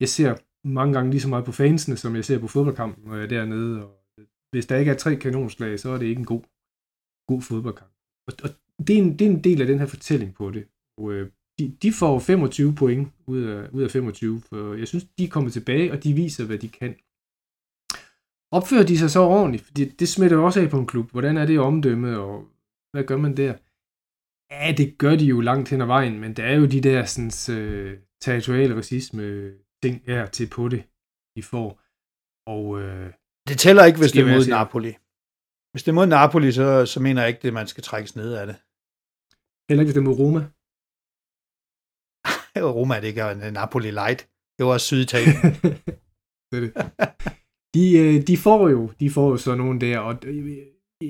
[0.00, 3.14] jeg ser mange gange lige så meget på fansene, som jeg ser på fodboldkampen, når
[3.14, 3.86] jeg er dernede.
[3.86, 4.06] Og
[4.50, 6.42] hvis der ikke er tre kanonslag, så er det ikke en god,
[7.28, 7.92] god fodboldkamp.
[8.28, 8.50] Og, og
[8.86, 10.68] det, er en, det er en del af den her fortælling på det.
[10.98, 15.04] Og, øh, de, de får 25 point ud af, ud af 25, for jeg synes,
[15.18, 16.94] de kommer tilbage, og de viser, hvad de kan.
[18.52, 19.64] Opfører de sig så ordentligt?
[19.64, 21.10] Fordi det smitter også af på en klub.
[21.10, 22.48] Hvordan er det omdømme, og
[22.92, 23.54] hvad gør man der?
[24.50, 27.04] Ja, det gør de jo langt hen ad vejen, men der er jo de der
[27.04, 29.52] sådan, øh, territoriale racisme
[29.86, 30.82] ting er til på det,
[31.36, 31.68] de får.
[32.54, 33.08] Og, øh,
[33.48, 34.92] det tæller ikke, hvis det er mod Napoli.
[35.72, 38.30] Hvis det er mod Napoli, så, så mener jeg ikke, at man skal trækkes ned
[38.40, 38.56] af det.
[39.68, 40.42] Heller ikke, hvis det er mod Roma.
[42.78, 44.20] Roma er det ikke en Napoli light.
[44.56, 45.36] Det var også Syditalien.
[46.48, 46.72] det er det.
[47.74, 50.12] De, øh, de får jo de får jo så nogen der, og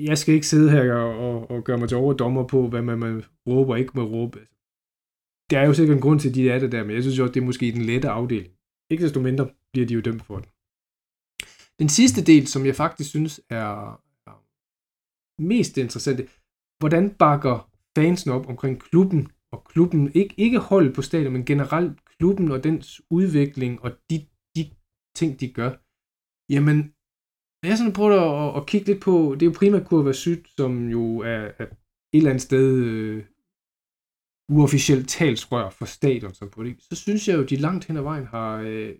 [0.09, 2.99] jeg skal ikke sidde her og, og, og gøre mig til overdommer på, hvad man,
[2.99, 4.39] man råber og ikke må råbe.
[5.51, 7.19] Der er jo sikkert en grund til, at de er det der, men jeg synes
[7.19, 8.56] jo, at det er måske den lette afdeling.
[8.91, 10.49] Ikke desto mindre bliver de jo dømt for det.
[11.79, 14.01] Den sidste del, som jeg faktisk synes er,
[15.41, 16.27] mest interessante,
[16.79, 22.05] hvordan bakker fansen op omkring klubben, og klubben, ikke, ikke holdet på stadion, men generelt
[22.05, 24.63] klubben og dens udvikling og de, de
[25.15, 25.71] ting, de gør.
[26.53, 26.77] Jamen,
[27.63, 30.89] jeg sådan prøver at, at kigge lidt på, det er jo primært Kurva Syd, som
[30.89, 33.25] jo er, er et eller andet sted øh,
[34.49, 38.01] uofficielt talsrør for stadion som politik, så synes jeg jo, at de langt hen ad
[38.01, 38.95] vejen har øh,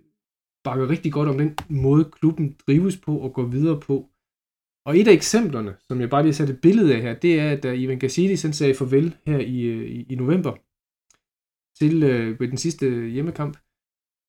[0.64, 4.10] bakket rigtig godt om den måde, klubben drives på og går videre på.
[4.86, 7.52] Og et af eksemplerne, som jeg bare lige satte et billede af her, det er,
[7.52, 10.54] at da Ivan Gassidis han sagde farvel her i, øh, i, i november
[11.80, 13.58] til øh, ved den sidste øh, hjemmekamp,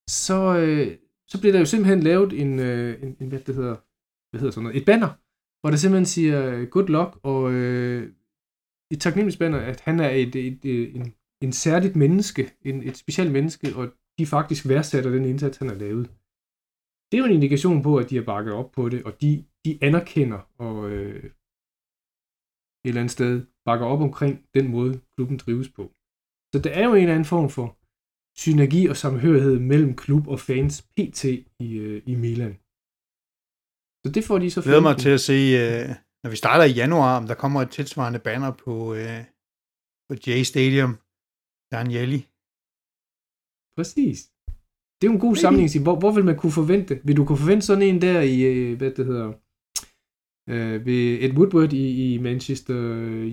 [0.09, 0.97] så, øh,
[1.28, 3.77] så blev der jo simpelthen lavet en, øh, en, en hvad det hedder,
[4.31, 5.11] hvad hedder sådan noget, et banner,
[5.61, 8.12] hvor der simpelthen siger good luck, og øh,
[8.93, 12.97] et taknemmeligt banner, at han er et, et, et, en, en særligt menneske, en, et
[12.97, 13.85] specielt menneske, og
[14.19, 16.06] de faktisk værdsætter den indsats, han har lavet.
[17.09, 19.31] Det er jo en indikation på, at de har bakket op på det, og de,
[19.65, 21.24] de anerkender og øh,
[22.85, 25.85] et eller andet sted bakker op omkring den måde, klubben drives på.
[26.52, 27.66] Så der er jo en eller anden form for
[28.44, 31.24] synergi og samhørighed mellem klub og fans pt.
[31.66, 32.55] i, øh, i Milan.
[34.02, 35.89] Så det får de så Jeg glæder mig til at se, øh,
[36.23, 39.24] når vi starter i januar, om der kommer et tilsvarende banner på, øh,
[40.09, 40.93] på J Stadium.
[41.73, 42.20] Danieli.
[43.77, 44.19] Præcis.
[44.97, 45.82] Det er jo en god sammenligning.
[45.86, 47.01] Hvor, hvor vil man kunne forvente?
[47.07, 49.28] Vil du kunne forvente sådan en der i, øh, hvad det hedder,
[50.53, 52.81] øh, ved Ed Woodward i, i Manchester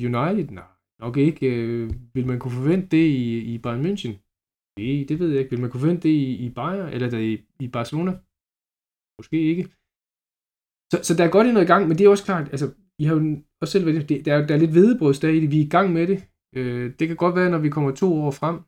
[0.09, 0.47] United?
[0.59, 1.45] Nej, nok ikke.
[1.55, 4.13] Øh, vil man kunne forvente det i, i Bayern München?
[4.77, 5.49] Det, det ved jeg ikke.
[5.53, 7.33] Vil man kunne forvente det i, i Bayern, eller der i,
[7.65, 8.11] i Barcelona?
[9.19, 9.63] Måske ikke.
[10.91, 12.71] Så, så der er godt i noget i gang, men det er også klart, altså,
[12.99, 15.51] I har jo også selv været det, der, er, der er lidt hvedebrødsdag i det,
[15.51, 16.23] vi er i gang med det.
[16.55, 18.59] Øh, det kan godt være, når vi kommer to år frem,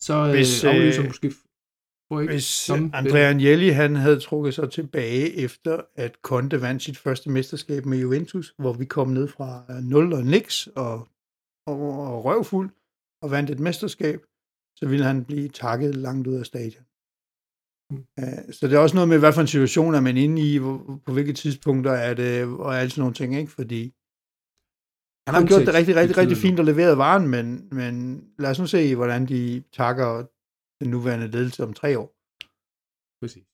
[0.00, 1.32] så øh, Hvis, aflyser øh, måske
[2.20, 7.30] ikke Hvis Andrea Agnelli han havde trukket sig tilbage efter, at Conte vandt sit første
[7.30, 11.08] mesterskab med Juventus, hvor vi kom ned fra 0 og niks og,
[11.66, 11.78] og,
[12.10, 12.70] og røvfuld
[13.22, 14.20] og vandt et mesterskab,
[14.76, 16.84] så ville han blive takket langt ud af stadion.
[17.90, 18.04] Mm.
[18.56, 20.58] Så det er også noget med, hvad for en situation er man inde i,
[21.06, 23.52] på hvilke tidspunkter er det, og alt sådan nogle ting, ikke?
[23.52, 23.82] Fordi
[25.26, 27.46] han har gjort det rigtig, rigtig, rigtig fint og leveret varen, men,
[27.78, 27.94] men
[28.38, 30.26] lad os nu se, hvordan de takker
[30.80, 32.08] den nuværende ledelse om tre år.
[33.20, 33.46] Præcis.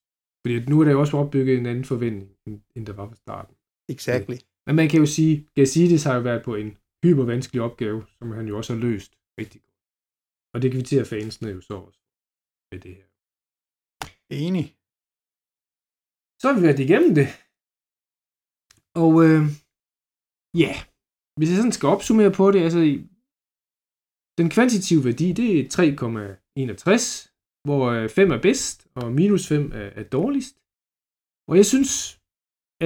[0.43, 3.55] Fordi nu er der jo også opbygget en anden forventning, end der var fra starten.
[3.95, 4.37] Exactly.
[4.67, 6.71] Men man kan jo sige, Gazidis har jo været på en
[7.05, 9.81] hypervanskelig opgave, som han jo også har løst rigtig godt.
[10.55, 12.01] Og det kvitterer fansene jo så også
[12.73, 13.10] med det her.
[14.31, 14.67] Enig.
[16.41, 17.29] Så har vi været igennem det.
[19.05, 19.43] Og øh,
[20.63, 20.73] ja,
[21.37, 22.81] hvis jeg sådan skal opsummere på det, altså
[24.39, 25.65] den kvantitative værdi, det er
[26.85, 27.31] 3,61,
[27.67, 30.55] hvor øh, 5 er bedst, og minus 5 er, er dårligst.
[31.49, 32.21] Og jeg synes,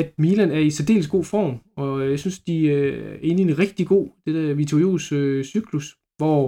[0.00, 3.42] at Milan er i særdeles god form, og øh, jeg synes, de øh, er inde
[3.42, 5.86] i en rigtig god, det der Vitorios øh, cyklus,
[6.18, 6.40] hvor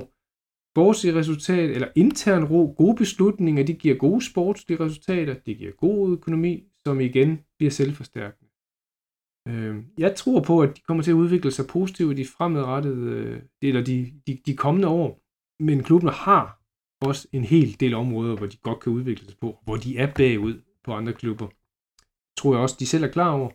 [0.76, 6.12] sportslige resultat, eller intern ro, gode beslutninger, de giver gode sportslige resultater, det giver god
[6.12, 8.50] økonomi, som igen bliver selvforstærkende.
[9.48, 13.10] Øhm, jeg tror på, at de kommer til at udvikle sig positivt i de fremadrettede,
[13.10, 15.10] øh, eller de, de, de kommende år.
[15.62, 16.60] Men klubben har
[17.00, 20.12] også en hel del områder, hvor de godt kan udvikle sig på, hvor de er
[20.16, 20.54] bagud
[20.84, 21.48] på andre klubber.
[22.38, 23.50] Tror jeg også, de selv er klar over.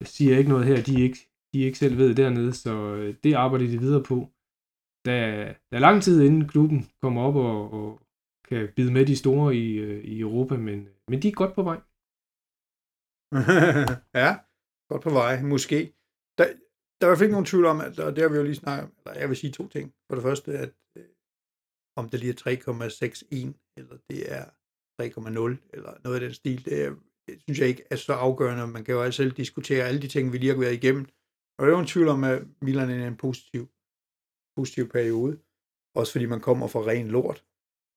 [0.00, 1.18] Jeg siger ikke noget her, de ikke,
[1.52, 4.28] de ikke selv ved dernede, så øh, det arbejder de videre på.
[5.04, 8.00] Der, der er lang tid inden klubben kommer op og, og
[8.48, 11.62] kan bide med de store i, øh, i Europa, men, men de er godt på
[11.62, 11.78] vej.
[14.22, 14.30] ja,
[14.90, 15.78] godt på vej, måske.
[16.38, 16.44] Der,
[16.96, 18.42] der er i hvert fald ikke nogen tvivl om, at, og det har vi jo
[18.42, 19.94] lige snakket om, eller jeg vil sige to ting.
[20.06, 21.04] For det første, at øh,
[21.96, 24.44] om det lige er 3,61, eller det er
[25.02, 26.90] 3,0, eller noget af den stil, det, er,
[27.28, 28.66] det synes jeg ikke er så afgørende.
[28.66, 31.04] Man kan jo altså selv diskutere alle de ting, vi lige har været igennem.
[31.56, 33.68] Og der er jo en tvivl om, at Milan er en positiv,
[34.60, 35.38] positiv periode.
[35.94, 37.44] Også fordi man kommer fra ren lort.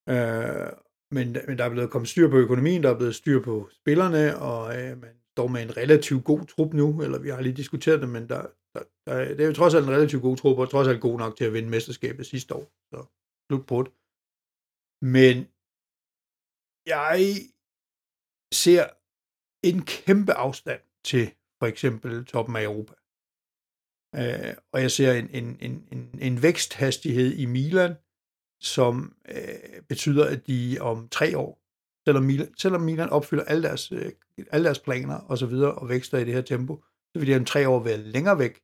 [0.10, 0.72] Øh,
[1.15, 4.23] men, men der er blevet kommet styr på økonomien, der er blevet styr på spillerne,
[4.49, 8.02] og øh, man står med en relativt god trup nu, eller vi har lige diskuteret
[8.02, 8.41] det, men der,
[8.73, 11.18] der, der, det er jo trods alt en relativt god trup, og trods alt god
[11.18, 12.65] nok til at vinde mesterskabet sidste år.
[12.91, 12.99] Så
[13.48, 13.91] slut på det.
[15.15, 15.35] Men
[16.95, 17.19] jeg
[18.53, 18.84] ser
[19.69, 21.26] en kæmpe afstand til
[21.60, 22.94] for eksempel toppen af Europa.
[24.15, 27.95] Øh, og jeg ser en, en, en, en, en væksthastighed i Milan,
[28.61, 31.61] som øh, betyder, at de om tre år,
[32.07, 34.11] selvom Milan, selvom Milan opfylder alle deres øh,
[34.52, 36.84] alle deres planer og så videre, og vækster i det her tempo,
[37.14, 38.61] så vil de om tre år være længere væk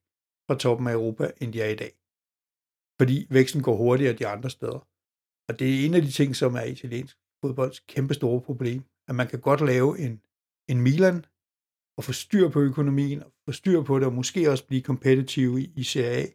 [0.48, 1.94] fra toppen af Europa, end de er i dag.
[3.00, 4.88] Fordi væksten går hurtigere de andre steder.
[5.50, 9.16] Og det er en af de ting, som er italiensk fodbolds kæmpe store problem, at
[9.16, 10.22] man kan godt lave en,
[10.68, 11.26] en Milan,
[11.98, 15.50] og få styr på økonomien, og få styr på det, og måske også blive kompetitiv
[15.58, 16.26] i, i Serie A,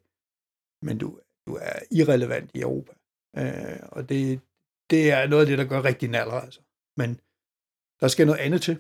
[0.87, 1.09] men du,
[1.47, 2.93] du er irrelevant i Europa.
[3.41, 4.41] Øh, og det,
[4.91, 6.61] det er noget af det, der gør rigtig naller, altså.
[7.01, 7.11] Men
[8.01, 8.77] der skal noget andet til.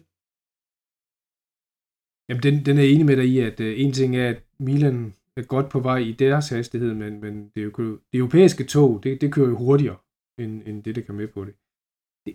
[2.29, 5.15] Jamen, den, den er enig med dig i, at uh, en ting er, at Milan
[5.37, 7.77] er godt på vej i deres hastighed, men, men det,
[8.13, 9.99] det europæiske tog, det, det kører jo hurtigere,
[10.39, 11.55] end, end det, der kan med på det.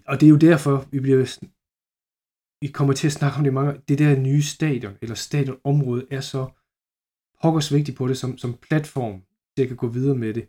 [0.08, 1.18] Og det er jo derfor, vi bliver
[2.62, 6.22] vi kommer til at snakke om det mange Det der nye stadion, eller stadionområde, er
[6.22, 6.44] så
[7.42, 9.18] pokkers vigtigt på det som, som platform
[9.54, 10.46] til at kan gå videre med det.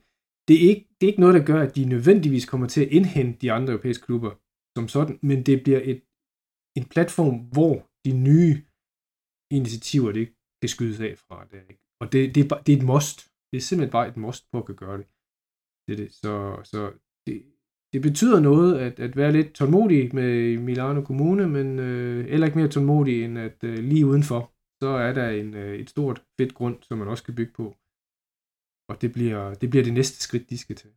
[0.49, 2.93] Det er, ikke, det er ikke noget, der gør, at de nødvendigvis kommer til at
[2.99, 4.32] indhente de andre europæiske klubber
[4.77, 6.01] som sådan, men det bliver et,
[6.78, 7.74] en platform, hvor
[8.05, 8.55] de nye
[9.59, 10.27] initiativer, det
[10.61, 11.45] kan skydes af fra.
[11.51, 11.82] Det, ikke?
[12.01, 13.19] Og det, det, er, det er et must.
[13.51, 15.07] Det er simpelthen bare et must på at kan gøre det.
[15.89, 16.09] det, det.
[16.12, 16.35] Så,
[16.73, 16.81] så
[17.93, 22.59] det, betyder noget at, at være lidt tålmodig med Milano Kommune, men øh, heller ikke
[22.59, 24.53] mere tålmodig end at øh, lige udenfor,
[24.83, 27.67] så er der en, øh, et stort fedt grund, som man også kan bygge på.
[28.91, 30.95] Og det bliver, det bliver det næste skridt, de skal tage.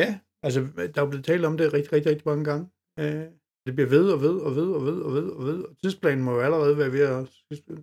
[0.00, 0.60] Ja, altså
[0.94, 2.64] der er blevet talt om det rigtig, rigtig, rigtig mange gange.
[2.98, 3.26] Øh,
[3.66, 5.64] det bliver ved og ved og ved og ved og ved og ved.
[5.64, 7.22] Og tidsplanen må jo allerede være ved at...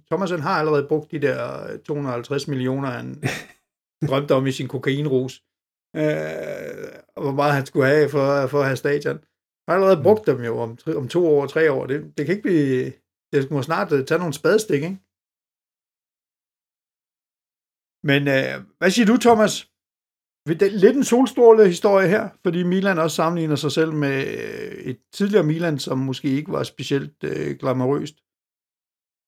[0.10, 3.08] Thomas han har allerede brugt de der 250 millioner, han
[4.10, 5.44] drømte om i sin kokainrus.
[5.96, 9.18] Øh, og hvor meget han skulle have for, for at have stadion.
[9.68, 11.86] Han har allerede brugt dem jo om, om to år, tre år.
[11.86, 12.92] Det, det kan ikke blive...
[13.34, 15.00] Det må snart øh, tage nogle spadestik, ikke?
[18.04, 19.72] Men øh, hvad siger du, Thomas?
[20.48, 25.00] Det lidt en solstråle historie her, fordi Milan også sammenligner sig selv med øh, et
[25.14, 28.16] tidligere Milan, som måske ikke var specielt øh, glamourøst.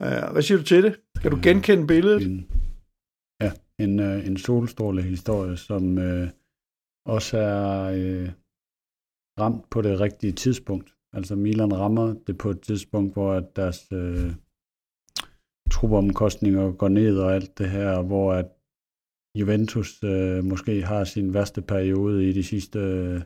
[0.04, 1.00] Uh, hvad siger du til det?
[1.22, 2.22] Kan du genkende billedet?
[2.26, 2.48] En,
[3.42, 6.28] ja, en, uh, en solstråle historie, som uh,
[7.06, 8.30] også er øh,
[9.40, 10.96] ramt på det rigtige tidspunkt.
[11.14, 14.32] Altså Milan rammer det på et tidspunkt, hvor deres øh,
[15.72, 18.46] trupomkostninger går ned og alt det her, hvor at
[19.36, 23.22] Juventus øh, måske har sin værste periode i de sidste, øh,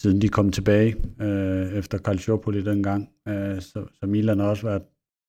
[0.00, 3.10] siden de kom tilbage øh, efter Calciopoli dengang.
[3.28, 4.82] Øh, så, så Milan har også været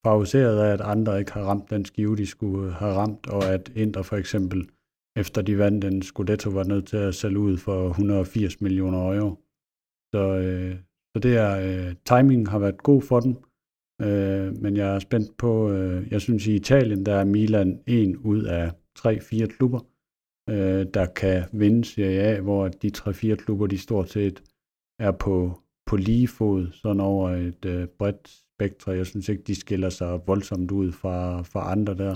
[0.06, 3.72] favoriseret af, at andre ikke har ramt den skive, de skulle have ramt, og at
[3.76, 4.70] Inter for eksempel,
[5.18, 9.36] efter de vandt den Scudetto, var nødt til at sælge ud for 180 millioner euro.
[10.14, 10.76] Så, øh,
[11.16, 13.36] så det er, øh, timing har været god for dem,
[14.02, 18.18] øh, men jeg er spændt på, øh, jeg synes i Italien, der er Milan en
[18.18, 19.80] ud af tre-fire klubber,
[20.50, 24.44] øh, der kan vinde Serie A, hvor de tre-fire klubber, de stort set
[25.00, 28.92] er på, på lige fod, sådan over et øh, bredt spektre.
[28.92, 32.16] Jeg synes ikke, de skiller sig voldsomt ud fra, fra andre der.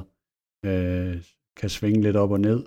[0.66, 1.24] Øh,
[1.58, 2.66] kan svinge lidt op og ned.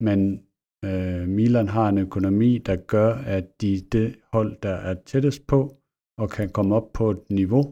[0.00, 0.46] Men
[0.84, 5.76] øh, Milan har en økonomi, der gør, at de det hold, der er tættest på,
[6.18, 7.64] og kan komme op på et niveau,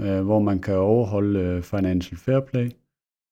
[0.00, 2.70] øh, hvor man kan overholde øh, financial fair play,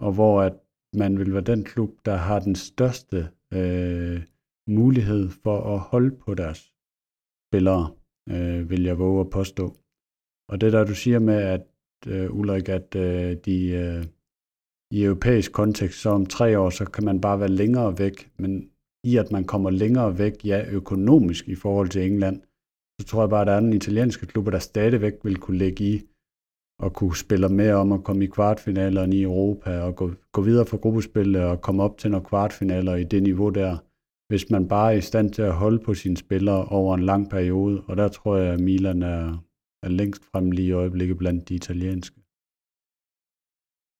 [0.01, 0.57] og hvor at
[0.97, 4.23] man vil være den klub, der har den største øh,
[4.69, 6.73] mulighed for at holde på deres
[7.49, 7.95] spillere,
[8.31, 9.77] øh, vil jeg våge at påstå.
[10.49, 11.67] Og det der, du siger med, at
[12.07, 14.05] øh, Ulrik, at øh, de øh,
[14.93, 18.70] i europæisk kontekst, så om tre år, så kan man bare være længere væk, men
[19.05, 22.43] i at man kommer længere væk, ja, økonomisk i forhold til England,
[23.01, 25.85] så tror jeg bare, at der er en italienske klubber, der stadigvæk vil kunne lægge
[25.85, 26.02] i
[26.82, 30.66] og kunne spille med om at komme i kvartfinalerne i Europa og gå, gå videre
[30.66, 33.77] fra gruppespil og komme op til nogle kvartfinaler i det niveau der,
[34.32, 37.31] hvis man bare er i stand til at holde på sine spillere over en lang
[37.31, 37.82] periode.
[37.89, 39.44] Og der tror jeg, at Milan er,
[39.82, 42.16] er længst frem lige i øjeblikket blandt de italienske.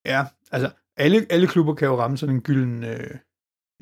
[0.07, 0.21] Ja,
[0.53, 3.19] altså alle, alle klubber kan jo ramme sådan en gylden, øh,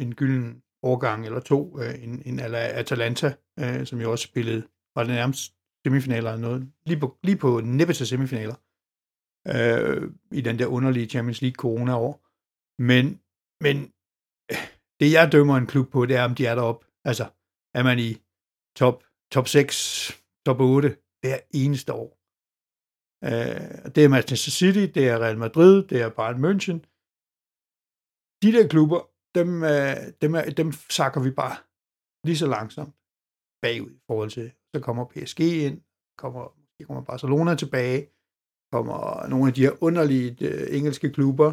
[0.00, 4.62] en gylden årgang eller to, øh, en, en eller Atalanta, øh, som jo også spillede,
[4.94, 5.54] var det nærmest
[5.86, 8.54] semifinaler eller noget, lige på, lige på næppe til semifinaler
[9.48, 12.12] øh, i den der underlige Champions League corona-år.
[12.82, 13.20] Men,
[13.60, 13.76] men
[15.00, 16.86] det jeg dømmer en klub på, det er, om de er deroppe.
[17.04, 17.26] Altså,
[17.74, 18.10] er man i
[18.76, 20.12] top, top 6,
[20.46, 22.16] top 8 hver eneste år.
[23.24, 26.89] Øh, det er Manchester City, det er Real Madrid, det er Bayern München.
[28.42, 29.00] De der klubber,
[29.38, 31.56] dem, øh, dem, øh, dem sakker vi bare
[32.26, 32.94] lige så langsomt
[33.62, 35.80] bagud i forhold til, så kommer PSG ind,
[36.18, 36.44] kommer,
[36.86, 38.00] kommer Barcelona tilbage,
[38.72, 41.50] kommer nogle af de her underlige øh, engelske klubber.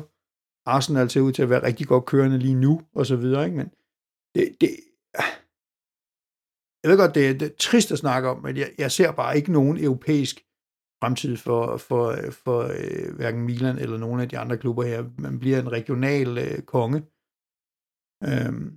[0.69, 3.57] Arsenal ser ud til at være rigtig godt kørende lige nu, og så videre, ikke?
[3.57, 3.69] men
[4.35, 4.69] det, det,
[5.13, 5.31] ah.
[6.81, 9.11] jeg ved godt, det er, det er trist at snakke om, men jeg, jeg ser
[9.11, 10.46] bare ikke nogen europæisk
[11.01, 15.03] fremtid for, for, for øh, hverken Milan eller nogen af de andre klubber her.
[15.17, 16.99] Man bliver en regional øh, konge.
[18.29, 18.67] Øhm,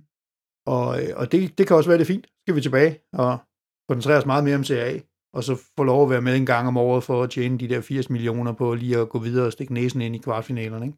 [0.75, 2.25] og øh, og det, det kan også være det fint.
[2.27, 3.37] Så skal vi tilbage og
[3.89, 4.99] koncentrere os meget mere om CA
[5.33, 7.69] og så få lov at være med en gang om året for at tjene de
[7.69, 10.97] der 80 millioner på lige at gå videre og stikke næsen ind i kvartfinalerne, ikke?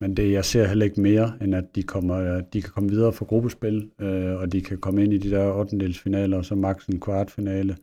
[0.00, 2.90] Men det, jeg ser heller ikke mere, end at de, kommer, øh, de kan komme
[2.90, 6.36] videre fra gruppespil, øh, og de kan komme ind i de der 8.
[6.36, 7.76] og så maks en kvartfinale.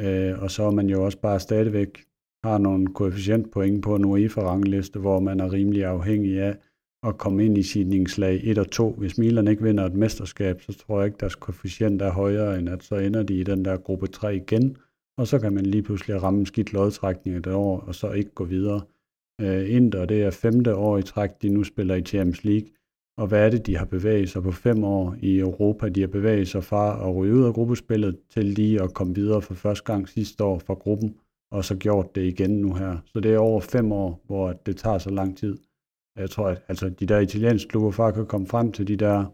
[0.00, 2.04] Øh, og så er man jo også bare stadigvæk
[2.44, 6.56] har nogle koefficientpoint på en UEFA-rangliste, hvor man er rimelig afhængig af,
[7.06, 8.90] at komme ind i sidningslag 1 og 2.
[8.98, 12.68] Hvis Milan ikke vinder et mesterskab, så tror jeg ikke, deres koefficient er højere, end
[12.68, 14.76] at så ender de i den der gruppe 3 igen,
[15.18, 18.44] og så kan man lige pludselig ramme skidt lodtrækning et år, og så ikke gå
[18.44, 18.80] videre.
[19.40, 22.68] Øh, Inter, det er femte år i træk, de nu spiller i Champions League,
[23.20, 25.88] og hvad er det, de har bevæget sig på fem år i Europa?
[25.88, 29.42] De har bevæget sig fra at ryge ud af gruppespillet til lige at komme videre
[29.42, 31.16] for første gang sidste år fra gruppen,
[31.50, 32.98] og så gjort det igen nu her.
[33.06, 35.58] Så det er over fem år, hvor det tager så lang tid.
[36.16, 39.24] Jeg tror, at altså, de der italienske klubber faktisk kan komme frem til de der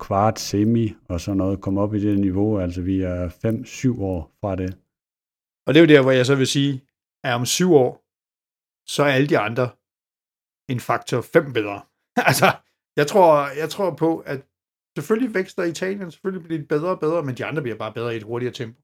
[0.00, 2.58] kvart, semi og sådan noget, komme op i det niveau.
[2.58, 4.78] Altså vi er 5-7 år fra det.
[5.66, 6.80] Og det er jo der, hvor jeg så vil sige,
[7.24, 8.04] at om syv år,
[8.86, 9.68] så er alle de andre
[10.68, 11.80] en faktor 5 bedre.
[12.30, 12.46] altså,
[12.96, 14.40] jeg tror, jeg tror på, at
[14.96, 18.14] selvfølgelig vækster Italien, selvfølgelig bliver de bedre og bedre, men de andre bliver bare bedre
[18.14, 18.80] i et hurtigere tempo.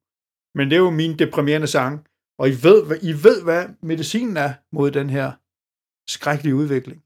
[0.55, 2.07] Men det er jo min deprimerende sang,
[2.39, 5.33] og I ved, I ved hvad medicinen er mod den her
[6.11, 7.03] skrækkelige udvikling.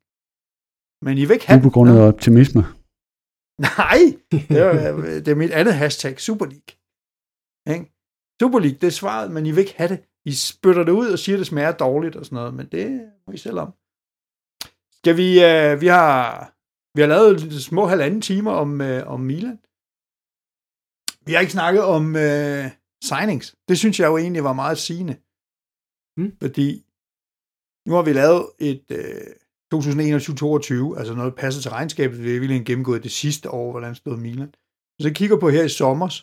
[1.04, 1.62] Men I vil ikke have det.
[1.62, 2.62] på grund af optimisme.
[3.78, 4.00] Nej,
[4.32, 6.72] det er, det er mit andet hashtag, Super League.
[7.74, 7.92] Ikke?
[8.42, 10.00] Super League, det er svaret, men I vil ikke have det.
[10.24, 13.12] I spytter det ud og siger, at det smager dårligt og sådan noget, men det
[13.26, 13.70] må I selv om.
[14.98, 16.18] Skal vi, uh, vi har,
[16.94, 19.58] vi har lavet små halvanden timer om, uh, om Milan.
[21.26, 22.64] Vi har ikke snakket om uh,
[23.10, 23.46] signings.
[23.68, 25.16] Det synes jeg jo egentlig var meget sigende.
[26.18, 26.32] Mm.
[26.42, 26.68] Fordi
[27.86, 29.26] nu har vi lavet et uh,
[29.74, 34.16] 2021-22, altså noget passet til regnskabet, vi har virkelig gennemgået det sidste år, hvordan stod
[34.16, 34.54] Milan.
[34.94, 36.16] Hvis jeg kigger på her i sommers,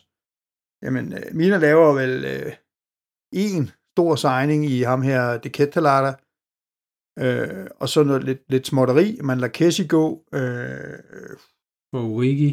[0.84, 2.52] jamen Milan laver vel uh,
[3.32, 6.12] en stor signing i ham her, De Ketalata,
[7.18, 9.18] øh, og så noget lidt, lidt småtteri.
[9.24, 10.24] Man lader Kessi gå.
[10.34, 10.98] Øh,
[11.92, 12.50] og Origi.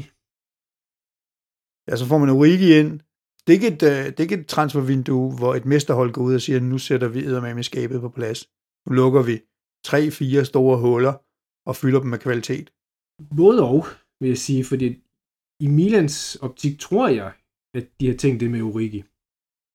[1.87, 2.91] Ja, så får man Origi ind.
[3.43, 6.35] Det er, ikke et, øh, det er ikke et transfervindue, hvor et mesterhold går ud
[6.35, 7.21] og siger, nu sætter vi
[7.55, 8.39] med skabet på plads.
[8.85, 9.35] Nu lukker vi
[9.85, 11.15] tre-fire store huller
[11.69, 12.73] og fylder dem med kvalitet.
[13.37, 13.85] Både og,
[14.19, 14.87] vil jeg sige, fordi
[15.65, 17.31] i Milans optik tror jeg,
[17.77, 19.03] at de har tænkt det med Origi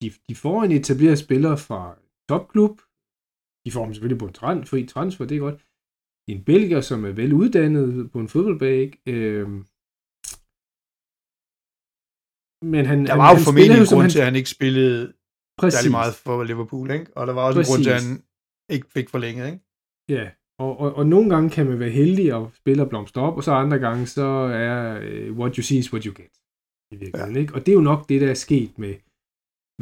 [0.03, 1.81] de, de får en etableret spiller fra
[2.29, 2.75] topklub.
[3.65, 5.61] De får dem selvfølgelig på en tran, fri transfer, det er godt.
[6.29, 8.99] En belgier, som er veluddannet på en fodboldbag.
[9.07, 9.49] Øh,
[12.73, 15.13] men han, der var han, jo formentlig en grund han, til, at han ikke spillede
[15.59, 15.79] præcis.
[15.79, 17.17] særlig meget for Liverpool, ikke?
[17.17, 17.71] og der var også præcis.
[17.71, 18.23] en grund til, at han
[18.75, 19.47] ikke fik forlænget.
[19.47, 19.61] Ikke?
[20.09, 23.45] Ja, og, og, og nogle gange kan man være heldig og spiller blomster op, og
[23.45, 24.25] så andre gange, så
[24.67, 24.77] er
[25.31, 26.33] uh, what you see is what you get.
[26.93, 27.41] I virkeligheden, ja.
[27.41, 27.55] ikke?
[27.55, 28.95] Og det er jo nok det, der er sket med,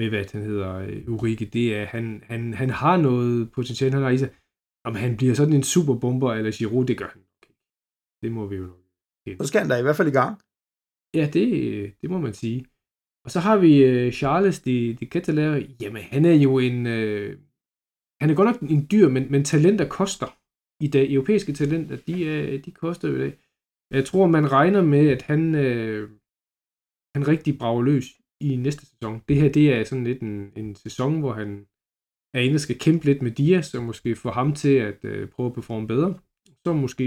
[0.01, 4.03] med, hvad han hedder, øh, Ulrike, det er, han, han, han har noget potentiale, han
[4.03, 4.31] har i sig.
[4.89, 7.23] Om han bliver sådan en superbomber eller Giroud, det gør han.
[8.23, 10.35] Det må vi jo nok Så skal han da i hvert fald i gang.
[11.19, 11.47] Ja, det,
[12.01, 12.61] det må man sige.
[13.25, 15.57] Og så har vi uh, Charles de, de Catalere.
[15.83, 16.79] Jamen, han er jo en...
[16.97, 17.31] Uh,
[18.21, 20.31] han er godt nok en dyr, men, men talenter koster.
[20.87, 22.15] I dag, europæiske talenter, de,
[22.65, 23.33] de koster jo det.
[23.91, 26.03] Jeg tror, man regner med, at han, uh,
[27.15, 29.23] han rigtig brager løs i næste sæson.
[29.29, 31.67] Det her, det er sådan lidt en, en sæson, hvor han
[32.35, 35.29] er inde og skal kæmpe lidt med Dias, og måske få ham til at øh,
[35.29, 36.21] prøve at performe bedre.
[36.67, 37.07] Så måske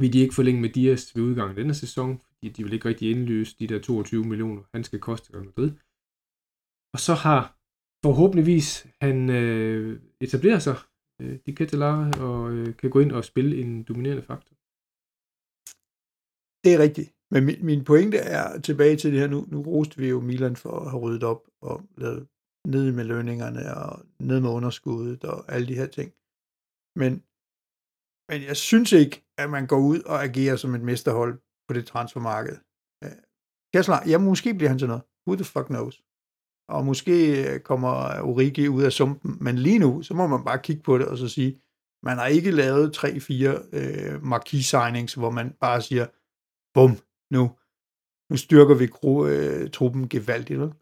[0.00, 2.88] vil de ikke forlænge med Dias ved udgangen af denne sæson, fordi de vil ikke
[2.88, 5.70] rigtig indløse de der 22 millioner, han skal koste Real Madrid.
[6.94, 7.42] Og så har
[8.04, 10.76] forhåbentligvis han øh, etableret sig,
[11.20, 14.54] øh, de Ketelar, og øh, kan gå ind og spille en dominerende faktor.
[16.64, 17.13] Det er rigtigt.
[17.34, 20.56] Men min, min pointe er tilbage til det her, nu, nu roste vi jo Milan
[20.56, 22.28] for at have ryddet op og lavet
[22.74, 26.08] ned med lønningerne og ned med underskuddet og alle de her ting.
[27.00, 27.12] Men,
[28.28, 31.34] men jeg synes ikke, at man går ud og agerer som et mesterhold
[31.68, 32.56] på det transfermarked.
[33.04, 33.18] Øh,
[33.72, 35.04] Kessler, ja, måske bliver han til noget.
[35.26, 35.96] Who the fuck knows?
[36.68, 37.92] Og måske øh, kommer
[38.30, 41.18] Origi ud af sumpen, men lige nu, så må man bare kigge på det og
[41.18, 41.52] så sige,
[42.08, 43.04] man har ikke lavet 3-4
[43.78, 46.06] øh, marquis signings, hvor man bare siger,
[46.74, 46.92] bum,
[47.36, 47.42] nu,
[48.30, 50.72] nu styrker vi gru, øh, truppen gevaldigt, vel?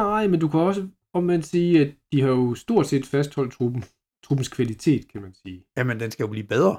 [0.00, 0.82] Nej, men du kan også
[1.18, 3.82] om man sige, at de har jo stort set fastholdt truppen,
[4.24, 5.58] truppens kvalitet, kan man sige.
[5.76, 6.74] Jamen, den skal jo blive bedre.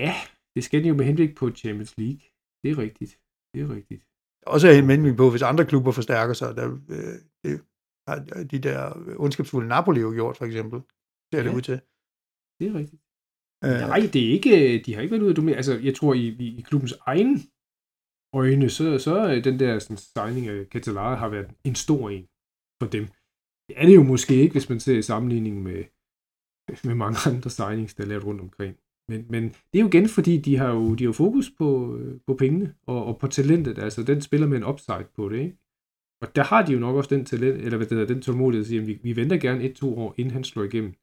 [0.00, 0.12] Ja,
[0.54, 2.22] det skal den jo med henblik på Champions League.
[2.62, 3.12] Det er rigtigt.
[3.52, 4.02] Det er rigtigt.
[4.54, 7.54] Også en henblik på, hvis andre klubber forstærker sig, der, øh, det
[8.08, 8.16] har
[8.52, 8.80] de der
[9.24, 10.78] ondskabsfulde Napoli jo gjort, for eksempel.
[11.28, 11.78] Det er ja, det ud til.
[12.58, 13.02] Det er rigtigt.
[13.64, 15.56] Øh, Nej, det er ikke, de har ikke været ude at dominere.
[15.56, 17.42] Altså, jeg tror, i, i, i klubbens egen
[18.34, 22.26] øjne, så, så den der sådan, signing af Catalara har været en stor en
[22.82, 23.04] for dem.
[23.68, 25.84] Det er det jo måske ikke, hvis man ser i sammenligning med,
[26.84, 28.76] med mange andre signings, der er lavet rundt omkring.
[29.08, 32.20] Men, men det er jo igen, fordi de har jo, de har fokus på, øh,
[32.26, 33.78] på pengene og, og på talentet.
[33.78, 35.56] Altså, den spiller med en upside på det, ikke?
[36.22, 38.60] Og der har de jo nok også den talent, eller hvad det hedder, den tålmodighed
[38.64, 40.94] at sige, at vi, vi venter gerne et-to år, inden han slår igennem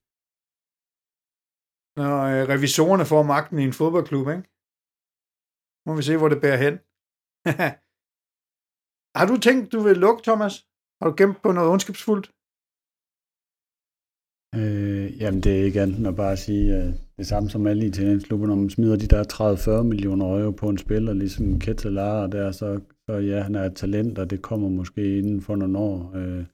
[2.00, 4.46] når øh, revisorerne får magten i en fodboldklub, ikke?
[5.86, 6.76] Må vi se, hvor det bærer hen.
[9.18, 10.54] Har du tænkt, du vil lukke, Thomas?
[10.98, 12.28] Har du gemt på noget ondskabsfuldt?
[14.60, 17.86] Øh, jamen, det er ikke andet end at bare sige øh, det samme som alle
[17.86, 22.52] italienske når man smider de der 30-40 millioner euro på en spiller, ligesom Ketelar der,
[22.52, 26.16] så, så ja, han er et talent, og det kommer måske inden for nogle år.
[26.16, 26.46] Øh,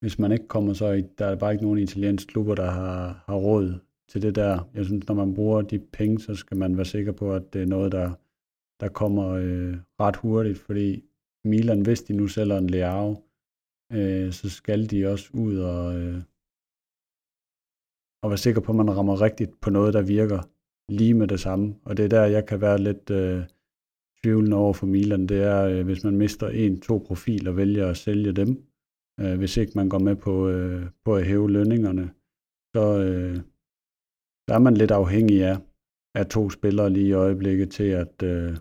[0.00, 3.24] hvis man ikke kommer, så er der er bare ikke nogen italienske klubber, der har,
[3.26, 3.78] har råd
[4.10, 4.70] til det der.
[4.74, 7.62] Jeg synes, når man bruger de penge, så skal man være sikker på, at det
[7.62, 8.08] er noget, der,
[8.80, 11.04] der kommer øh, ret hurtigt, fordi
[11.44, 13.16] Milan, hvis de nu sælger en Leao,
[13.92, 16.22] øh, så skal de også ud og, øh,
[18.22, 20.40] og være sikker på, at man rammer rigtigt på noget, der virker
[20.88, 21.74] lige med det samme.
[21.84, 23.44] Og det er der, jeg kan være lidt øh,
[24.22, 25.26] tvivlende over for Milan.
[25.26, 28.64] Det er, øh, hvis man mister en, to profiler, vælger at sælge dem.
[29.20, 32.10] Øh, hvis ikke man går med på, øh, på at hæve lønningerne,
[32.74, 33.40] så øh,
[34.48, 35.56] der er man lidt afhængig af,
[36.14, 38.56] af to spillere lige i øjeblikket til, at øh,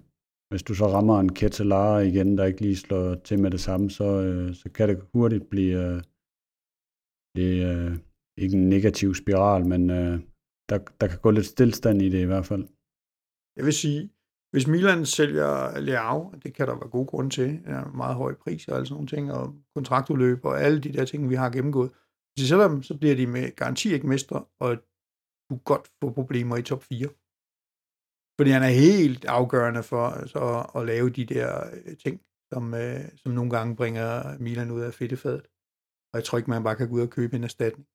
[0.50, 3.90] hvis du så rammer en Ketelara igen, der ikke lige slår til med det samme,
[3.90, 6.02] så, øh, så kan det hurtigt blive, øh,
[7.34, 7.98] blive øh,
[8.38, 10.20] ikke en negativ spiral, men øh,
[10.70, 12.68] der, der kan gå lidt stillstand i det i hvert fald.
[13.58, 14.10] Jeg vil sige,
[14.52, 18.68] hvis Milan sælger Leao, det kan der være god grund til, er meget høj pris
[18.68, 21.92] og alle sådan nogle ting, og kontraktudløb og alle de der ting, vi har gennemgået.
[21.92, 24.78] Hvis de sælger dem, så bliver de med garanti ikke mestre, og
[25.50, 27.08] du godt få problemer i top 4.
[28.40, 32.22] Fordi han er helt afgørende for så at lave de der øh, ting,
[32.54, 35.48] som, øh, som nogle gange bringer Milan ud af fedtefadet.
[36.12, 37.88] Og jeg tror ikke, man bare kan gå ud og købe en erstatning.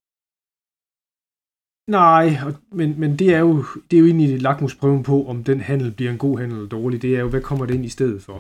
[1.91, 2.27] Nej,
[2.73, 6.13] men, men det er jo, det er jo egentlig lakmusprøven på, om den handel bliver
[6.13, 7.03] en god handel eller dårlig.
[7.03, 8.39] Det er jo, hvad kommer det ind i stedet for?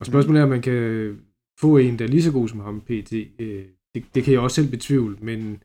[0.00, 0.80] Og spørgsmålet er, om man kan
[1.60, 3.12] få en, der er lige så god som ham, PT.
[3.38, 5.62] Øh, det, det kan jeg også selv betvivle, men,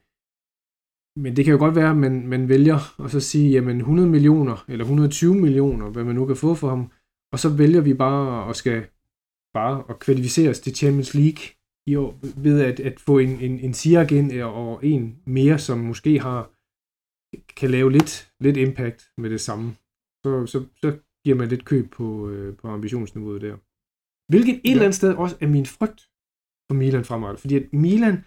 [1.15, 4.09] men det kan jo godt være, at man, man vælger at så sige, jamen 100
[4.09, 6.91] millioner, eller 120 millioner, hvad man nu kan få for ham,
[7.33, 8.87] og så vælger vi bare at skal
[9.53, 11.43] bare at kvalificere os til Champions League
[11.87, 15.77] i år, ved at, at få en, en, en Siak ind og en mere, som
[15.77, 16.51] måske har
[17.55, 19.75] kan lave lidt, lidt impact med det samme,
[20.23, 23.57] så, så, så giver man lidt køb på, øh, på ambitionsniveauet der.
[24.31, 24.71] Hvilket et ja.
[24.71, 26.01] eller andet sted også er min frygt
[26.67, 27.35] for Milan fremover.
[27.35, 28.25] Fordi at Milan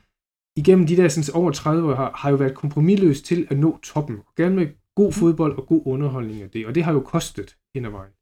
[0.57, 3.79] igennem de der sådan, over 30 år har, har jo været kompromilløs til at nå
[3.83, 4.21] toppen.
[4.37, 5.13] Gerne med god mm.
[5.13, 6.67] fodbold og god underholdning af det.
[6.67, 8.13] Og det har jo kostet hen ad vejen.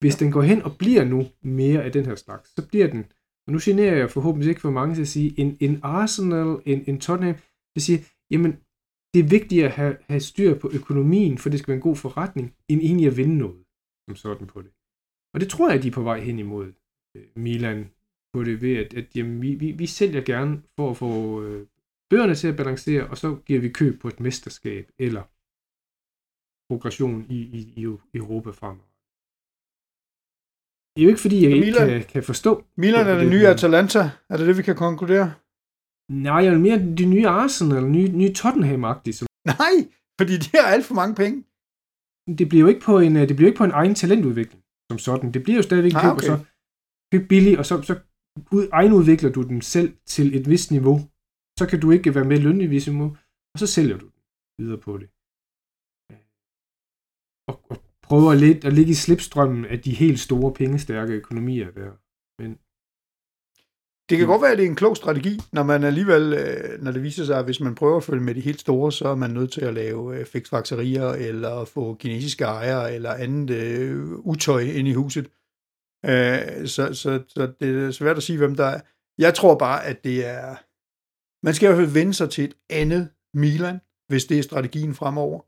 [0.00, 3.04] Hvis den går hen og bliver nu mere af den her slags, så bliver den,
[3.46, 6.84] og nu generer jeg forhåbentlig ikke for mange til at sige, en, en Arsenal, en,
[6.86, 7.36] en Tottenham,
[7.74, 7.98] det siger,
[8.30, 8.52] jamen
[9.14, 11.96] det er vigtigt at have, have styr på økonomien, for det skal være en god
[11.96, 13.64] forretning, end egentlig at vinde noget,
[14.08, 14.70] som sådan på det.
[15.34, 16.72] Og det tror jeg, de er på vej hen imod
[17.16, 17.90] øh, Milan
[18.32, 21.66] på det, ved at, at jamen, vi, vi, vi sælger gerne for at få øh,
[22.10, 25.22] bøgerne til at balancere, og så giver vi køb på et mesterskab, eller
[26.70, 27.82] progression i, i, i
[28.14, 28.86] Europa fremover.
[30.92, 32.64] Det er jo ikke fordi, jeg Milan, ikke kan, kan forstå.
[32.76, 34.02] Milan er det, det nye Atalanta.
[34.30, 35.34] Er det det, vi kan konkludere?
[36.10, 39.12] Nej, jeg vil mere de nye Arsenal, nye, nye Tottenham-agtige.
[39.12, 39.26] Som...
[39.46, 39.74] Nej,
[40.18, 41.44] fordi de har alt for mange penge.
[42.38, 45.32] Det bliver jo ikke på en, det bliver ikke på en egen talentudvikling som sådan.
[45.34, 46.14] Det bliver jo stadigvæk ah, okay.
[46.16, 46.34] og så
[47.12, 47.94] køb billigt, og så, så
[48.52, 51.00] ud, egenudvikler du den selv til et vist niveau.
[51.58, 53.16] Så kan du ikke være med niveau,
[53.54, 54.22] og så sælger du den
[54.58, 55.08] videre på det.
[56.12, 56.18] Øh,
[57.48, 61.92] og, og prøver lidt at ligge i slipstrømmen af de helt store pengestærke økonomier der.
[62.42, 62.58] Men
[64.10, 66.92] det kan godt være, at det er en klog strategi, når man alligevel, øh, når
[66.92, 69.14] det viser sig, at hvis man prøver at følge med de helt store, så er
[69.14, 74.60] man nødt til at lave øh, fiksfakserier, eller få kinesiske ejere, eller andet øh, utøj
[74.60, 75.30] ind i huset.
[76.04, 78.80] Øh, så, så, så det er svært at sige, hvem der er.
[79.18, 80.56] Jeg tror bare, at det er...
[81.46, 84.94] Man skal i hvert fald vende sig til et andet Milan, hvis det er strategien
[84.94, 85.40] fremover,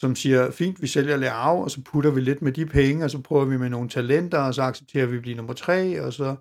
[0.00, 3.10] som siger, fint, vi sælger Leao, og så putter vi lidt med de penge, og
[3.10, 6.12] så prøver vi med nogle talenter, og så accepterer vi at blive nummer tre, og
[6.12, 6.36] så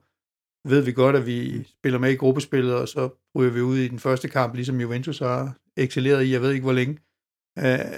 [0.65, 3.87] ved vi godt, at vi spiller med i gruppespillet, og så ryger vi ud i
[3.87, 6.99] den første kamp, ligesom Juventus har excelleret i, jeg ved ikke hvor længe.
[7.57, 7.97] Øh,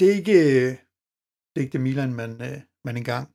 [0.00, 3.31] det er ikke det, er ikke det Milan, man, øh, man engang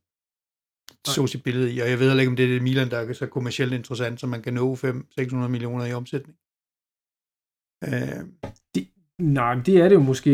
[1.13, 2.97] så sit billede i, og jeg ved heller ikke, om det er det Milan, der
[2.97, 6.37] er så kommercielt interessant, så man kan nå 500-600 millioner i omsætning.
[7.83, 8.25] Øh,
[9.21, 10.31] Nej, det er det jo måske.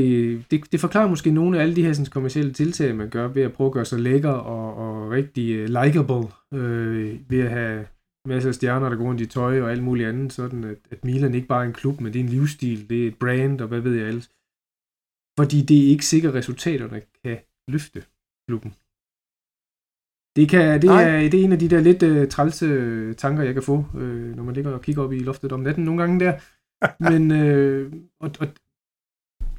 [0.52, 3.44] Det, det forklarer måske nogle af alle de her sådan, kommersielle tiltag, man gør ved
[3.44, 7.88] at prøve at gøre sig lækker og, og rigtig uh, likable, øh, ved at have
[8.28, 11.06] masser af stjerner, der går rundt i tøj og alt muligt andet, sådan at, at
[11.06, 13.62] Milan ikke bare er en klub, men det er en livsstil, det er et brand,
[13.62, 14.32] og hvad ved jeg ellers.
[15.40, 17.38] Fordi det er ikke sikkert, resultaterne kan
[17.68, 18.04] løfte
[18.48, 18.74] klubben.
[20.36, 23.54] Det, kan, det, er, det er en af de der lidt uh, trælse tanker, jeg
[23.54, 26.20] kan få, øh, når man ligger og kigger op i loftet om natten nogle gange
[26.20, 26.34] der.
[27.10, 28.48] Men, øh, og, og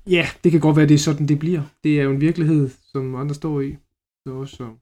[0.06, 1.62] ja, det kan godt være, det er sådan, det bliver.
[1.84, 3.76] Det er jo en virkelighed, som andre står i.
[4.26, 4.74] Så også,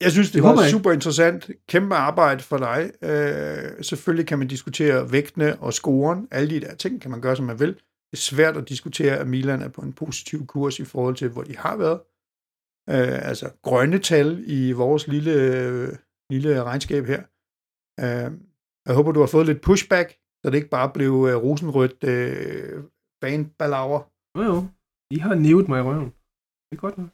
[0.00, 1.50] jeg synes, det, det var super interessant.
[1.68, 2.90] Kæmpe arbejde for dig.
[3.02, 6.28] Øh, selvfølgelig kan man diskutere vægtene og scoren.
[6.30, 7.68] Alle de der ting kan man gøre, som man vil.
[7.68, 11.28] Det er svært at diskutere, at Milan er på en positiv kurs i forhold til,
[11.28, 12.00] hvor de har været.
[12.94, 15.34] Øh, altså grønne tal i vores lille,
[16.32, 17.22] lille regnskab her.
[18.04, 18.30] Øh,
[18.86, 20.08] jeg håber, du har fået lidt pushback,
[20.40, 22.84] så det ikke bare blev øh, rosenrødt øh,
[23.22, 24.00] banebalaver.
[24.36, 24.56] Jo jo,
[25.16, 26.10] I har nævet mig i røven.
[26.66, 27.10] Det er godt nok.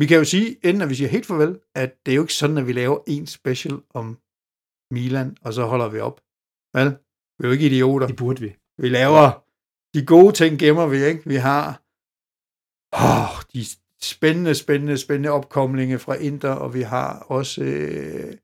[0.00, 2.40] Vi kan jo sige, inden at vi siger helt farvel, at det er jo ikke
[2.40, 4.06] sådan, at vi laver en special om
[4.94, 6.16] Milan, og så holder vi op.
[6.76, 6.90] Vel?
[7.36, 8.06] Vi er jo ikke idioter.
[8.06, 8.50] Det burde vi.
[8.82, 9.24] Vi laver
[9.94, 11.22] de gode ting, gemmer vi, ikke?
[11.32, 11.66] Vi har
[12.92, 13.60] oh, de
[14.02, 18.34] spændende, spændende, spændende opkomlinge fra Inter, og vi har også øh,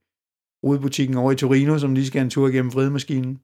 [0.65, 3.41] rodebutikken over i Torino, som lige skal en tur gennem vridemaskinen.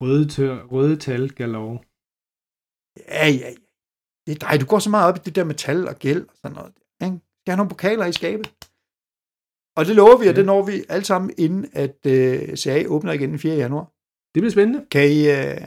[0.00, 1.78] Røde, tør, røde tal galore.
[3.08, 3.54] Ja, ja, ja.
[4.26, 6.36] Det er dig, du går så meget op i det der metal og gæld og
[6.36, 6.72] sådan noget.
[7.04, 7.18] Ikke?
[7.40, 8.54] Skal have nogle pokaler i skabet.
[9.76, 13.12] Og det lover vi, og det når vi alle sammen, inden at uh, CA åbner
[13.12, 13.56] igen den 4.
[13.56, 13.84] januar.
[14.34, 14.86] Det bliver spændende.
[14.90, 15.62] Kan I uh,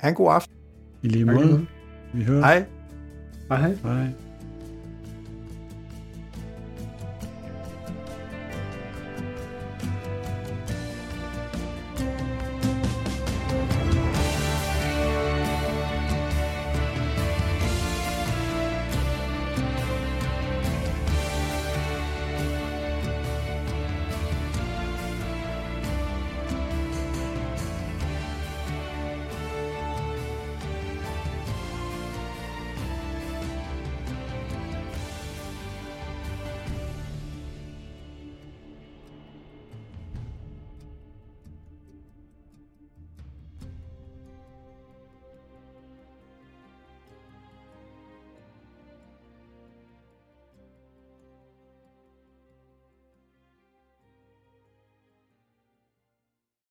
[0.00, 0.56] have en god aften?
[1.02, 1.66] I lige måde.
[2.14, 2.40] Vi hører.
[2.40, 2.66] Hej.
[3.48, 3.74] Hej hej.
[3.74, 4.25] Hej.